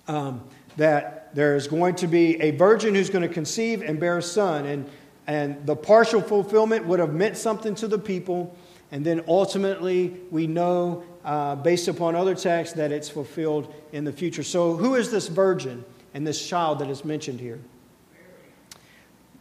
um, 0.10 0.44
that 0.78 1.36
there 1.36 1.56
is 1.56 1.68
going 1.68 1.96
to 1.96 2.08
be 2.08 2.40
a 2.42 2.52
virgin 2.52 2.96
who's 2.96 3.10
going 3.10 3.28
to 3.28 3.34
conceive 3.34 3.82
and 3.82 4.00
bear 4.00 4.20
a 4.20 4.24
son. 4.24 4.66
And, 4.66 4.90
and 5.26 5.66
the 5.66 5.76
partial 5.76 6.22
fulfillment 6.22 6.86
would 6.86 7.00
have 7.00 7.14
meant 7.14 7.38
something 7.38 7.76
to 7.76 7.88
the 7.88 8.00
people. 8.00 8.56
And 8.92 9.06
then 9.06 9.24
ultimately, 9.28 10.16
we 10.32 10.48
know, 10.48 11.04
uh, 11.26 11.56
based 11.56 11.88
upon 11.88 12.16
other 12.16 12.36
texts, 12.36 12.76
that 12.78 12.92
it's 12.92 13.10
fulfilled 13.10 13.74
in 13.92 14.06
the 14.06 14.14
future. 14.14 14.44
So, 14.44 14.76
who 14.76 14.96
is 14.96 15.12
this 15.12 15.28
virgin 15.28 15.84
and 16.14 16.26
this 16.26 16.48
child 16.48 16.80
that 16.80 16.90
is 16.90 17.04
mentioned 17.04 17.42
here? 17.42 17.60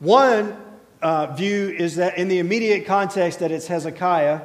One 0.00 0.56
uh, 1.00 1.34
view 1.34 1.68
is 1.68 1.96
that 1.96 2.18
in 2.18 2.28
the 2.28 2.40
immediate 2.40 2.86
context, 2.86 3.38
that 3.38 3.52
it's 3.52 3.68
Hezekiah, 3.68 4.42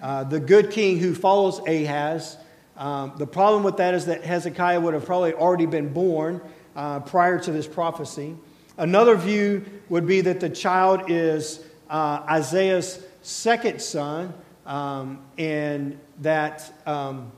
uh, 0.00 0.24
the 0.24 0.40
good 0.40 0.70
king 0.70 0.98
who 0.98 1.14
follows 1.14 1.60
Ahaz. 1.66 2.38
Um, 2.80 3.12
the 3.18 3.26
problem 3.26 3.62
with 3.62 3.76
that 3.76 3.92
is 3.92 4.06
that 4.06 4.24
Hezekiah 4.24 4.80
would 4.80 4.94
have 4.94 5.04
probably 5.04 5.34
already 5.34 5.66
been 5.66 5.92
born 5.92 6.40
uh, 6.74 7.00
prior 7.00 7.38
to 7.38 7.52
this 7.52 7.66
prophecy. 7.66 8.34
Another 8.78 9.16
view 9.16 9.66
would 9.90 10.06
be 10.06 10.22
that 10.22 10.40
the 10.40 10.48
child 10.48 11.10
is 11.10 11.62
uh, 11.90 12.24
Isaiah's 12.26 13.04
second 13.20 13.82
son, 13.82 14.32
um, 14.64 15.22
and 15.36 16.00
that 16.20 16.72
um, 16.86 17.30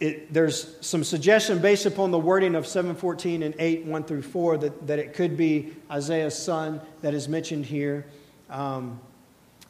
it, 0.00 0.30
there's 0.30 0.76
some 0.82 1.02
suggestion 1.02 1.60
based 1.60 1.86
upon 1.86 2.10
the 2.10 2.18
wording 2.18 2.54
of 2.54 2.66
714 2.66 3.42
and 3.42 3.54
8, 3.58 3.86
1 3.86 4.04
through 4.04 4.22
4, 4.22 4.58
that, 4.58 4.86
that 4.86 4.98
it 4.98 5.14
could 5.14 5.34
be 5.34 5.72
Isaiah's 5.90 6.36
son 6.36 6.82
that 7.00 7.14
is 7.14 7.26
mentioned 7.26 7.64
here. 7.64 8.04
Um, 8.50 9.00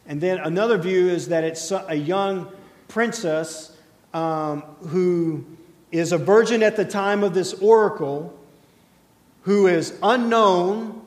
and 0.09 0.21
then 0.21 0.39
another 0.39 0.77
view 0.77 1.09
is 1.09 1.29
that 1.29 1.45
it's 1.45 1.71
a 1.71 1.95
young 1.95 2.51
princess 2.89 3.77
um, 4.13 4.63
who 4.89 5.45
is 5.93 6.13
a 6.13 6.19
virgin 6.19 6.63
at 6.63 6.77
the 6.77 6.85
time 6.85 7.23
of 7.23 7.35
this 7.35 7.55
oracle, 7.55 8.37
who 9.43 9.67
is 9.67 9.97
unknown 10.03 11.03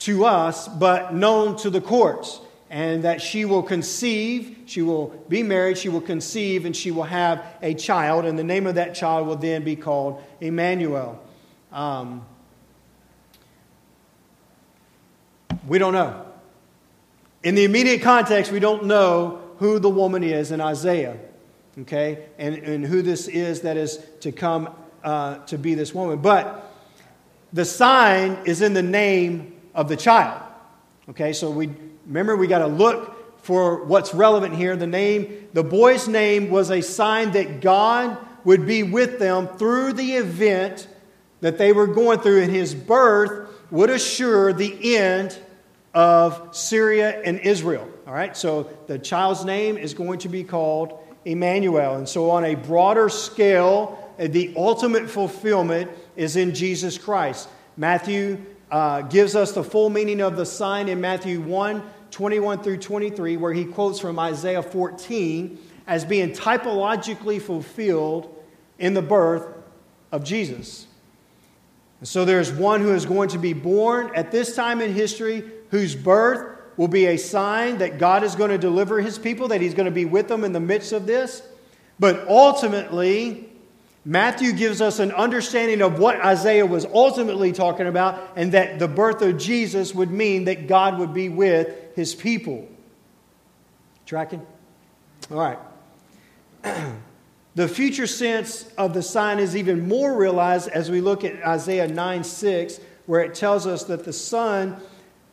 to 0.00 0.24
us, 0.24 0.68
but 0.68 1.14
known 1.14 1.56
to 1.56 1.70
the 1.70 1.80
courts. 1.80 2.40
And 2.68 3.04
that 3.04 3.22
she 3.22 3.44
will 3.44 3.62
conceive, 3.62 4.58
she 4.66 4.82
will 4.82 5.08
be 5.28 5.44
married, 5.44 5.78
she 5.78 5.88
will 5.88 6.00
conceive, 6.00 6.64
and 6.64 6.74
she 6.74 6.90
will 6.90 7.04
have 7.04 7.44
a 7.62 7.74
child. 7.74 8.24
And 8.24 8.36
the 8.36 8.44
name 8.44 8.66
of 8.66 8.74
that 8.74 8.94
child 8.94 9.28
will 9.28 9.36
then 9.36 9.62
be 9.62 9.76
called 9.76 10.22
Emmanuel. 10.40 11.22
Um, 11.70 12.26
we 15.68 15.78
don't 15.78 15.92
know. 15.92 16.26
In 17.44 17.54
the 17.54 17.64
immediate 17.64 18.02
context, 18.02 18.50
we 18.50 18.58
don't 18.58 18.86
know 18.86 19.45
who 19.58 19.78
the 19.78 19.90
woman 19.90 20.22
is 20.22 20.50
in 20.52 20.60
Isaiah, 20.60 21.18
okay, 21.80 22.26
and, 22.38 22.56
and 22.56 22.84
who 22.84 23.02
this 23.02 23.28
is 23.28 23.62
that 23.62 23.76
is 23.76 24.04
to 24.20 24.32
come 24.32 24.70
uh, 25.02 25.38
to 25.46 25.58
be 25.58 25.74
this 25.74 25.94
woman. 25.94 26.18
But 26.18 26.72
the 27.52 27.64
sign 27.64 28.38
is 28.44 28.60
in 28.60 28.74
the 28.74 28.82
name 28.82 29.54
of 29.74 29.88
the 29.88 29.96
child. 29.96 30.42
Okay, 31.08 31.32
so 31.32 31.50
we 31.50 31.70
remember 32.06 32.36
we 32.36 32.46
got 32.46 32.58
to 32.58 32.66
look 32.66 33.42
for 33.44 33.84
what's 33.84 34.12
relevant 34.12 34.54
here. 34.56 34.74
The 34.76 34.88
name, 34.88 35.48
the 35.52 35.62
boy's 35.62 36.08
name 36.08 36.50
was 36.50 36.70
a 36.70 36.80
sign 36.80 37.30
that 37.32 37.60
God 37.60 38.18
would 38.44 38.66
be 38.66 38.82
with 38.82 39.18
them 39.18 39.46
through 39.46 39.92
the 39.92 40.14
event 40.14 40.88
that 41.40 41.58
they 41.58 41.72
were 41.72 41.86
going 41.86 42.18
through, 42.18 42.42
and 42.42 42.50
his 42.50 42.74
birth 42.74 43.48
would 43.70 43.90
assure 43.90 44.52
the 44.52 44.96
end 44.96 45.38
of 45.94 46.56
Syria 46.56 47.20
and 47.22 47.38
Israel. 47.38 47.88
All 48.06 48.12
right, 48.12 48.36
so 48.36 48.70
the 48.86 49.00
child's 49.00 49.44
name 49.44 49.76
is 49.76 49.92
going 49.92 50.20
to 50.20 50.28
be 50.28 50.44
called 50.44 51.00
Emmanuel. 51.24 51.96
And 51.96 52.08
so, 52.08 52.30
on 52.30 52.44
a 52.44 52.54
broader 52.54 53.08
scale, 53.08 54.14
the 54.16 54.54
ultimate 54.56 55.10
fulfillment 55.10 55.90
is 56.14 56.36
in 56.36 56.54
Jesus 56.54 56.98
Christ. 56.98 57.48
Matthew 57.76 58.40
uh, 58.70 59.02
gives 59.02 59.34
us 59.34 59.50
the 59.50 59.64
full 59.64 59.90
meaning 59.90 60.20
of 60.20 60.36
the 60.36 60.46
sign 60.46 60.88
in 60.88 61.00
Matthew 61.00 61.40
1 61.40 61.82
21 62.12 62.62
through 62.62 62.78
23, 62.78 63.36
where 63.38 63.52
he 63.52 63.64
quotes 63.64 63.98
from 63.98 64.20
Isaiah 64.20 64.62
14 64.62 65.58
as 65.88 66.04
being 66.04 66.30
typologically 66.30 67.42
fulfilled 67.42 68.32
in 68.78 68.94
the 68.94 69.02
birth 69.02 69.48
of 70.12 70.22
Jesus. 70.22 70.86
And 71.98 72.08
so 72.08 72.24
there's 72.24 72.52
one 72.52 72.82
who 72.82 72.94
is 72.94 73.04
going 73.04 73.30
to 73.30 73.38
be 73.38 73.52
born 73.52 74.12
at 74.14 74.30
this 74.30 74.54
time 74.54 74.80
in 74.80 74.94
history 74.94 75.42
whose 75.70 75.96
birth 75.96 76.55
will 76.76 76.88
be 76.88 77.06
a 77.06 77.16
sign 77.16 77.78
that 77.78 77.98
God 77.98 78.22
is 78.22 78.34
going 78.34 78.50
to 78.50 78.58
deliver 78.58 79.00
his 79.00 79.18
people, 79.18 79.48
that 79.48 79.60
he's 79.60 79.74
going 79.74 79.86
to 79.86 79.90
be 79.90 80.04
with 80.04 80.28
them 80.28 80.44
in 80.44 80.52
the 80.52 80.60
midst 80.60 80.92
of 80.92 81.06
this. 81.06 81.42
But 81.98 82.28
ultimately, 82.28 83.48
Matthew 84.04 84.52
gives 84.52 84.80
us 84.80 84.98
an 85.00 85.10
understanding 85.12 85.82
of 85.82 85.98
what 85.98 86.20
Isaiah 86.24 86.64
was 86.64 86.84
ultimately 86.84 87.52
talking 87.52 87.86
about, 87.86 88.34
and 88.36 88.52
that 88.52 88.78
the 88.78 88.88
birth 88.88 89.20
of 89.22 89.38
Jesus 89.38 89.94
would 89.94 90.10
mean 90.10 90.44
that 90.44 90.68
God 90.68 90.98
would 90.98 91.12
be 91.12 91.28
with 91.28 91.94
his 91.96 92.14
people. 92.14 92.68
Tracking? 94.04 94.46
All 95.30 95.38
right. 95.38 95.58
the 97.56 97.66
future 97.66 98.06
sense 98.06 98.70
of 98.78 98.94
the 98.94 99.02
sign 99.02 99.40
is 99.40 99.56
even 99.56 99.88
more 99.88 100.16
realized 100.16 100.68
as 100.68 100.90
we 100.90 101.00
look 101.00 101.24
at 101.24 101.42
Isaiah 101.42 101.88
9 101.88 102.22
6, 102.22 102.78
where 103.06 103.22
it 103.22 103.34
tells 103.34 103.66
us 103.66 103.84
that 103.84 104.04
the 104.04 104.12
Son, 104.12 104.76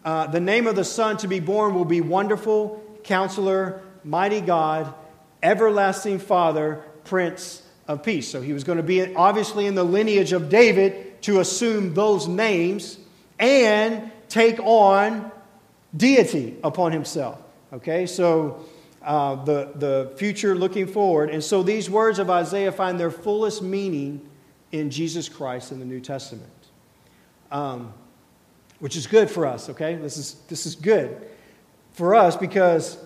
uh, 0.05 0.27
the 0.27 0.39
name 0.39 0.67
of 0.67 0.75
the 0.75 0.83
Son 0.83 1.17
to 1.17 1.27
be 1.27 1.39
born 1.39 1.73
will 1.73 1.85
be 1.85 2.01
Wonderful, 2.01 2.83
Counselor, 3.03 3.81
Mighty 4.03 4.41
God, 4.41 4.93
Everlasting 5.41 6.19
Father, 6.19 6.83
Prince 7.05 7.61
of 7.87 8.03
peace. 8.03 8.29
So 8.29 8.41
he 8.41 8.53
was 8.53 8.63
going 8.63 8.77
to 8.77 8.83
be 8.83 9.15
obviously 9.15 9.65
in 9.65 9.75
the 9.75 9.83
lineage 9.83 10.33
of 10.33 10.49
David 10.49 11.21
to 11.23 11.39
assume 11.39 11.93
those 11.93 12.27
names 12.27 12.97
and 13.39 14.11
take 14.29 14.59
on 14.59 15.31
deity 15.95 16.57
upon 16.63 16.91
himself. 16.91 17.39
Okay, 17.71 18.05
so 18.05 18.65
uh, 19.01 19.43
the, 19.43 19.71
the 19.75 20.13
future 20.17 20.55
looking 20.55 20.87
forward. 20.87 21.29
And 21.29 21.43
so 21.43 21.63
these 21.63 21.89
words 21.89 22.19
of 22.19 22.29
Isaiah 22.29 22.71
find 22.71 22.99
their 22.99 23.11
fullest 23.11 23.61
meaning 23.61 24.21
in 24.71 24.89
Jesus 24.89 25.29
Christ 25.29 25.71
in 25.71 25.79
the 25.79 25.85
New 25.85 25.99
Testament, 25.99 26.49
um, 27.51 27.93
which 28.83 28.97
is 28.97 29.07
good 29.07 29.31
for 29.31 29.45
us, 29.45 29.69
okay? 29.69 29.95
This 29.95 30.17
is, 30.17 30.33
this 30.49 30.65
is 30.65 30.75
good 30.75 31.25
for 31.93 32.13
us 32.13 32.35
because 32.35 32.97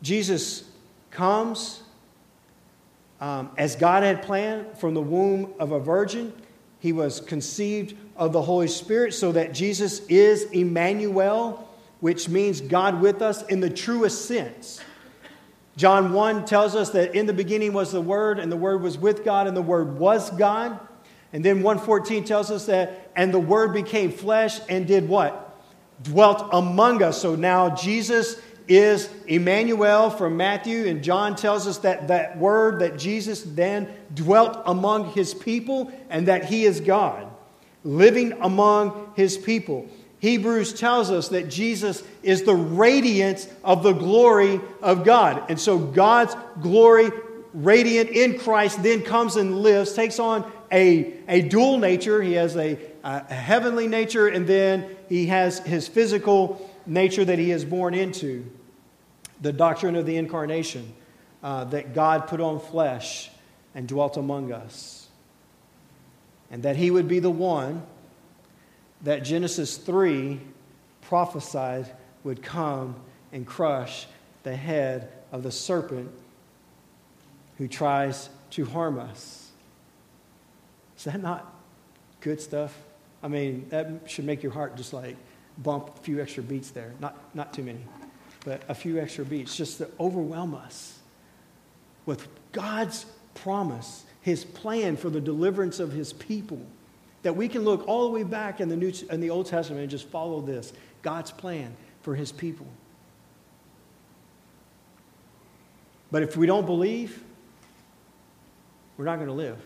Jesus 0.00 0.64
comes 1.10 1.82
um, 3.20 3.50
as 3.58 3.76
God 3.76 4.02
had 4.02 4.22
planned 4.22 4.78
from 4.78 4.94
the 4.94 5.02
womb 5.02 5.52
of 5.58 5.72
a 5.72 5.78
virgin, 5.78 6.32
he 6.78 6.94
was 6.94 7.20
conceived 7.20 7.94
of 8.16 8.32
the 8.32 8.40
Holy 8.40 8.68
Spirit 8.68 9.12
so 9.12 9.32
that 9.32 9.52
Jesus 9.52 10.00
is 10.06 10.44
Emmanuel, 10.44 11.68
which 12.00 12.26
means 12.26 12.62
God 12.62 13.02
with 13.02 13.20
us 13.20 13.42
in 13.48 13.60
the 13.60 13.68
truest 13.68 14.24
sense. 14.24 14.80
John 15.76 16.14
1 16.14 16.46
tells 16.46 16.74
us 16.74 16.88
that 16.92 17.14
in 17.14 17.26
the 17.26 17.34
beginning 17.34 17.74
was 17.74 17.92
the 17.92 18.00
Word, 18.00 18.38
and 18.38 18.50
the 18.50 18.56
Word 18.56 18.80
was 18.80 18.96
with 18.96 19.26
God, 19.26 19.46
and 19.46 19.54
the 19.54 19.60
Word 19.60 19.98
was 19.98 20.30
God. 20.30 20.80
And 21.32 21.44
then 21.44 21.62
114 21.62 22.24
tells 22.24 22.50
us 22.50 22.66
that, 22.66 23.09
and 23.16 23.32
the 23.32 23.40
Word 23.40 23.72
became 23.72 24.12
flesh 24.12 24.60
and 24.68 24.86
did 24.86 25.08
what? 25.08 25.46
Dwelt 26.02 26.48
among 26.52 27.02
us. 27.02 27.20
So 27.20 27.34
now 27.34 27.74
Jesus 27.74 28.36
is 28.68 29.10
Emmanuel 29.26 30.10
from 30.10 30.36
Matthew, 30.36 30.86
and 30.86 31.02
John 31.02 31.34
tells 31.34 31.66
us 31.66 31.78
that 31.78 32.08
that 32.08 32.38
word 32.38 32.78
that 32.78 32.96
Jesus 32.96 33.42
then 33.42 33.92
dwelt 34.14 34.62
among 34.64 35.12
his 35.12 35.34
people 35.34 35.90
and 36.08 36.28
that 36.28 36.44
he 36.44 36.64
is 36.64 36.80
God, 36.80 37.26
living 37.82 38.32
among 38.40 39.12
his 39.16 39.36
people. 39.36 39.88
Hebrews 40.20 40.74
tells 40.74 41.10
us 41.10 41.28
that 41.30 41.48
Jesus 41.48 42.04
is 42.22 42.44
the 42.44 42.54
radiance 42.54 43.48
of 43.64 43.82
the 43.82 43.92
glory 43.92 44.60
of 44.82 45.02
God. 45.04 45.42
And 45.48 45.58
so 45.58 45.78
God's 45.78 46.36
glory 46.60 47.10
radiant 47.52 48.10
in 48.10 48.38
Christ, 48.38 48.82
then 48.82 49.02
comes 49.02 49.36
and 49.36 49.62
lives, 49.62 49.94
takes 49.94 50.18
on 50.18 50.50
a, 50.70 51.14
a 51.26 51.42
dual 51.42 51.78
nature. 51.78 52.22
He 52.22 52.34
has 52.34 52.56
a, 52.56 52.78
a 53.02 53.34
heavenly 53.34 53.88
nature, 53.88 54.28
and 54.28 54.46
then 54.46 54.96
he 55.08 55.26
has 55.26 55.58
his 55.60 55.88
physical 55.88 56.70
nature 56.86 57.24
that 57.24 57.38
he 57.38 57.50
is 57.50 57.64
born 57.64 57.94
into. 57.94 58.50
The 59.40 59.52
doctrine 59.52 59.96
of 59.96 60.04
the 60.04 60.16
incarnation, 60.16 60.92
uh, 61.42 61.64
that 61.64 61.94
God 61.94 62.28
put 62.28 62.40
on 62.40 62.60
flesh 62.60 63.30
and 63.74 63.88
dwelt 63.88 64.16
among 64.16 64.52
us. 64.52 65.08
And 66.50 66.62
that 66.64 66.76
he 66.76 66.90
would 66.90 67.08
be 67.08 67.20
the 67.20 67.30
one 67.30 67.82
that 69.02 69.22
Genesis 69.22 69.76
3 69.76 70.40
prophesied 71.00 71.90
would 72.24 72.42
come 72.42 72.96
and 73.32 73.46
crush 73.46 74.06
the 74.42 74.54
head 74.54 75.10
of 75.32 75.42
the 75.42 75.52
serpent 75.52 76.10
who 77.56 77.68
tries 77.68 78.28
to 78.50 78.64
harm 78.64 78.98
us. 78.98 79.50
Is 80.98 81.04
that 81.04 81.22
not 81.22 81.54
good 82.20 82.40
stuff? 82.40 82.76
I 83.22 83.28
mean, 83.28 83.66
that 83.70 84.02
should 84.06 84.24
make 84.24 84.42
your 84.42 84.52
heart 84.52 84.76
just 84.76 84.92
like 84.92 85.16
bump 85.58 85.98
a 85.98 86.00
few 86.00 86.20
extra 86.20 86.42
beats 86.42 86.70
there. 86.70 86.94
Not, 87.00 87.16
not 87.34 87.52
too 87.52 87.62
many, 87.62 87.80
but 88.44 88.62
a 88.68 88.74
few 88.74 88.98
extra 88.98 89.24
beats 89.24 89.56
just 89.56 89.78
to 89.78 89.90
overwhelm 89.98 90.54
us 90.54 90.98
with 92.06 92.26
God's 92.52 93.06
promise, 93.34 94.04
His 94.22 94.44
plan 94.44 94.96
for 94.96 95.10
the 95.10 95.20
deliverance 95.20 95.80
of 95.80 95.92
His 95.92 96.12
people. 96.12 96.64
That 97.22 97.36
we 97.36 97.48
can 97.48 97.64
look 97.64 97.86
all 97.86 98.04
the 98.06 98.12
way 98.12 98.22
back 98.22 98.60
in 98.60 98.70
the, 98.70 98.76
New, 98.76 98.92
in 99.10 99.20
the 99.20 99.28
Old 99.28 99.46
Testament 99.46 99.82
and 99.82 99.90
just 99.90 100.08
follow 100.08 100.40
this 100.40 100.72
God's 101.02 101.30
plan 101.30 101.76
for 102.02 102.14
His 102.14 102.32
people. 102.32 102.66
But 106.10 106.22
if 106.22 106.36
we 106.36 106.46
don't 106.46 106.66
believe, 106.66 107.22
we're 108.96 109.04
not 109.04 109.16
going 109.16 109.28
to 109.28 109.34
live. 109.34 109.58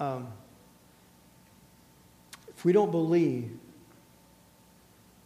Um, 0.00 0.28
if 2.48 2.64
we 2.64 2.72
don't 2.72 2.90
believe 2.90 3.50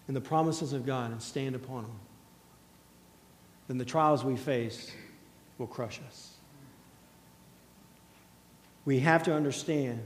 in 0.09 0.15
the 0.15 0.21
promises 0.21 0.73
of 0.73 0.87
God 0.87 1.11
and 1.13 1.23
stand 1.23 1.55
upon 1.55 1.83
them, 1.83 1.99
then 3.69 3.79
the 3.79 3.85
trials 3.85 4.25
we 4.25 4.37
face 4.37 4.91
will 5.59 5.67
crush 5.67 6.01
us. 6.07 6.35
We 8.85 9.01
have 9.01 9.23
to 9.25 9.35
understand 9.35 10.01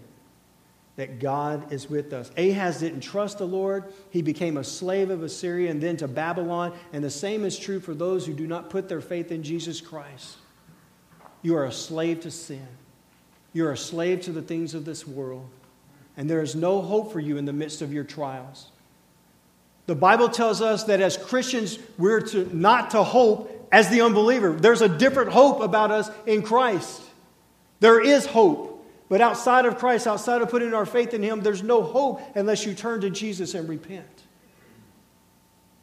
that 0.96 1.20
God 1.20 1.72
is 1.72 1.88
with 1.88 2.12
us. 2.12 2.30
Ahaz 2.36 2.80
didn't 2.80 3.00
trust 3.00 3.38
the 3.38 3.46
Lord. 3.46 3.92
He 4.10 4.20
became 4.20 4.56
a 4.56 4.64
slave 4.64 5.08
of 5.08 5.22
Assyria 5.22 5.70
and 5.70 5.80
then 5.80 5.96
to 5.98 6.08
Babylon. 6.08 6.76
And 6.92 7.02
the 7.02 7.10
same 7.10 7.44
is 7.44 7.58
true 7.58 7.80
for 7.80 7.94
those 7.94 8.26
who 8.26 8.34
do 8.34 8.46
not 8.46 8.70
put 8.70 8.88
their 8.88 9.00
faith 9.00 9.32
in 9.32 9.42
Jesus 9.42 9.80
Christ. 9.80 10.36
You 11.40 11.56
are 11.56 11.64
a 11.64 11.72
slave 11.72 12.20
to 12.20 12.30
sin, 12.30 12.66
you're 13.52 13.72
a 13.72 13.76
slave 13.76 14.22
to 14.22 14.32
the 14.32 14.42
things 14.42 14.74
of 14.74 14.84
this 14.84 15.06
world. 15.06 15.48
And 16.16 16.28
there 16.28 16.42
is 16.42 16.54
no 16.54 16.82
hope 16.82 17.12
for 17.12 17.20
you 17.20 17.36
in 17.36 17.44
the 17.44 17.52
midst 17.52 17.82
of 17.82 17.92
your 17.92 18.04
trials. 18.04 18.66
The 19.86 19.94
Bible 19.94 20.28
tells 20.28 20.60
us 20.62 20.84
that 20.84 21.00
as 21.00 21.16
Christians, 21.16 21.78
we're 21.98 22.20
to, 22.20 22.54
not 22.56 22.90
to 22.90 23.02
hope 23.02 23.68
as 23.72 23.88
the 23.88 24.02
unbeliever. 24.02 24.52
There's 24.52 24.82
a 24.82 24.88
different 24.88 25.32
hope 25.32 25.60
about 25.60 25.90
us 25.90 26.10
in 26.26 26.42
Christ. 26.42 27.02
There 27.80 28.00
is 28.00 28.26
hope. 28.26 28.68
But 29.08 29.20
outside 29.20 29.66
of 29.66 29.78
Christ, 29.78 30.06
outside 30.06 30.40
of 30.40 30.50
putting 30.50 30.72
our 30.72 30.86
faith 30.86 31.12
in 31.12 31.22
Him, 31.22 31.40
there's 31.40 31.62
no 31.62 31.82
hope 31.82 32.22
unless 32.34 32.64
you 32.64 32.74
turn 32.74 33.00
to 33.02 33.10
Jesus 33.10 33.54
and 33.54 33.68
repent. 33.68 34.06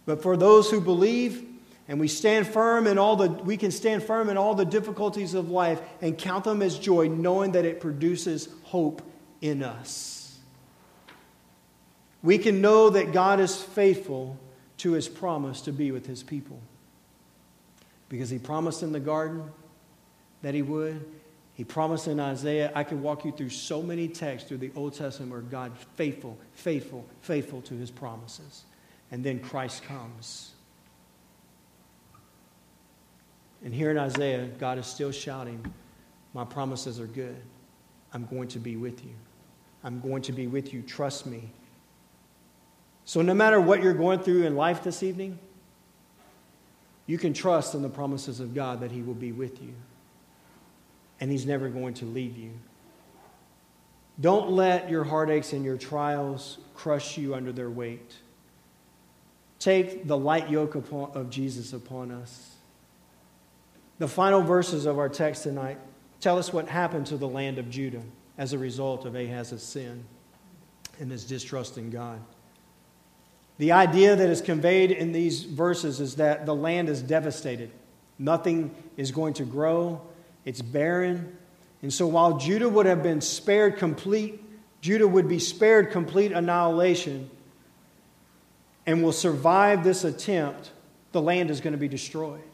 But 0.05 0.23
for 0.23 0.37
those 0.37 0.71
who 0.71 0.81
believe, 0.81 1.45
and 1.89 1.99
we 1.99 2.07
stand 2.07 2.47
firm 2.47 2.85
in 2.85 2.99
all 2.99 3.15
the 3.15 3.27
we 3.27 3.57
can 3.57 3.71
stand 3.71 4.03
firm 4.03 4.29
in 4.29 4.37
all 4.37 4.53
the 4.53 4.63
difficulties 4.63 5.33
of 5.33 5.49
life 5.49 5.81
and 6.01 6.17
count 6.17 6.43
them 6.43 6.61
as 6.61 6.77
joy, 6.77 7.09
knowing 7.09 7.53
that 7.53 7.65
it 7.65 7.81
produces 7.81 8.47
hope 8.63 9.01
in 9.41 9.63
us. 9.63 10.37
We 12.21 12.37
can 12.37 12.61
know 12.61 12.91
that 12.91 13.11
God 13.11 13.39
is 13.39 13.59
faithful 13.59 14.37
to 14.77 14.91
his 14.91 15.09
promise 15.09 15.61
to 15.61 15.71
be 15.71 15.91
with 15.91 16.05
his 16.05 16.21
people. 16.21 16.59
Because 18.07 18.29
he 18.29 18.37
promised 18.37 18.83
in 18.83 18.91
the 18.91 18.99
garden 18.99 19.43
that 20.43 20.53
he 20.53 20.61
would, 20.61 21.03
he 21.53 21.63
promised 21.63 22.07
in 22.07 22.19
Isaiah, 22.19 22.71
I 22.75 22.83
can 22.83 23.01
walk 23.01 23.25
you 23.25 23.31
through 23.31 23.49
so 23.49 23.81
many 23.81 24.07
texts 24.07 24.47
through 24.47 24.57
the 24.59 24.71
Old 24.75 24.93
Testament 24.93 25.31
where 25.31 25.41
God 25.41 25.71
faithful, 25.95 26.37
faithful, 26.53 27.05
faithful 27.21 27.61
to 27.63 27.73
his 27.73 27.89
promises. 27.89 28.63
And 29.11 29.23
then 29.23 29.39
Christ 29.39 29.83
comes. 29.83 30.51
And 33.63 33.73
here 33.73 33.91
in 33.91 33.97
Isaiah, 33.97 34.47
God 34.59 34.77
is 34.77 34.87
still 34.87 35.11
shouting, 35.11 35.73
My 36.33 36.45
promises 36.45 36.99
are 36.99 37.07
good. 37.07 37.37
I'm 38.13 38.25
going 38.25 38.47
to 38.49 38.59
be 38.59 38.75
with 38.75 39.03
you. 39.03 39.11
I'm 39.83 39.99
going 39.99 40.21
to 40.23 40.31
be 40.31 40.47
with 40.47 40.73
you. 40.73 40.81
Trust 40.81 41.25
me. 41.25 41.49
So, 43.05 43.21
no 43.21 43.33
matter 43.33 43.59
what 43.59 43.81
you're 43.81 43.93
going 43.93 44.19
through 44.19 44.43
in 44.43 44.55
life 44.55 44.83
this 44.83 45.03
evening, 45.03 45.39
you 47.07 47.17
can 47.17 47.33
trust 47.33 47.73
in 47.73 47.81
the 47.81 47.89
promises 47.89 48.39
of 48.39 48.53
God 48.53 48.81
that 48.81 48.91
He 48.91 49.01
will 49.01 49.15
be 49.15 49.31
with 49.31 49.61
you 49.61 49.73
and 51.19 51.31
He's 51.31 51.45
never 51.45 51.69
going 51.69 51.93
to 51.95 52.05
leave 52.05 52.37
you. 52.37 52.51
Don't 54.21 54.51
let 54.51 54.89
your 54.89 55.03
heartaches 55.03 55.53
and 55.53 55.63
your 55.63 55.77
trials 55.77 56.57
crush 56.75 57.17
you 57.17 57.35
under 57.35 57.51
their 57.51 57.69
weight. 57.69 58.15
Take 59.59 60.07
the 60.07 60.17
light 60.17 60.49
yoke 60.49 60.75
of 60.75 61.29
Jesus 61.29 61.73
upon 61.73 62.11
us. 62.11 62.55
The 63.99 64.07
final 64.07 64.41
verses 64.41 64.85
of 64.85 64.97
our 64.97 65.09
text 65.09 65.43
tonight 65.43 65.77
tell 66.21 66.37
us 66.37 66.51
what 66.53 66.69
happened 66.69 67.05
to 67.07 67.17
the 67.17 67.27
land 67.27 67.59
of 67.59 67.69
Judah 67.69 68.01
as 68.37 68.53
a 68.53 68.57
result 68.57 69.05
of 69.05 69.13
Ahaz's 69.13 69.61
sin 69.61 70.05
and 70.99 71.11
his 71.11 71.25
distrust 71.25 71.77
in 71.77 71.89
God. 71.89 72.21
The 73.57 73.73
idea 73.73 74.15
that 74.15 74.29
is 74.29 74.41
conveyed 74.41 74.91
in 74.91 75.11
these 75.11 75.43
verses 75.43 75.99
is 75.99 76.15
that 76.15 76.45
the 76.45 76.55
land 76.55 76.87
is 76.87 77.01
devastated. 77.01 77.71
Nothing 78.17 78.73
is 78.95 79.11
going 79.11 79.33
to 79.35 79.43
grow, 79.43 80.01
it's 80.45 80.61
barren. 80.61 81.37
And 81.81 81.93
so 81.93 82.07
while 82.07 82.37
Judah 82.37 82.69
would 82.69 82.85
have 82.85 83.03
been 83.03 83.19
spared 83.19 83.77
complete, 83.77 84.41
Judah 84.79 85.07
would 85.07 85.27
be 85.27 85.39
spared 85.39 85.91
complete 85.91 86.31
annihilation 86.31 87.29
and 88.85 89.03
will 89.03 89.11
survive 89.11 89.83
this 89.83 90.05
attempt, 90.05 90.71
the 91.11 91.21
land 91.21 91.51
is 91.51 91.59
going 91.59 91.73
to 91.73 91.77
be 91.77 91.89
destroyed 91.89 92.48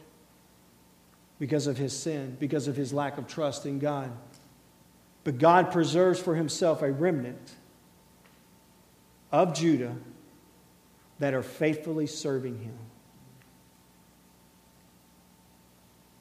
because 1.38 1.66
of 1.66 1.76
his 1.76 1.96
sin, 1.98 2.36
because 2.40 2.68
of 2.68 2.76
his 2.76 2.92
lack 2.92 3.18
of 3.18 3.26
trust 3.26 3.66
in 3.66 3.78
God. 3.78 4.10
But 5.24 5.38
God 5.38 5.72
preserves 5.72 6.20
for 6.20 6.34
himself 6.34 6.82
a 6.82 6.90
remnant 6.90 7.54
of 9.32 9.54
Judah 9.54 9.96
that 11.18 11.34
are 11.34 11.42
faithfully 11.42 12.06
serving 12.06 12.58
him. 12.60 12.78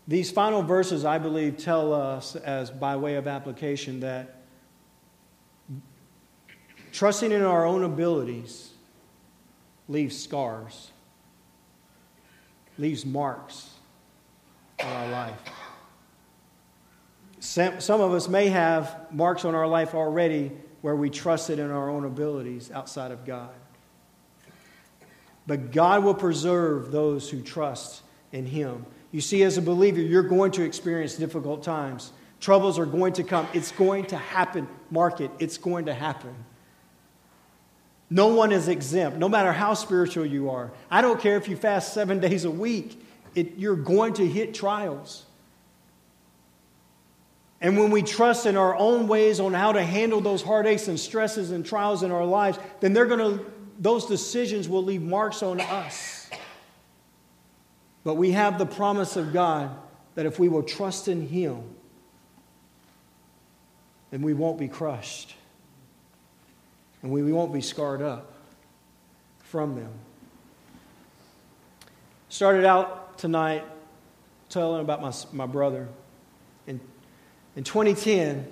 These 0.07 0.31
final 0.31 0.61
verses, 0.61 1.03
I 1.05 1.17
believe, 1.17 1.57
tell 1.57 1.93
us, 1.93 2.35
as 2.35 2.69
by 2.69 2.95
way 2.95 3.15
of 3.15 3.27
application, 3.27 4.01
that 4.01 4.41
trusting 6.91 7.31
in 7.31 7.41
our 7.41 7.65
own 7.65 7.83
abilities 7.83 8.71
leaves 9.87 10.21
scars, 10.21 10.91
leaves 12.77 13.05
marks 13.05 13.74
on 14.81 14.87
our 14.87 15.09
life. 15.09 15.39
Some, 17.39 17.79
some 17.79 18.01
of 18.01 18.11
us 18.11 18.27
may 18.27 18.47
have 18.47 19.07
marks 19.11 19.45
on 19.45 19.55
our 19.55 19.67
life 19.67 19.93
already 19.93 20.51
where 20.81 20.95
we 20.95 21.09
trusted 21.09 21.59
in 21.59 21.71
our 21.71 21.89
own 21.89 22.05
abilities 22.05 22.71
outside 22.71 23.11
of 23.11 23.25
God. 23.25 23.53
But 25.47 25.71
God 25.71 26.03
will 26.03 26.15
preserve 26.15 26.91
those 26.91 27.29
who 27.29 27.41
trust 27.41 28.01
in 28.31 28.45
Him. 28.45 28.85
You 29.11 29.21
see, 29.21 29.43
as 29.43 29.57
a 29.57 29.61
believer, 29.61 30.01
you're 30.01 30.23
going 30.23 30.51
to 30.53 30.63
experience 30.63 31.15
difficult 31.15 31.63
times. 31.63 32.11
Troubles 32.39 32.77
are 32.77 32.85
going 32.85 33.13
to 33.13 33.23
come. 33.23 33.47
It's 33.53 33.71
going 33.71 34.05
to 34.07 34.17
happen. 34.17 34.67
Mark 34.91 35.21
it. 35.21 35.31
It's 35.39 35.57
going 35.57 35.85
to 35.85 35.93
happen. 35.93 36.35
No 38.09 38.27
one 38.27 38.51
is 38.51 38.67
exempt, 38.67 39.17
no 39.17 39.27
matter 39.27 39.51
how 39.51 39.73
spiritual 39.73 40.25
you 40.25 40.49
are. 40.49 40.71
I 40.91 41.01
don't 41.01 41.19
care 41.19 41.37
if 41.37 41.47
you 41.47 41.55
fast 41.55 41.93
seven 41.93 42.19
days 42.27 42.45
a 42.45 42.51
week, 42.51 43.03
it, 43.35 43.57
you're 43.57 43.75
going 43.75 44.13
to 44.13 44.27
hit 44.27 44.53
trials. 44.53 45.25
And 47.61 47.77
when 47.77 47.91
we 47.91 48.01
trust 48.01 48.45
in 48.45 48.57
our 48.57 48.75
own 48.75 49.07
ways 49.07 49.39
on 49.39 49.53
how 49.53 49.71
to 49.71 49.83
handle 49.83 50.21
those 50.21 50.41
heartaches 50.41 50.87
and 50.87 50.99
stresses 50.99 51.51
and 51.51 51.65
trials 51.65 52.03
in 52.03 52.11
our 52.11 52.25
lives, 52.25 52.59
then 52.79 52.93
they're 52.93 53.05
going 53.05 53.19
to, 53.19 53.45
those 53.79 54.05
decisions 54.05 54.67
will 54.69 54.83
leave 54.83 55.01
marks 55.01 55.41
on 55.41 55.59
us. 55.59 56.29
But 58.03 58.15
we 58.15 58.31
have 58.31 58.57
the 58.57 58.65
promise 58.65 59.15
of 59.15 59.33
God 59.33 59.75
that 60.15 60.25
if 60.25 60.37
we 60.39 60.47
will 60.47 60.63
trust 60.63 61.07
in 61.07 61.27
Him, 61.27 61.63
then 64.11 64.21
we 64.21 64.33
won't 64.33 64.59
be 64.59 64.67
crushed 64.67 65.35
and 67.01 67.11
we 67.11 67.31
won't 67.31 67.53
be 67.53 67.61
scarred 67.61 68.01
up. 68.01 68.31
from 69.43 69.75
them. 69.75 69.91
Started 72.29 72.65
out 72.65 73.04
tonight 73.17 73.63
telling 74.49 74.81
about 74.81 75.01
my, 75.01 75.13
my 75.33 75.45
brother. 75.45 75.87
In, 76.67 76.79
in 77.55 77.63
2010, 77.63 78.51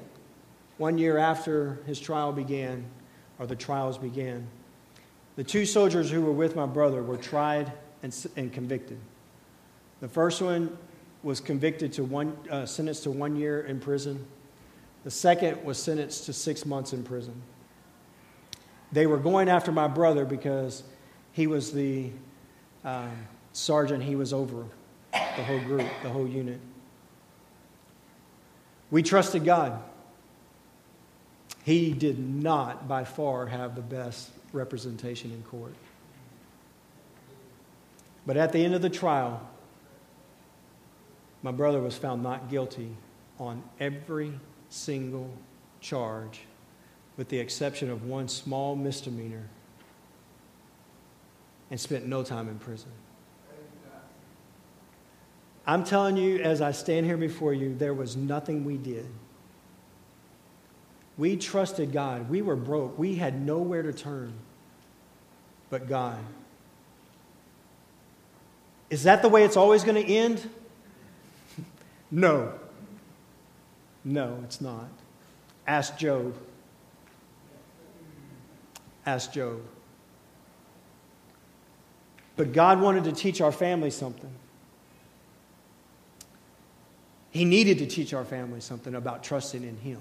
one 0.77 0.97
year 0.97 1.17
after 1.17 1.79
his 1.85 1.99
trial 1.99 2.31
began, 2.31 2.85
or 3.39 3.45
the 3.45 3.55
trials 3.55 3.97
began, 3.97 4.47
the 5.35 5.43
two 5.43 5.65
soldiers 5.65 6.11
who 6.11 6.21
were 6.21 6.31
with 6.31 6.55
my 6.55 6.65
brother 6.65 7.01
were 7.01 7.17
tried 7.17 7.71
and, 8.01 8.27
and 8.35 8.51
convicted. 8.51 8.99
The 9.99 10.07
first 10.07 10.41
one 10.41 10.77
was 11.23 11.39
convicted 11.39 11.93
to 11.93 12.03
one, 12.03 12.37
uh, 12.49 12.65
sentenced 12.65 13.03
to 13.03 13.11
one 13.11 13.35
year 13.35 13.61
in 13.61 13.79
prison. 13.79 14.25
The 15.03 15.11
second 15.11 15.63
was 15.63 15.77
sentenced 15.81 16.25
to 16.25 16.33
six 16.33 16.65
months 16.65 16.93
in 16.93 17.03
prison. 17.03 17.41
They 18.91 19.07
were 19.07 19.17
going 19.17 19.49
after 19.49 19.71
my 19.71 19.87
brother 19.87 20.25
because 20.25 20.83
he 21.31 21.47
was 21.47 21.71
the 21.71 22.11
um, 22.83 23.11
sergeant, 23.53 24.03
he 24.03 24.15
was 24.15 24.33
over 24.33 24.65
the 25.11 25.43
whole 25.43 25.61
group, 25.61 25.87
the 26.01 26.09
whole 26.09 26.27
unit. 26.27 26.59
We 28.91 29.01
trusted 29.01 29.45
God. 29.45 29.81
He 31.63 31.93
did 31.93 32.19
not, 32.19 32.87
by 32.87 33.05
far, 33.05 33.45
have 33.47 33.75
the 33.75 33.81
best 33.81 34.31
representation 34.51 35.31
in 35.31 35.41
court. 35.43 35.73
But 38.25 38.37
at 38.37 38.51
the 38.51 38.63
end 38.63 38.75
of 38.75 38.81
the 38.81 38.89
trial, 38.89 39.41
my 41.41 41.51
brother 41.51 41.81
was 41.81 41.97
found 41.97 42.23
not 42.23 42.49
guilty 42.49 42.95
on 43.39 43.63
every 43.79 44.39
single 44.69 45.29
charge, 45.81 46.41
with 47.17 47.29
the 47.29 47.39
exception 47.39 47.89
of 47.89 48.05
one 48.05 48.27
small 48.27 48.75
misdemeanor, 48.75 49.47
and 51.69 51.79
spent 51.79 52.05
no 52.05 52.23
time 52.23 52.47
in 52.47 52.59
prison. 52.59 52.91
I'm 55.65 55.83
telling 55.83 56.17
you, 56.17 56.39
as 56.39 56.61
I 56.61 56.71
stand 56.71 57.05
here 57.05 57.17
before 57.17 57.53
you, 57.53 57.73
there 57.75 57.93
was 57.93 58.15
nothing 58.17 58.65
we 58.65 58.77
did. 58.77 59.07
We 61.17 61.37
trusted 61.37 61.91
God. 61.91 62.29
We 62.29 62.41
were 62.41 62.55
broke. 62.55 62.97
We 62.99 63.15
had 63.15 63.41
nowhere 63.45 63.83
to 63.83 63.93
turn 63.93 64.33
but 65.73 65.89
God. 65.89 66.19
Is 68.91 69.05
that 69.05 69.23
the 69.23 69.27
way 69.27 69.43
it's 69.43 69.57
always 69.57 69.83
going 69.83 70.05
to 70.05 70.07
end? 70.07 70.47
no. 72.11 72.53
No, 74.05 74.39
it's 74.43 74.61
not. 74.61 74.87
Ask 75.65 75.97
Job. 75.97 76.35
Ask 79.03 79.31
Job. 79.33 79.61
But 82.35 82.53
God 82.53 82.79
wanted 82.79 83.05
to 83.05 83.11
teach 83.11 83.41
our 83.41 83.51
family 83.51 83.89
something. 83.89 84.29
He 87.33 87.45
needed 87.45 87.79
to 87.79 87.87
teach 87.87 88.13
our 88.13 88.23
family 88.23 88.61
something 88.61 88.93
about 88.93 89.23
trusting 89.23 89.63
in 89.63 89.75
Him. 89.77 89.99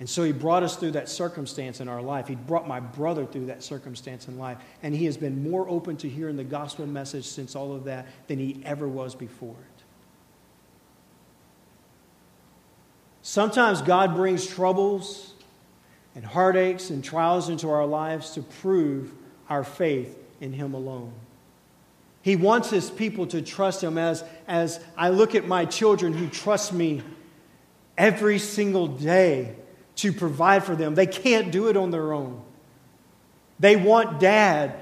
And 0.00 0.10
so 0.10 0.24
he 0.24 0.32
brought 0.32 0.62
us 0.62 0.76
through 0.76 0.90
that 0.90 1.08
circumstance 1.08 1.80
in 1.80 1.88
our 1.88 2.02
life. 2.02 2.26
He 2.26 2.34
brought 2.34 2.68
my 2.68 2.80
brother 2.80 3.24
through 3.24 3.46
that 3.46 3.62
circumstance 3.62 4.28
in 4.28 4.38
life. 4.38 4.58
And 4.82 4.94
he 4.94 5.06
has 5.06 5.16
been 5.16 5.48
more 5.48 5.66
open 5.68 5.96
to 5.98 6.08
hearing 6.08 6.36
the 6.36 6.44
gospel 6.44 6.86
message 6.86 7.24
since 7.24 7.56
all 7.56 7.74
of 7.74 7.84
that 7.84 8.06
than 8.26 8.38
he 8.38 8.60
ever 8.64 8.86
was 8.86 9.14
before 9.14 9.54
it. 9.54 9.82
Sometimes 13.22 13.80
God 13.80 14.14
brings 14.14 14.46
troubles 14.46 15.32
and 16.14 16.26
heartaches 16.26 16.90
and 16.90 17.02
trials 17.02 17.48
into 17.48 17.70
our 17.70 17.86
lives 17.86 18.32
to 18.32 18.42
prove 18.42 19.14
our 19.48 19.64
faith 19.64 20.18
in 20.42 20.52
him 20.52 20.74
alone. 20.74 21.12
He 22.26 22.34
wants 22.34 22.70
his 22.70 22.90
people 22.90 23.28
to 23.28 23.40
trust 23.40 23.84
him 23.84 23.96
as, 23.96 24.24
as 24.48 24.80
I 24.96 25.10
look 25.10 25.36
at 25.36 25.46
my 25.46 25.64
children 25.64 26.12
who 26.12 26.26
trust 26.26 26.72
me 26.72 27.04
every 27.96 28.40
single 28.40 28.88
day 28.88 29.54
to 29.94 30.12
provide 30.12 30.64
for 30.64 30.74
them. 30.74 30.96
They 30.96 31.06
can't 31.06 31.52
do 31.52 31.68
it 31.68 31.76
on 31.76 31.92
their 31.92 32.12
own. 32.12 32.42
They 33.60 33.76
want 33.76 34.18
dad. 34.18 34.74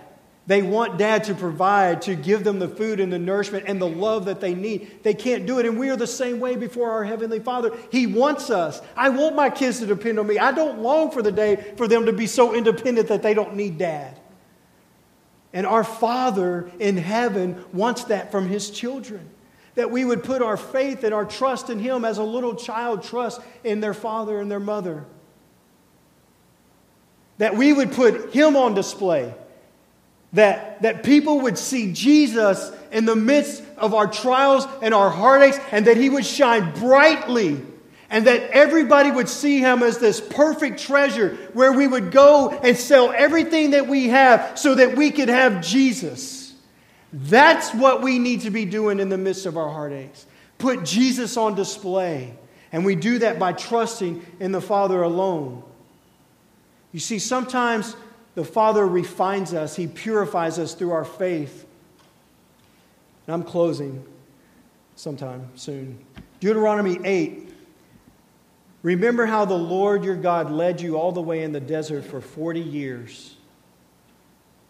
They 0.46 0.62
want 0.62 0.96
dad 0.96 1.24
to 1.24 1.34
provide, 1.34 2.00
to 2.02 2.14
give 2.14 2.44
them 2.44 2.60
the 2.60 2.68
food 2.68 2.98
and 2.98 3.12
the 3.12 3.18
nourishment 3.18 3.66
and 3.68 3.78
the 3.78 3.88
love 3.88 4.24
that 4.24 4.40
they 4.40 4.54
need. 4.54 5.02
They 5.02 5.12
can't 5.12 5.44
do 5.44 5.58
it. 5.58 5.66
And 5.66 5.78
we 5.78 5.90
are 5.90 5.98
the 5.98 6.06
same 6.06 6.40
way 6.40 6.56
before 6.56 6.92
our 6.92 7.04
Heavenly 7.04 7.40
Father. 7.40 7.76
He 7.92 8.06
wants 8.06 8.48
us. 8.48 8.80
I 8.96 9.10
want 9.10 9.36
my 9.36 9.50
kids 9.50 9.80
to 9.80 9.86
depend 9.86 10.18
on 10.18 10.26
me. 10.26 10.38
I 10.38 10.52
don't 10.52 10.78
long 10.78 11.10
for 11.10 11.20
the 11.20 11.30
day 11.30 11.74
for 11.76 11.88
them 11.88 12.06
to 12.06 12.12
be 12.14 12.26
so 12.26 12.54
independent 12.54 13.08
that 13.08 13.22
they 13.22 13.34
don't 13.34 13.54
need 13.54 13.76
dad. 13.76 14.18
And 15.54 15.66
our 15.66 15.84
Father 15.84 16.70
in 16.78 16.98
heaven 16.98 17.64
wants 17.72 18.04
that 18.04 18.30
from 18.30 18.48
His 18.48 18.70
children 18.70 19.30
that 19.74 19.90
we 19.90 20.04
would 20.04 20.22
put 20.22 20.42
our 20.42 20.56
faith 20.56 21.04
and 21.04 21.14
our 21.14 21.24
trust 21.24 21.70
in 21.70 21.78
Him 21.78 22.04
as 22.04 22.18
a 22.18 22.22
little 22.22 22.54
child 22.54 23.02
trusts 23.02 23.42
in 23.62 23.80
their 23.80 23.94
father 23.94 24.40
and 24.40 24.50
their 24.50 24.60
mother. 24.60 25.04
That 27.38 27.56
we 27.56 27.72
would 27.72 27.92
put 27.92 28.32
Him 28.32 28.56
on 28.56 28.74
display. 28.74 29.34
That, 30.32 30.82
that 30.82 31.04
people 31.04 31.42
would 31.42 31.58
see 31.58 31.92
Jesus 31.92 32.72
in 32.90 33.04
the 33.04 33.16
midst 33.16 33.62
of 33.76 33.94
our 33.94 34.08
trials 34.08 34.66
and 34.82 34.92
our 34.92 35.10
heartaches, 35.10 35.60
and 35.70 35.86
that 35.86 35.96
He 35.96 36.10
would 36.10 36.26
shine 36.26 36.72
brightly, 36.74 37.60
and 38.10 38.26
that 38.26 38.50
everybody 38.50 39.10
would 39.10 39.28
see 39.28 39.60
Him 39.60 39.82
as 39.82 39.98
this 39.98 40.20
perfect 40.20 40.80
treasure 40.80 41.36
where 41.52 41.72
we 41.72 41.86
would 41.86 42.10
go 42.10 42.50
and 42.50 42.76
sell 42.76 43.12
everything 43.12 43.70
that 43.70 43.86
we 43.88 44.08
have 44.08 44.58
so 44.58 44.74
that 44.74 44.96
we 44.96 45.10
could 45.10 45.28
have 45.28 45.62
Jesus. 45.62 46.54
That's 47.12 47.72
what 47.72 48.02
we 48.02 48.18
need 48.18 48.42
to 48.42 48.50
be 48.50 48.64
doing 48.64 48.98
in 49.00 49.08
the 49.08 49.18
midst 49.18 49.46
of 49.46 49.56
our 49.56 49.70
heartaches. 49.70 50.26
Put 50.58 50.84
Jesus 50.84 51.36
on 51.36 51.54
display. 51.54 52.34
And 52.72 52.84
we 52.84 52.96
do 52.96 53.20
that 53.20 53.38
by 53.38 53.52
trusting 53.52 54.26
in 54.40 54.50
the 54.50 54.60
Father 54.60 55.02
alone. 55.02 55.62
You 56.90 56.98
see, 56.98 57.20
sometimes 57.20 57.94
the 58.34 58.44
Father 58.44 58.84
refines 58.84 59.54
us, 59.54 59.76
He 59.76 59.86
purifies 59.86 60.58
us 60.58 60.74
through 60.74 60.90
our 60.90 61.04
faith. 61.04 61.66
And 63.26 63.34
I'm 63.34 63.44
closing 63.44 64.04
sometime 64.96 65.48
soon. 65.54 66.04
Deuteronomy 66.40 66.98
8. 67.04 67.43
Remember 68.84 69.24
how 69.24 69.46
the 69.46 69.56
Lord 69.56 70.04
your 70.04 70.14
God 70.14 70.50
led 70.50 70.78
you 70.78 70.98
all 70.98 71.10
the 71.10 71.22
way 71.22 71.42
in 71.42 71.52
the 71.52 71.60
desert 71.60 72.04
for 72.04 72.20
40 72.20 72.60
years 72.60 73.34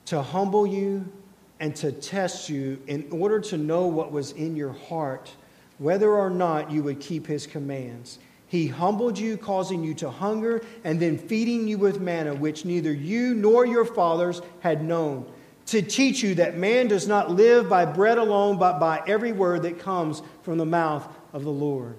to 0.06 0.22
humble 0.22 0.64
you 0.68 1.12
and 1.58 1.74
to 1.74 1.90
test 1.90 2.48
you 2.48 2.80
in 2.86 3.08
order 3.10 3.40
to 3.40 3.58
know 3.58 3.88
what 3.88 4.12
was 4.12 4.30
in 4.30 4.54
your 4.54 4.72
heart, 4.72 5.32
whether 5.78 6.12
or 6.12 6.30
not 6.30 6.70
you 6.70 6.84
would 6.84 7.00
keep 7.00 7.26
his 7.26 7.44
commands. 7.44 8.20
He 8.46 8.68
humbled 8.68 9.18
you, 9.18 9.36
causing 9.36 9.82
you 9.82 9.94
to 9.94 10.10
hunger, 10.10 10.62
and 10.84 11.00
then 11.00 11.18
feeding 11.18 11.66
you 11.66 11.78
with 11.78 12.00
manna, 12.00 12.34
which 12.34 12.64
neither 12.64 12.92
you 12.92 13.34
nor 13.34 13.66
your 13.66 13.84
fathers 13.84 14.40
had 14.60 14.84
known, 14.84 15.26
to 15.66 15.82
teach 15.82 16.22
you 16.22 16.36
that 16.36 16.56
man 16.56 16.86
does 16.86 17.08
not 17.08 17.32
live 17.32 17.68
by 17.68 17.84
bread 17.84 18.18
alone, 18.18 18.58
but 18.58 18.78
by 18.78 19.02
every 19.08 19.32
word 19.32 19.62
that 19.62 19.80
comes 19.80 20.22
from 20.42 20.58
the 20.58 20.64
mouth 20.64 21.04
of 21.32 21.42
the 21.42 21.50
Lord. 21.50 21.96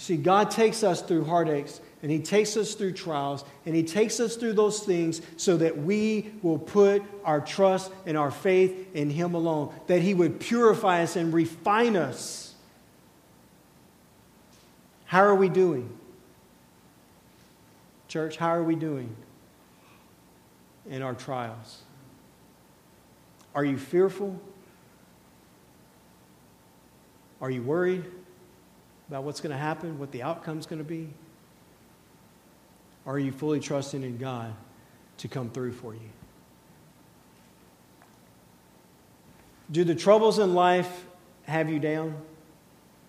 See, 0.00 0.16
God 0.16 0.50
takes 0.50 0.82
us 0.82 1.02
through 1.02 1.26
heartaches 1.26 1.78
and 2.00 2.10
He 2.10 2.20
takes 2.20 2.56
us 2.56 2.72
through 2.72 2.94
trials, 2.94 3.44
and 3.66 3.76
He 3.76 3.82
takes 3.82 4.18
us 4.18 4.36
through 4.36 4.54
those 4.54 4.80
things 4.80 5.20
so 5.36 5.58
that 5.58 5.76
we 5.76 6.32
will 6.40 6.58
put 6.58 7.02
our 7.22 7.42
trust 7.42 7.92
and 8.06 8.16
our 8.16 8.30
faith 8.30 8.96
in 8.96 9.10
Him 9.10 9.34
alone, 9.34 9.74
that 9.88 10.00
He 10.00 10.14
would 10.14 10.40
purify 10.40 11.02
us 11.02 11.16
and 11.16 11.34
refine 11.34 11.96
us. 11.96 12.54
How 15.04 15.20
are 15.20 15.34
we 15.34 15.50
doing? 15.50 15.94
Church, 18.08 18.38
how 18.38 18.48
are 18.48 18.62
we 18.62 18.76
doing 18.76 19.14
in 20.88 21.02
our 21.02 21.14
trials? 21.14 21.82
Are 23.54 23.66
you 23.66 23.76
fearful? 23.76 24.40
Are 27.42 27.50
you 27.50 27.62
worried 27.62 28.06
about 29.10 29.24
what's 29.24 29.40
going 29.40 29.50
to 29.50 29.58
happen, 29.58 29.98
what 29.98 30.12
the 30.12 30.22
outcome's 30.22 30.66
going 30.66 30.78
to 30.78 30.84
be? 30.84 31.08
Are 33.04 33.18
you 33.18 33.32
fully 33.32 33.58
trusting 33.58 34.04
in 34.04 34.18
God 34.18 34.54
to 35.16 35.26
come 35.26 35.50
through 35.50 35.72
for 35.72 35.94
you? 35.94 36.10
Do 39.68 39.82
the 39.82 39.96
troubles 39.96 40.38
in 40.38 40.54
life 40.54 41.06
have 41.42 41.68
you 41.68 41.80
down? 41.80 42.22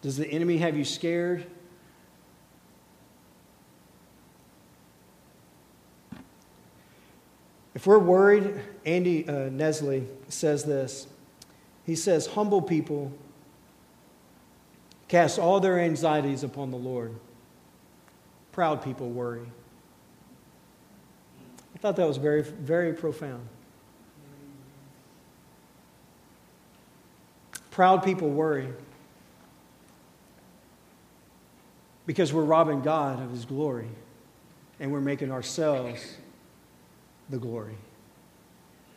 Does 0.02 0.18
the 0.18 0.28
enemy 0.28 0.58
have 0.58 0.76
you 0.76 0.84
scared? 0.84 1.46
If 7.76 7.86
we're 7.86 8.00
worried, 8.00 8.60
Andy 8.88 9.28
uh, 9.28 9.52
Nesley 9.52 10.08
says 10.30 10.64
this. 10.64 11.06
He 11.86 11.96
says, 11.96 12.26
Humble 12.26 12.64
people 12.64 13.12
cast 15.12 15.38
all 15.38 15.60
their 15.60 15.78
anxieties 15.78 16.42
upon 16.42 16.72
the 16.72 16.78
Lord. 16.78 17.14
Proud 18.54 18.82
people 18.82 19.10
worry 19.10 19.46
I 21.76 21.80
thought 21.80 21.96
that 21.96 22.08
was 22.08 22.18
very, 22.18 22.44
very 22.44 22.94
profound. 22.94 23.48
Proud 27.72 28.04
people 28.04 28.30
worry 28.30 28.68
because 32.06 32.32
we're 32.32 32.44
robbing 32.44 32.82
God 32.82 33.22
of 33.22 33.32
his 33.32 33.46
glory 33.46 33.90
and 34.80 34.92
we're 34.92 35.02
making 35.02 35.32
ourselves 35.32 36.18
the 37.30 37.38
glory. 37.38 37.78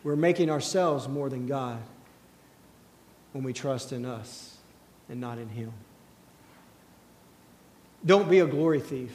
We're 0.02 0.16
making 0.16 0.50
ourselves 0.50 1.08
more 1.08 1.30
than 1.30 1.46
God 1.46 1.80
when 3.32 3.42
we 3.42 3.52
trust 3.52 3.92
in 3.92 4.04
us 4.04 4.58
and 5.08 5.20
not 5.20 5.38
in 5.38 5.48
him. 5.48 5.72
Don't 8.06 8.28
be 8.28 8.40
a 8.40 8.46
glory 8.46 8.80
thief. 8.80 9.12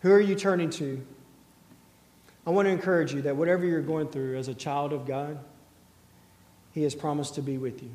Who 0.00 0.12
are 0.12 0.20
you 0.20 0.34
turning 0.34 0.70
to? 0.70 1.04
I 2.46 2.50
want 2.50 2.66
to 2.66 2.72
encourage 2.72 3.12
you 3.12 3.22
that 3.22 3.36
whatever 3.36 3.64
you're 3.64 3.82
going 3.82 4.08
through 4.08 4.38
as 4.38 4.48
a 4.48 4.54
child 4.54 4.92
of 4.92 5.06
God, 5.06 5.38
He 6.72 6.82
has 6.82 6.94
promised 6.94 7.34
to 7.34 7.42
be 7.42 7.58
with 7.58 7.82
you. 7.82 7.90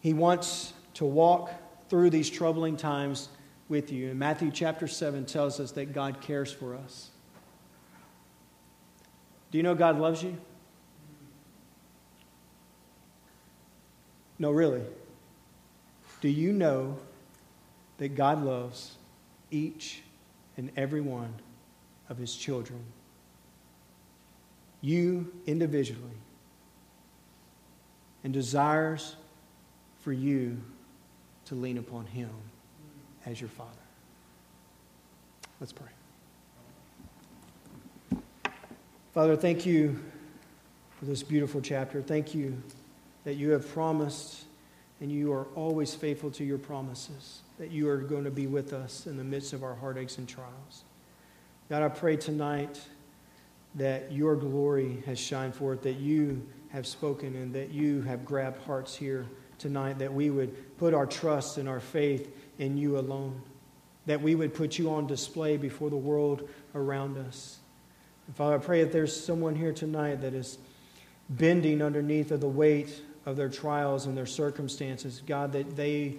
He 0.00 0.12
wants 0.12 0.72
to 0.94 1.04
walk 1.04 1.50
through 1.88 2.10
these 2.10 2.28
troubling 2.28 2.76
times 2.76 3.28
with 3.68 3.92
you. 3.92 4.10
And 4.10 4.18
Matthew 4.18 4.50
chapter 4.50 4.86
7 4.88 5.24
tells 5.24 5.60
us 5.60 5.72
that 5.72 5.92
God 5.92 6.20
cares 6.20 6.52
for 6.52 6.74
us. 6.74 7.10
Do 9.50 9.58
you 9.58 9.64
know 9.64 9.74
God 9.74 9.98
loves 9.98 10.22
you? 10.22 10.36
No, 14.38 14.50
really. 14.50 14.82
Do 16.20 16.28
you 16.28 16.52
know 16.52 16.96
that 17.98 18.14
God 18.14 18.44
loves 18.44 18.96
each 19.50 20.02
and 20.56 20.70
every 20.76 21.00
one 21.00 21.32
of 22.08 22.18
his 22.18 22.34
children? 22.34 22.80
You 24.80 25.32
individually. 25.46 26.02
And 28.24 28.32
desires 28.32 29.16
for 30.00 30.12
you 30.12 30.60
to 31.46 31.54
lean 31.54 31.78
upon 31.78 32.06
him 32.06 32.30
as 33.24 33.40
your 33.40 33.50
Father. 33.50 33.70
Let's 35.60 35.72
pray. 35.72 35.86
Father, 39.14 39.36
thank 39.36 39.64
you 39.64 39.98
for 40.98 41.06
this 41.06 41.22
beautiful 41.22 41.60
chapter. 41.60 42.02
Thank 42.02 42.34
you 42.34 42.60
that 43.26 43.34
you 43.34 43.50
have 43.50 43.68
promised 43.74 44.44
and 45.00 45.10
you 45.10 45.32
are 45.32 45.48
always 45.56 45.96
faithful 45.96 46.30
to 46.30 46.44
your 46.44 46.58
promises, 46.58 47.40
that 47.58 47.72
you 47.72 47.88
are 47.88 47.96
going 47.96 48.22
to 48.22 48.30
be 48.30 48.46
with 48.46 48.72
us 48.72 49.08
in 49.08 49.16
the 49.16 49.24
midst 49.24 49.52
of 49.52 49.64
our 49.64 49.74
heartaches 49.74 50.16
and 50.18 50.28
trials. 50.28 50.84
God, 51.68 51.82
I 51.82 51.88
pray 51.88 52.16
tonight 52.16 52.80
that 53.74 54.12
your 54.12 54.36
glory 54.36 55.02
has 55.06 55.18
shined 55.18 55.56
forth, 55.56 55.82
that 55.82 55.96
you 55.96 56.46
have 56.68 56.86
spoken, 56.86 57.34
and 57.34 57.52
that 57.52 57.70
you 57.70 58.00
have 58.02 58.24
grabbed 58.24 58.62
hearts 58.62 58.94
here 58.94 59.26
tonight, 59.58 59.98
that 59.98 60.14
we 60.14 60.30
would 60.30 60.78
put 60.78 60.94
our 60.94 61.04
trust 61.04 61.58
and 61.58 61.68
our 61.68 61.80
faith 61.80 62.32
in 62.60 62.76
you 62.76 62.96
alone, 62.96 63.42
that 64.06 64.22
we 64.22 64.36
would 64.36 64.54
put 64.54 64.78
you 64.78 64.88
on 64.92 65.08
display 65.08 65.56
before 65.56 65.90
the 65.90 65.96
world 65.96 66.48
around 66.76 67.18
us. 67.18 67.58
And 68.28 68.36
Father, 68.36 68.54
I 68.54 68.58
pray 68.58 68.84
that 68.84 68.92
there's 68.92 69.20
someone 69.20 69.56
here 69.56 69.72
tonight 69.72 70.20
that 70.20 70.32
is 70.32 70.58
bending 71.28 71.82
underneath 71.82 72.30
of 72.30 72.40
the 72.40 72.48
weight 72.48 73.02
of 73.26 73.36
their 73.36 73.48
trials 73.48 74.06
and 74.06 74.16
their 74.16 74.26
circumstances, 74.26 75.20
God, 75.26 75.52
that 75.52 75.76
they 75.76 76.14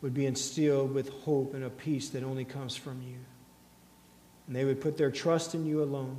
would 0.00 0.14
be 0.14 0.26
instilled 0.26 0.94
with 0.94 1.10
hope 1.10 1.54
and 1.54 1.62
a 1.62 1.70
peace 1.70 2.08
that 2.10 2.22
only 2.22 2.44
comes 2.44 2.74
from 2.74 3.02
you. 3.02 3.16
And 4.46 4.56
they 4.56 4.64
would 4.64 4.80
put 4.80 4.96
their 4.96 5.10
trust 5.10 5.54
in 5.54 5.66
you 5.66 5.82
alone. 5.82 6.16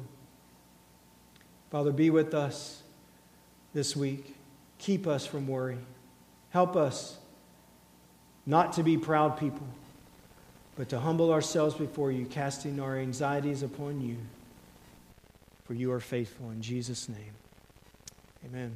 Father, 1.71 1.91
be 1.91 2.09
with 2.09 2.34
us 2.34 2.84
this 3.73 3.95
week. 3.95 4.36
Keep 4.77 5.07
us 5.07 5.25
from 5.25 5.47
worry. 5.47 5.77
Help 6.51 6.75
us 6.75 7.17
not 8.45 8.73
to 8.73 8.84
be 8.84 8.97
proud 8.97 9.38
people, 9.38 9.67
but 10.75 10.89
to 10.89 10.99
humble 10.99 11.32
ourselves 11.32 11.75
before 11.75 12.11
you, 12.11 12.25
casting 12.25 12.80
our 12.80 12.97
anxieties 12.97 13.63
upon 13.63 14.01
you. 14.01 14.17
For 15.65 15.73
you 15.73 15.91
are 15.91 15.99
faithful. 15.99 16.49
In 16.49 16.61
Jesus' 16.61 17.07
name, 17.07 17.34
amen. 18.45 18.75